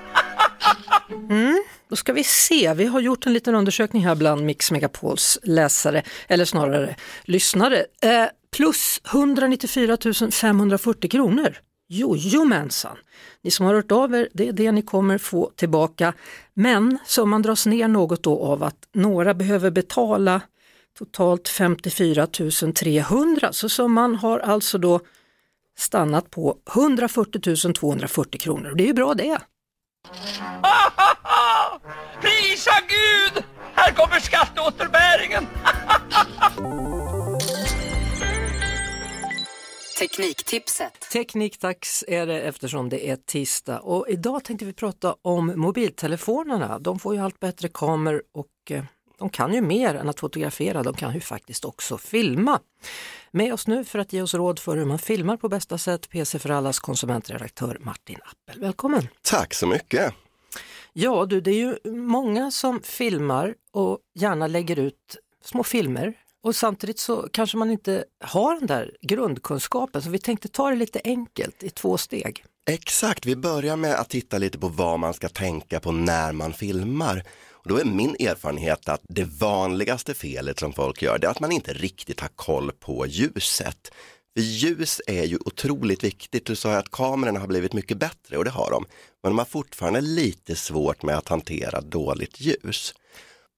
mm, 1.30 1.62
då 1.88 1.96
ska 1.96 2.12
vi 2.12 2.24
se, 2.24 2.74
vi 2.74 2.86
har 2.86 3.00
gjort 3.00 3.26
en 3.26 3.32
liten 3.32 3.54
undersökning 3.54 4.06
här 4.06 4.14
bland 4.14 4.44
Mix 4.44 4.70
Megapols 4.70 5.38
läsare, 5.42 6.02
eller 6.28 6.44
snarare 6.44 6.96
lyssnare. 7.24 7.84
Eh, 8.02 8.24
plus 8.56 9.00
194 9.12 9.96
540 10.30 11.10
kronor. 11.10 11.56
Jojomensan! 11.92 12.96
Ni 13.42 13.50
som 13.50 13.66
har 13.66 13.74
hört 13.74 13.92
av 13.92 14.14
er, 14.14 14.28
det 14.32 14.48
är 14.48 14.52
det 14.52 14.72
ni 14.72 14.82
kommer 14.82 15.18
få 15.18 15.50
tillbaka. 15.56 16.12
Men 16.54 16.98
summan 17.06 17.42
dras 17.42 17.66
ner 17.66 17.88
något 17.88 18.22
då 18.22 18.44
av 18.44 18.62
att 18.62 18.88
några 18.92 19.34
behöver 19.34 19.70
betala 19.70 20.40
totalt 20.98 21.48
54 21.48 22.26
300 22.74 23.52
så 23.52 23.68
summan 23.68 24.16
har 24.16 24.38
alltså 24.38 24.78
då 24.78 25.00
stannat 25.78 26.30
på 26.30 26.56
140 26.74 27.72
240 27.72 28.40
kronor. 28.40 28.74
Det 28.76 28.82
är 28.82 28.86
ju 28.86 28.94
bra 28.94 29.14
det. 29.14 29.38
Tekniktipset. 40.50 41.10
Teknikdags 41.12 42.04
är 42.08 42.26
det 42.26 42.40
eftersom 42.40 42.88
det 42.88 43.08
är 43.08 43.16
tisdag 43.16 43.80
och 43.80 44.08
idag 44.08 44.44
tänkte 44.44 44.64
vi 44.64 44.72
prata 44.72 45.16
om 45.22 45.52
mobiltelefonerna. 45.56 46.78
De 46.78 46.98
får 46.98 47.14
ju 47.14 47.20
allt 47.20 47.40
bättre 47.40 47.68
kameror 47.68 48.22
och 48.32 48.46
eh, 48.70 48.84
de 49.18 49.30
kan 49.30 49.54
ju 49.54 49.60
mer 49.60 49.94
än 49.94 50.08
att 50.08 50.20
fotografera, 50.20 50.82
de 50.82 50.94
kan 50.94 51.14
ju 51.14 51.20
faktiskt 51.20 51.64
också 51.64 51.98
filma. 51.98 52.60
Med 53.30 53.54
oss 53.54 53.66
nu 53.66 53.84
för 53.84 53.98
att 53.98 54.12
ge 54.12 54.22
oss 54.22 54.34
råd 54.34 54.58
för 54.58 54.76
hur 54.76 54.84
man 54.84 54.98
filmar 54.98 55.36
på 55.36 55.48
bästa 55.48 55.78
sätt, 55.78 56.10
PC 56.10 56.38
för 56.38 56.50
allas 56.50 56.80
konsumentredaktör 56.80 57.78
Martin 57.80 58.18
Appel. 58.24 58.60
Välkommen! 58.60 59.08
Tack 59.22 59.54
så 59.54 59.66
mycket! 59.66 60.14
Ja 60.92 61.26
du, 61.26 61.40
det 61.40 61.50
är 61.50 61.54
ju 61.84 61.90
många 61.92 62.50
som 62.50 62.82
filmar 62.82 63.54
och 63.72 63.98
gärna 64.14 64.46
lägger 64.46 64.78
ut 64.78 65.16
små 65.44 65.64
filmer 65.64 66.14
och 66.42 66.56
samtidigt 66.56 66.98
så 66.98 67.28
kanske 67.32 67.56
man 67.56 67.70
inte 67.70 68.04
har 68.24 68.54
den 68.54 68.66
där 68.66 68.96
grundkunskapen 69.00 70.02
så 70.02 70.10
vi 70.10 70.18
tänkte 70.18 70.48
ta 70.48 70.70
det 70.70 70.76
lite 70.76 71.00
enkelt 71.04 71.62
i 71.62 71.70
två 71.70 71.98
steg. 71.98 72.44
Exakt, 72.70 73.26
vi 73.26 73.36
börjar 73.36 73.76
med 73.76 73.94
att 73.94 74.08
titta 74.08 74.38
lite 74.38 74.58
på 74.58 74.68
vad 74.68 74.98
man 74.98 75.14
ska 75.14 75.28
tänka 75.28 75.80
på 75.80 75.92
när 75.92 76.32
man 76.32 76.52
filmar. 76.52 77.24
Och 77.50 77.68
då 77.68 77.76
är 77.76 77.84
min 77.84 78.16
erfarenhet 78.18 78.88
att 78.88 79.00
det 79.08 79.24
vanligaste 79.24 80.14
felet 80.14 80.58
som 80.58 80.72
folk 80.72 81.02
gör 81.02 81.18
det 81.18 81.26
är 81.26 81.30
att 81.30 81.40
man 81.40 81.52
inte 81.52 81.72
riktigt 81.72 82.20
har 82.20 82.28
koll 82.28 82.72
på 82.72 83.06
ljuset. 83.06 83.92
För 84.36 84.42
ljus 84.42 85.00
är 85.06 85.24
ju 85.24 85.38
otroligt 85.44 86.04
viktigt. 86.04 86.46
Du 86.46 86.56
sa 86.56 86.76
att 86.76 86.90
kamerorna 86.90 87.40
har 87.40 87.46
blivit 87.46 87.72
mycket 87.72 87.98
bättre 87.98 88.36
och 88.38 88.44
det 88.44 88.50
har 88.50 88.70
de. 88.70 88.84
Men 89.22 89.30
de 89.30 89.38
har 89.38 89.44
fortfarande 89.44 90.00
lite 90.00 90.56
svårt 90.56 91.02
med 91.02 91.18
att 91.18 91.28
hantera 91.28 91.80
dåligt 91.80 92.40
ljus. 92.40 92.94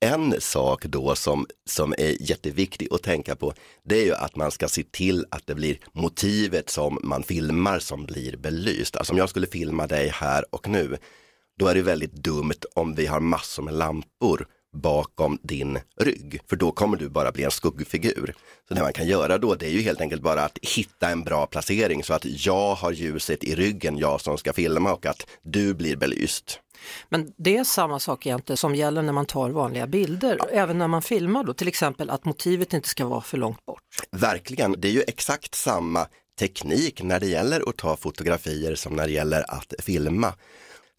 En 0.05 0.41
sak 0.41 0.85
då 0.85 1.15
som, 1.15 1.47
som 1.71 1.95
är 1.99 2.31
jätteviktig 2.31 2.89
att 2.91 3.03
tänka 3.03 3.37
på, 3.37 3.53
det 3.85 4.01
är 4.01 4.05
ju 4.05 4.15
att 4.15 4.37
man 4.37 4.51
ska 4.51 4.69
se 4.69 4.83
till 4.83 5.27
att 5.31 5.47
det 5.47 5.55
blir 5.55 5.79
motivet 5.93 6.71
som 6.71 6.99
man 7.03 7.23
filmar 7.23 7.79
som 7.79 8.07
blir 8.07 8.37
belyst. 8.37 8.97
Alltså 8.97 9.13
om 9.13 9.19
jag 9.19 9.29
skulle 9.29 9.47
filma 9.47 9.87
dig 9.87 10.09
här 10.09 10.45
och 10.51 10.69
nu, 10.69 10.99
då 11.59 11.67
är 11.67 11.75
det 11.75 11.83
väldigt 11.83 12.13
dumt 12.13 12.61
om 12.75 12.95
vi 12.95 13.07
har 13.07 13.21
massor 13.21 13.63
med 13.63 13.75
lampor 13.75 14.47
bakom 14.73 15.39
din 15.43 15.79
rygg, 15.97 16.41
för 16.49 16.57
då 16.57 16.73
kommer 16.73 16.97
du 16.97 17.09
bara 17.09 17.33
bli 17.33 17.45
en 17.45 17.51
skuggfigur. 17.51 18.35
Så 18.69 18.75
det 18.75 18.81
man 18.81 18.93
kan 18.93 19.07
göra 19.07 19.39
då, 19.39 19.55
det 19.55 19.67
är 19.67 19.71
ju 19.71 19.81
helt 19.81 20.01
enkelt 20.01 20.23
bara 20.23 20.43
att 20.45 20.59
hitta 20.63 21.09
en 21.09 21.25
bra 21.25 21.47
placering 21.47 22.05
så 22.05 22.15
att 22.15 22.25
jag 22.25 22.75
har 22.75 22.93
ljuset 22.93 23.45
i 23.45 23.55
ryggen, 23.55 23.99
jag 23.99 24.21
som 24.21 24.39
ska 24.39 24.53
filma 24.53 24.93
och 24.93 25.07
att 25.07 25.27
du 25.43 25.75
blir 25.75 25.97
belyst. 25.97 26.61
Men 27.09 27.33
det 27.37 27.57
är 27.57 27.65
samma 27.65 27.99
sak 27.99 28.27
egentligen 28.27 28.57
som 28.57 28.75
gäller 28.75 29.03
när 29.03 29.13
man 29.13 29.27
tar 29.27 29.51
vanliga 29.51 29.87
bilder, 29.87 30.39
även 30.53 30.79
när 30.79 30.89
man 30.89 31.03
filmar 31.03 31.45
då, 31.45 31.55
till 31.55 31.69
exempel 31.69 32.11
att 32.11 32.25
motivet 32.25 32.73
inte 32.73 32.89
ska 32.89 33.07
vara 33.07 33.21
för 33.21 33.39
långt 33.39 33.67
bort. 33.67 33.83
Verkligen, 34.11 34.75
det 34.79 34.89
är 34.89 34.93
ju 34.93 35.03
exakt 35.07 35.55
samma 35.55 36.07
teknik 36.39 37.03
när 37.03 37.21
det 37.21 37.27
gäller 37.27 37.69
att 37.69 37.77
ta 37.77 37.97
fotografier 37.97 38.75
som 38.75 38.97
när 38.97 39.07
det 39.07 39.13
gäller 39.13 39.45
att 39.49 39.75
filma 39.79 40.35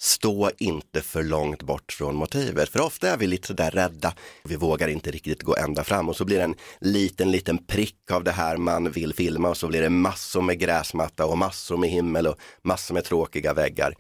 stå 0.04 0.52
inte 0.58 1.02
för 1.02 1.24
långt 1.24 1.64
bort 1.64 1.92
från 1.92 2.16
motivet. 2.16 2.70
För 2.70 2.82
ofta 2.82 3.10
är 3.10 3.18
vi 3.18 3.28
lite 3.28 3.48
sådär 3.48 3.72
rädda, 3.72 4.14
vi 4.44 4.56
vågar 4.56 4.88
inte 4.88 5.12
riktigt 5.12 5.44
gå 5.44 5.56
ända 5.56 5.84
fram 5.84 6.10
och 6.10 6.16
så 6.16 6.26
blir 6.26 6.38
det 6.38 6.44
en 6.44 6.56
liten, 6.80 7.32
liten 7.32 7.58
prick 7.58 8.12
av 8.12 8.24
det 8.24 8.32
här 8.32 8.58
man 8.58 8.92
vill 8.92 9.14
filma 9.14 9.50
och 9.50 9.58
så 9.58 9.68
blir 9.68 9.82
det 9.82 9.90
massor 9.90 10.42
med 10.42 10.60
gräsmatta 10.60 11.26
och 11.26 11.38
massor 11.38 11.78
med 11.78 11.90
himmel 11.90 12.28
och 12.28 12.40
massor 12.62 12.94
med 12.94 13.04
tråkiga 13.04 13.54
väggar 13.54 13.96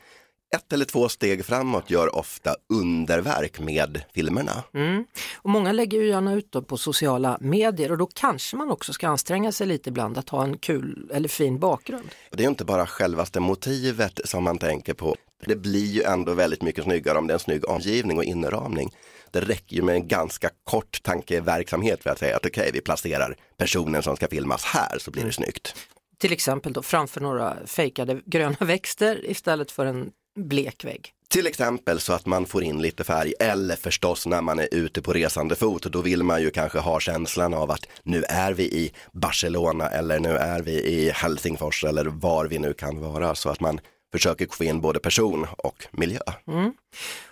ett 0.55 0.73
eller 0.73 0.85
två 0.85 1.09
steg 1.09 1.45
framåt 1.45 1.89
gör 1.89 2.15
ofta 2.15 2.55
underverk 2.73 3.59
med 3.59 4.01
filmerna. 4.13 4.63
Mm. 4.73 5.05
Och 5.35 5.49
många 5.49 5.71
lägger 5.71 5.97
ju 5.97 6.07
gärna 6.07 6.33
ut 6.33 6.67
på 6.67 6.77
sociala 6.77 7.37
medier 7.41 7.91
och 7.91 7.97
då 7.97 8.09
kanske 8.13 8.57
man 8.57 8.71
också 8.71 8.93
ska 8.93 9.07
anstränga 9.07 9.51
sig 9.51 9.67
lite 9.67 9.89
ibland 9.89 10.17
att 10.17 10.29
ha 10.29 10.43
en 10.43 10.57
kul 10.57 11.09
eller 11.13 11.29
fin 11.29 11.59
bakgrund. 11.59 12.09
Det 12.31 12.43
är 12.43 12.47
inte 12.47 12.65
bara 12.65 12.87
självaste 12.87 13.39
motivet 13.39 14.19
som 14.25 14.43
man 14.43 14.57
tänker 14.57 14.93
på. 14.93 15.15
Det 15.47 15.55
blir 15.55 15.85
ju 15.85 16.03
ändå 16.03 16.33
väldigt 16.33 16.61
mycket 16.61 16.83
snyggare 16.83 17.17
om 17.17 17.27
det 17.27 17.31
är 17.31 17.35
en 17.35 17.39
snygg 17.39 17.69
omgivning 17.69 18.17
och 18.17 18.23
inramning. 18.23 18.91
Det 19.31 19.39
räcker 19.41 19.75
ju 19.75 19.81
med 19.81 19.95
en 19.95 20.07
ganska 20.07 20.49
kort 20.63 21.03
tankeverksamhet 21.03 22.03
för 22.03 22.09
att 22.09 22.19
säga 22.19 22.35
att 22.35 22.45
okej, 22.45 22.61
okay, 22.61 22.71
vi 22.71 22.81
placerar 22.81 23.35
personen 23.57 24.03
som 24.03 24.15
ska 24.15 24.27
filmas 24.27 24.63
här 24.63 24.99
så 24.99 25.11
blir 25.11 25.21
det 25.21 25.25
mm. 25.25 25.33
snyggt. 25.33 25.75
Till 26.17 26.33
exempel 26.33 26.73
då 26.73 26.81
framför 26.81 27.21
några 27.21 27.57
fejkade 27.65 28.21
gröna 28.25 28.57
växter 28.59 29.29
istället 29.29 29.71
för 29.71 29.85
en 29.85 30.11
blek 30.35 30.85
vägg. 30.85 31.13
Till 31.29 31.47
exempel 31.47 31.99
så 31.99 32.13
att 32.13 32.25
man 32.25 32.45
får 32.45 32.63
in 32.63 32.81
lite 32.81 33.03
färg 33.03 33.33
eller 33.39 33.75
förstås 33.75 34.27
när 34.27 34.41
man 34.41 34.59
är 34.59 34.67
ute 34.71 35.01
på 35.01 35.13
resande 35.13 35.55
fot. 35.55 35.83
Då 35.83 36.01
vill 36.01 36.23
man 36.23 36.41
ju 36.41 36.51
kanske 36.51 36.79
ha 36.79 36.99
känslan 36.99 37.53
av 37.53 37.71
att 37.71 37.87
nu 38.03 38.23
är 38.23 38.53
vi 38.53 38.63
i 38.63 38.93
Barcelona 39.11 39.89
eller 39.89 40.19
nu 40.19 40.29
är 40.29 40.61
vi 40.61 40.71
i 40.71 41.09
Helsingfors 41.09 41.83
eller 41.83 42.05
var 42.05 42.45
vi 42.45 42.59
nu 42.59 42.73
kan 42.73 42.99
vara 42.99 43.35
så 43.35 43.49
att 43.49 43.59
man 43.59 43.79
försöker 44.13 44.47
få 44.51 44.63
in 44.63 44.81
både 44.81 44.99
person 44.99 45.47
och 45.57 45.87
miljö. 45.91 46.19
Mm. 46.47 46.73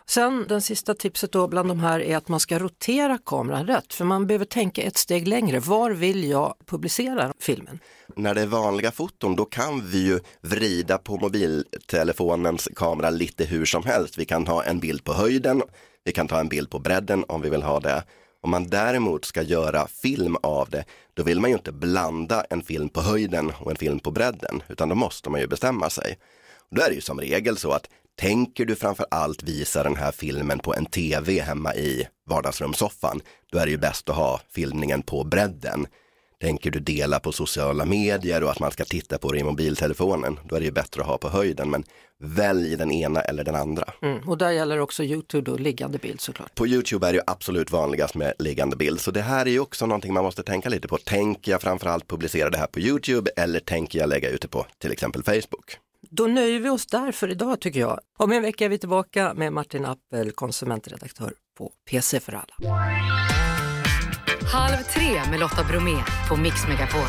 Sen 0.05 0.45
den 0.49 0.61
sista 0.61 0.93
tipset 0.93 1.31
då 1.31 1.47
bland 1.47 1.69
de 1.69 1.79
här 1.79 1.99
är 1.99 2.17
att 2.17 2.27
man 2.27 2.39
ska 2.39 2.59
rotera 2.59 3.17
kameran 3.25 3.67
rätt 3.67 3.93
för 3.93 4.05
man 4.05 4.27
behöver 4.27 4.45
tänka 4.45 4.81
ett 4.81 4.97
steg 4.97 5.27
längre. 5.27 5.59
Var 5.59 5.91
vill 5.91 6.29
jag 6.29 6.55
publicera 6.65 7.33
filmen? 7.39 7.79
När 8.15 8.35
det 8.35 8.41
är 8.41 8.45
vanliga 8.45 8.91
foton 8.91 9.35
då 9.35 9.45
kan 9.45 9.87
vi 9.87 10.05
ju 10.05 10.19
vrida 10.41 10.97
på 10.97 11.17
mobiltelefonens 11.17 12.69
kamera 12.75 13.09
lite 13.09 13.45
hur 13.45 13.65
som 13.65 13.83
helst. 13.83 14.17
Vi 14.17 14.25
kan 14.25 14.47
ha 14.47 14.63
en 14.63 14.79
bild 14.79 15.03
på 15.03 15.13
höjden, 15.13 15.61
vi 16.03 16.11
kan 16.11 16.27
ta 16.27 16.39
en 16.39 16.49
bild 16.49 16.69
på 16.69 16.79
bredden 16.79 17.25
om 17.27 17.41
vi 17.41 17.49
vill 17.49 17.63
ha 17.63 17.79
det. 17.79 18.03
Om 18.43 18.51
man 18.51 18.67
däremot 18.69 19.25
ska 19.25 19.41
göra 19.41 19.87
film 19.87 20.35
av 20.43 20.69
det, 20.69 20.83
då 21.13 21.23
vill 21.23 21.39
man 21.39 21.49
ju 21.49 21.55
inte 21.55 21.71
blanda 21.71 22.45
en 22.49 22.61
film 22.61 22.89
på 22.89 23.01
höjden 23.01 23.51
och 23.59 23.71
en 23.71 23.77
film 23.77 23.99
på 23.99 24.11
bredden, 24.11 24.63
utan 24.69 24.89
då 24.89 24.95
måste 24.95 25.29
man 25.29 25.41
ju 25.41 25.47
bestämma 25.47 25.89
sig. 25.89 26.17
Då 26.75 26.81
är 26.81 26.89
det 26.89 26.95
ju 26.95 27.01
som 27.01 27.19
regel 27.19 27.57
så 27.57 27.71
att 27.71 27.89
tänker 28.19 28.65
du 28.65 28.75
framför 28.75 29.05
allt 29.11 29.43
visa 29.43 29.83
den 29.83 29.95
här 29.95 30.11
filmen 30.11 30.59
på 30.59 30.75
en 30.75 30.85
tv 30.85 31.39
hemma 31.39 31.75
i 31.75 32.07
vardagsrumssoffan, 32.29 33.21
då 33.51 33.57
är 33.57 33.65
det 33.65 33.71
ju 33.71 33.77
bäst 33.77 34.09
att 34.09 34.15
ha 34.15 34.41
filmningen 34.49 35.01
på 35.01 35.23
bredden. 35.23 35.87
Tänker 36.41 36.71
du 36.71 36.79
dela 36.79 37.19
på 37.19 37.31
sociala 37.31 37.85
medier 37.85 38.43
och 38.43 38.51
att 38.51 38.59
man 38.59 38.71
ska 38.71 38.85
titta 38.85 39.17
på 39.17 39.31
det 39.31 39.39
i 39.39 39.43
mobiltelefonen, 39.43 40.39
då 40.49 40.55
är 40.55 40.59
det 40.59 40.65
ju 40.65 40.71
bättre 40.71 41.01
att 41.01 41.07
ha 41.07 41.17
på 41.17 41.29
höjden. 41.29 41.69
Men 41.69 41.83
välj 42.19 42.75
den 42.75 42.91
ena 42.91 43.21
eller 43.21 43.43
den 43.43 43.55
andra. 43.55 43.93
Mm, 44.01 44.29
och 44.29 44.37
där 44.37 44.51
gäller 44.51 44.79
också 44.79 45.03
Youtube 45.03 45.51
och 45.51 45.59
liggande 45.59 45.97
bild 45.97 46.21
såklart. 46.21 46.55
På 46.55 46.67
Youtube 46.67 47.07
är 47.07 47.11
det 47.11 47.17
ju 47.17 47.23
absolut 47.27 47.71
vanligast 47.71 48.15
med 48.15 48.33
liggande 48.39 48.75
bild, 48.75 49.01
så 49.01 49.11
det 49.11 49.21
här 49.21 49.45
är 49.45 49.49
ju 49.49 49.59
också 49.59 49.85
någonting 49.85 50.13
man 50.13 50.23
måste 50.23 50.43
tänka 50.43 50.69
lite 50.69 50.87
på. 50.87 50.97
Tänker 50.97 51.51
jag 51.51 51.61
framförallt 51.61 52.07
publicera 52.07 52.49
det 52.49 52.57
här 52.57 52.67
på 52.67 52.79
Youtube 52.79 53.31
eller 53.35 53.59
tänker 53.59 53.99
jag 53.99 54.09
lägga 54.09 54.29
ut 54.29 54.41
det 54.41 54.47
på 54.47 54.65
till 54.77 54.91
exempel 54.91 55.23
Facebook? 55.23 55.77
Då 56.09 56.27
nöjer 56.27 56.59
vi 56.59 56.69
oss 56.69 56.85
där 56.85 57.11
för 57.11 57.31
idag 57.31 57.59
tycker 57.59 57.79
jag. 57.79 57.99
Om 58.17 58.31
en 58.31 58.41
vecka 58.41 58.65
är 58.65 58.69
vi 58.69 58.77
tillbaka 58.77 59.33
med 59.33 59.53
Martin 59.53 59.85
Appel, 59.85 60.31
konsumentredaktör 60.31 61.33
på 61.57 61.71
PC 61.89 62.19
för 62.19 62.33
alla. 62.33 62.81
Halv 64.53 64.83
tre 64.83 65.21
med 65.29 65.39
Lotta 65.39 65.63
Bromé 65.63 66.03
på 66.29 66.35
Mix 66.35 66.67
Megapol. 66.67 67.07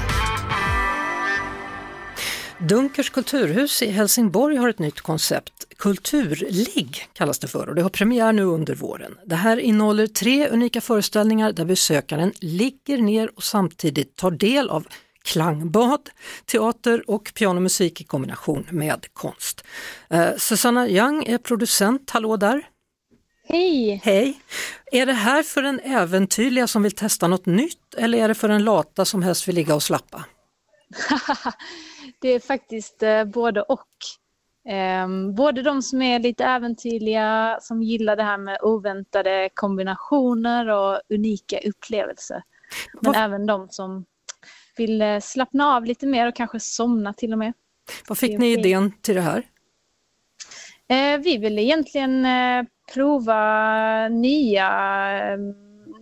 Dunkers 2.69 3.11
kulturhus 3.11 3.83
i 3.83 3.91
Helsingborg 3.91 4.57
har 4.57 4.69
ett 4.69 4.79
nytt 4.79 5.01
koncept. 5.01 5.67
Kulturligg 5.77 7.07
kallas 7.13 7.39
det 7.39 7.49
för 7.49 7.69
och 7.69 7.75
det 7.75 7.83
har 7.83 7.91
premiär 7.91 8.33
nu 8.33 8.43
under 8.43 8.75
våren. 8.75 9.19
Det 9.27 9.37
här 9.37 9.57
innehåller 9.57 10.07
tre 10.07 10.49
unika 10.49 10.81
föreställningar 10.81 11.53
där 11.53 11.65
besökaren 11.65 12.33
ligger 12.41 12.99
ner 12.99 13.31
och 13.37 13.43
samtidigt 13.43 14.17
tar 14.17 14.31
del 14.31 14.71
av 14.71 14.87
klangbad, 15.25 16.11
teater 16.45 17.11
och 17.11 17.33
pianomusik 17.35 18.01
i 18.01 18.05
kombination 18.05 18.67
med 18.71 19.07
konst. 19.13 19.65
Eh, 20.11 20.37
Susanna 20.37 20.89
Young 20.89 21.25
är 21.25 21.39
producent, 21.39 22.11
hallå 22.11 22.37
där! 22.37 22.69
Hej! 23.49 24.01
Hej! 24.05 24.41
Är 24.93 25.07
det 25.07 25.13
här 25.13 25.43
för 25.43 25.63
den 25.63 25.81
äventyrliga 25.81 26.67
som 26.67 26.83
vill 26.83 26.93
testa 26.93 27.29
något 27.29 27.47
nytt 27.47 27.95
eller 27.97 28.19
är 28.19 28.29
det 28.29 28.35
för 28.35 28.49
den 28.49 28.65
lata 28.65 29.05
som 29.05 29.23
helst 29.23 29.49
vill 29.49 29.55
ligga 29.55 29.75
och 29.75 29.83
slappa? 29.83 30.25
det 32.21 32.29
är 32.29 32.41
faktiskt 32.41 33.03
eh, 33.03 33.25
både 33.25 33.63
och. 33.63 33.89
Eh, 34.73 35.33
både 35.37 35.63
de 35.63 35.83
som 35.83 36.03
är 36.03 36.19
lite 36.19 36.45
äventyrliga, 36.45 37.59
som 37.63 37.83
gillar 37.83 38.17
det 38.17 38.23
här 38.23 38.39
med 38.39 38.59
oväntade 38.63 39.49
kombinationer 39.55 40.69
och 40.69 41.01
unika 41.09 41.59
upplevelser. 41.69 42.43
Men 43.01 43.13
Var... 43.13 43.21
även 43.21 43.47
de 43.47 43.69
som 43.69 44.05
vill 44.77 45.03
eh, 45.03 45.21
slappna 45.21 45.77
av 45.77 45.85
lite 45.85 46.07
mer 46.07 46.29
och 46.29 46.37
kanske 46.37 46.61
somna 46.61 47.13
till 47.13 47.33
och 47.33 47.39
med. 47.39 47.53
Vad 48.09 48.19
fick 48.19 48.39
ni 48.39 48.53
idén 48.53 48.93
till 49.01 49.15
det 49.15 49.21
här? 49.21 49.47
Eh, 50.89 51.21
vi 51.21 51.39
vill 51.39 51.59
egentligen 51.59 52.25
eh, 52.25 52.65
prova 52.95 54.09
nya, 54.09 54.71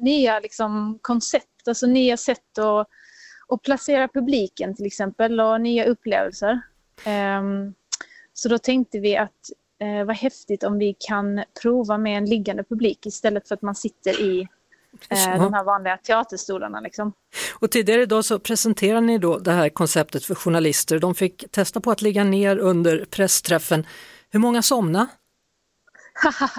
nya 0.01 0.41
liksom 0.41 0.99
koncept, 1.03 1.69
alltså 1.69 1.87
nya 1.87 2.17
sätt 2.17 2.59
att, 2.59 2.89
att 3.49 3.63
placera 3.63 4.09
publiken 4.09 4.75
till 4.75 4.87
exempel 4.87 5.41
och 5.41 5.61
nya 5.61 5.85
upplevelser. 5.85 6.61
Ehm, 7.05 7.75
så 8.33 8.49
då 8.49 8.59
tänkte 8.59 8.99
vi 8.99 9.17
att 9.17 9.51
vad 10.07 10.17
häftigt 10.17 10.65
om 10.65 10.79
vi 10.79 10.97
kan 10.99 11.45
prova 11.63 11.99
med 11.99 12.19
en 12.19 12.25
liggande 12.25 12.65
publik 12.65 13.07
istället 13.07 13.49
för 13.49 13.55
att 13.55 13.63
man 13.63 13.75
sitter 13.75 14.21
i 14.21 14.49
eh, 15.09 15.43
de 15.43 15.55
här 15.55 15.65
vanliga 15.65 15.97
teaterstolarna. 15.97 16.81
Liksom. 16.81 17.13
Och 17.55 17.71
tidigare 17.71 18.03
idag 18.03 18.25
så 18.25 18.39
presenterade 18.39 19.01
ni 19.01 19.19
då 19.19 19.39
det 19.39 19.53
här 19.53 19.69
konceptet 19.69 20.25
för 20.25 20.35
journalister. 20.35 20.99
De 20.99 21.15
fick 21.15 21.51
testa 21.51 21.81
på 21.81 21.91
att 21.91 22.03
ligga 22.03 22.25
ner 22.25 22.59
under 22.59 23.05
pressträffen. 23.11 23.87
Hur 24.31 24.41
många 24.41 24.63
somnade? 24.63 25.07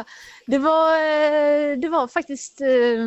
det, 0.48 0.58
var, 0.58 0.94
eh, 0.94 1.78
det 1.78 1.90
var 1.90 2.08
faktiskt 2.08 2.62
eh, 2.62 3.06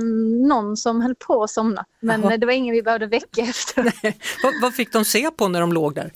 någon 0.49 0.77
som 0.77 1.01
höll 1.01 1.15
på 1.15 1.43
att 1.43 1.51
somna, 1.51 1.85
men 2.01 2.25
Aha. 2.25 2.37
det 2.37 2.47
var 2.47 2.53
ingen 2.53 2.75
vi 2.75 2.83
behövde 2.83 3.07
väcka 3.07 3.43
efter. 3.43 3.83
vad, 4.43 4.63
vad, 4.63 4.75
fick 4.75 4.93
de 4.93 5.05
se 5.05 5.31
på 5.31 5.49
när 5.49 5.61
de 5.61 5.73
låg 5.73 5.95
där? 5.95 6.13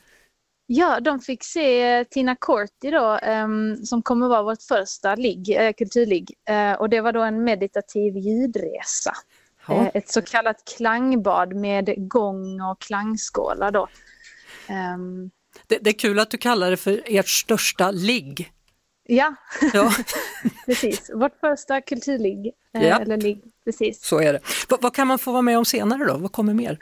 Ja, 0.71 1.01
de 1.01 1.21
fick 1.21 1.45
se 1.45 2.05
Tina 2.05 2.37
Corti 2.37 2.91
då, 2.91 3.19
um, 3.19 3.77
som 3.77 4.03
kommer 4.03 4.29
vara 4.29 4.43
vårt 4.43 4.63
första 4.63 5.15
ligg, 5.15 5.57
uh, 5.61 5.73
kulturligg. 5.73 6.35
Uh, 6.51 6.73
och 6.73 6.89
det 6.89 7.01
var 7.01 7.13
då 7.13 7.23
en 7.23 7.45
meditativ 7.45 8.17
ljudresa. 8.17 9.13
Uh, 9.71 9.89
ett 9.95 10.09
så 10.09 10.23
kallat 10.23 10.57
klangbad 10.77 11.55
med 11.55 12.09
gång 12.09 12.61
och 12.61 12.81
klangskålar 12.81 13.71
då. 13.71 13.89
Um, 14.69 15.31
det, 15.67 15.79
det, 15.81 15.91
är 15.91 15.99
kul 15.99 16.19
att 16.19 16.31
du 16.31 16.37
kallar 16.37 16.71
det 16.71 16.77
för 16.77 17.03
ert 17.07 17.29
största 17.29 17.91
ligg. 17.91 18.53
Ja, 19.07 19.35
Ja, 19.73 19.93
precis. 20.67 21.11
Vårt 21.15 21.41
första 21.41 21.81
kulturligg. 21.81 22.47
eh, 22.75 22.87
Ja. 22.87 23.01
Eller 23.01 23.17
ligg, 23.17 23.43
precis. 23.65 24.05
så 24.05 24.21
är 24.21 24.33
det. 24.33 24.41
Va, 24.69 24.79
vad 24.81 24.95
kan 24.95 25.07
man 25.07 25.19
få 25.19 25.33
vara 25.33 25.43
med 25.43 25.59
om 25.59 25.65
senare 25.65 26.05
då? 26.05 26.17
Vad 26.17 26.33
kommer 26.33 26.55
mer? 26.55 26.79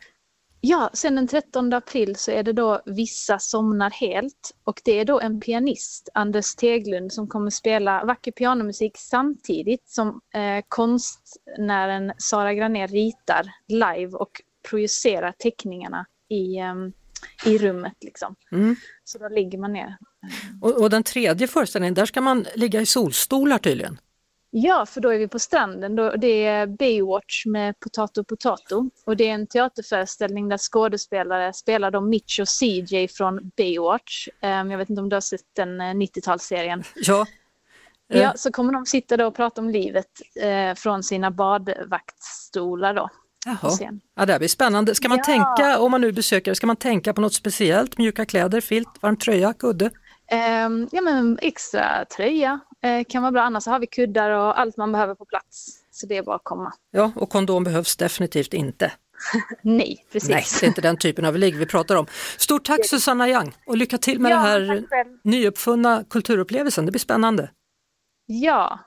Ja, 0.61 0.91
sen 0.93 1.15
den 1.15 1.29
13 1.29 1.73
april 1.73 2.17
så 2.17 2.31
är 2.31 2.43
det 2.43 2.53
då 2.53 2.83
Vissa 2.87 3.39
somnar 3.39 3.91
helt 3.91 4.55
och 4.65 4.81
det 4.85 5.01
är 5.01 5.05
då 5.05 5.21
en 5.21 5.41
pianist, 5.41 6.09
Anders 6.15 6.55
Teglund, 6.55 7.13
som 7.13 7.29
kommer 7.29 7.51
spela 7.51 8.05
vacker 8.05 8.33
pianomusik 8.33 8.93
samtidigt 8.99 9.89
som 9.89 10.21
eh, 10.35 10.65
konstnären 10.69 12.13
Sara 12.19 12.55
Granér 12.55 12.89
ritar 12.89 13.53
live 13.69 14.13
och 14.13 14.43
projicerar 14.71 15.33
teckningarna 15.39 16.07
i, 16.29 16.59
ehm, 16.59 16.93
i 17.45 17.59
rummet. 17.59 17.97
Liksom. 18.01 18.35
Mm. 18.53 18.77
Så 19.05 19.19
då 19.19 19.29
ligger 19.29 19.59
man 19.59 19.73
ner. 19.73 19.97
Och, 20.61 20.83
och 20.83 20.91
den 20.91 21.03
tredje 21.03 21.49
föreställningen, 21.49 21.95
där 21.95 22.07
ska 22.07 22.21
man 22.21 22.47
ligga 22.55 22.81
i 22.81 22.87
solstolar 22.87 23.59
tydligen. 23.59 23.99
Ja, 24.51 24.87
för 24.87 25.01
då 25.01 25.09
är 25.09 25.19
vi 25.19 25.29
på 25.29 25.39
stranden. 25.39 25.97
Det 25.97 26.45
är 26.47 26.67
Baywatch 26.67 27.47
med 27.47 27.81
Potato 27.81 28.25
Potato. 28.25 28.91
Och 29.07 29.17
det 29.17 29.29
är 29.29 29.33
en 29.35 29.47
teaterföreställning 29.47 30.49
där 30.49 30.59
skådespelare 30.59 31.53
spelar 31.53 31.91
då 31.91 32.01
Mitch 32.01 32.41
och 32.41 32.49
CJ 32.49 33.09
från 33.09 33.51
Baywatch. 33.57 34.29
Um, 34.43 34.71
jag 34.71 34.79
vet 34.79 34.91
inte 34.91 35.03
om 35.03 35.09
du 35.09 35.17
har 35.17 35.21
sett 35.21 35.41
den 35.57 35.81
eh, 35.81 35.85
90-talsserien. 35.85 36.85
Ja, 36.95 37.27
Eh. 38.13 38.21
Ja, 38.23 38.33
så 38.37 38.53
kommer 38.53 38.73
de 38.73 38.87
sitta 38.87 39.17
då 39.17 39.27
och 39.27 39.35
prata 39.37 39.61
om 39.61 39.71
livet 39.71 40.07
eh, 40.41 40.75
från 40.75 41.03
sina 41.03 41.31
badvaktstolar 41.31 42.95
då. 42.95 43.09
Jaha. 43.47 43.79
Ja, 44.17 44.27
det 44.27 44.39
blir 44.39 44.49
spännande. 44.49 44.95
Ska 44.95 45.09
man 45.09 45.19
Ja. 45.19 45.25
tänka, 45.25 45.79
om 45.79 45.91
man 45.91 46.01
nu 46.01 46.13
besöker, 46.13 46.55
ska 46.55 46.67
man 46.67 46.77
tänka 46.77 47.15
på 47.15 47.21
något 47.21 47.35
speciellt? 47.35 47.99
Mjuka 47.99 48.25
kläder, 48.27 48.61
filt, 48.61 48.89
varm 49.01 49.17
tröja, 49.17 49.53
kudde? 49.53 49.91
Ehm, 50.31 50.89
ja, 50.93 51.01
men 51.03 51.39
extra 51.43 52.05
tröja 52.05 52.61
eh, 52.83 53.05
kan 53.09 53.23
vara 53.23 53.33
bra. 53.33 53.43
Annars 53.43 53.67
har 53.67 53.79
vi 53.79 53.87
kuddar 53.87 54.31
och 54.31 54.61
allt 54.61 54.77
man 54.77 54.93
behöver 54.93 55.15
på 55.15 55.25
plats. 55.25 55.67
Så 55.91 56.07
det 56.07 56.17
är 56.17 56.23
bara 56.23 56.37
att 56.37 56.45
komma. 56.45 56.73
Ja, 56.91 57.13
och 57.17 57.31
kondom 57.31 57.65
behövs 57.65 57.97
definitivt 57.97 58.55
inte. 58.55 58.93
Nej, 59.63 60.07
precis. 60.13 60.31
Nej, 60.31 60.45
det 60.61 60.67
är 60.67 60.69
inte 60.69 60.81
den 60.81 60.97
typen 60.97 61.25
av 61.25 61.37
ligg 61.39 61.57
vi 61.57 61.67
pratar 61.67 61.97
om. 61.97 62.07
Stort 62.39 62.65
tack 62.65 62.87
Susanna 62.87 63.29
Young 63.29 63.53
och 63.67 63.77
lycka 63.77 63.99
till 63.99 64.21
med 64.21 64.33
Ja, 64.33 64.59
den 64.59 64.69
här 64.69 64.85
nyuppfunna 65.25 66.05
kulturupplevelsen. 66.11 66.87
Det 66.87 66.93
blir 66.93 67.01
spännande. 67.01 67.51
Ja, 68.27 68.79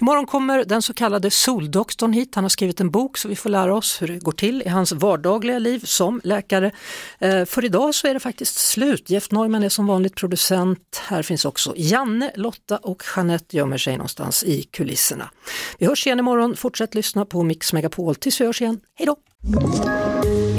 Imorgon 0.00 0.26
kommer 0.26 0.64
den 0.64 0.82
så 0.82 0.94
kallade 0.94 1.30
soldoktorn 1.30 2.12
hit. 2.12 2.34
Han 2.34 2.44
har 2.44 2.48
skrivit 2.48 2.80
en 2.80 2.90
bok 2.90 3.18
så 3.18 3.28
vi 3.28 3.36
får 3.36 3.50
lära 3.50 3.74
oss 3.74 4.02
hur 4.02 4.08
det 4.08 4.18
går 4.18 4.32
till 4.32 4.62
i 4.62 4.68
hans 4.68 4.92
vardagliga 4.92 5.58
liv 5.58 5.80
som 5.84 6.20
läkare. 6.24 6.70
Eh, 7.18 7.44
för 7.44 7.64
idag 7.64 7.94
så 7.94 8.06
är 8.06 8.14
det 8.14 8.20
faktiskt 8.20 8.58
slut. 8.58 9.10
Jeff 9.10 9.30
Neumann 9.30 9.62
är 9.62 9.68
som 9.68 9.86
vanligt 9.86 10.14
producent. 10.14 11.02
Här 11.06 11.22
finns 11.22 11.44
också 11.44 11.74
Janne, 11.76 12.32
Lotta 12.36 12.76
och 12.76 13.02
Jeanette 13.16 13.56
gömmer 13.56 13.78
sig 13.78 13.96
någonstans 13.96 14.44
i 14.44 14.62
kulisserna. 14.62 15.30
Vi 15.78 15.86
hörs 15.86 16.06
igen 16.06 16.18
imorgon. 16.18 16.56
Fortsätt 16.56 16.94
lyssna 16.94 17.24
på 17.24 17.42
Mix 17.42 17.72
Megapol 17.72 18.14
tills 18.14 18.40
vi 18.40 18.46
hörs 18.46 18.62
igen. 18.62 18.80
Hej 18.94 19.06
då! 19.06 19.16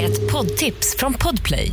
Ett 0.02 0.32
poddtips 0.32 0.96
från 0.96 1.14
Podplay. 1.14 1.72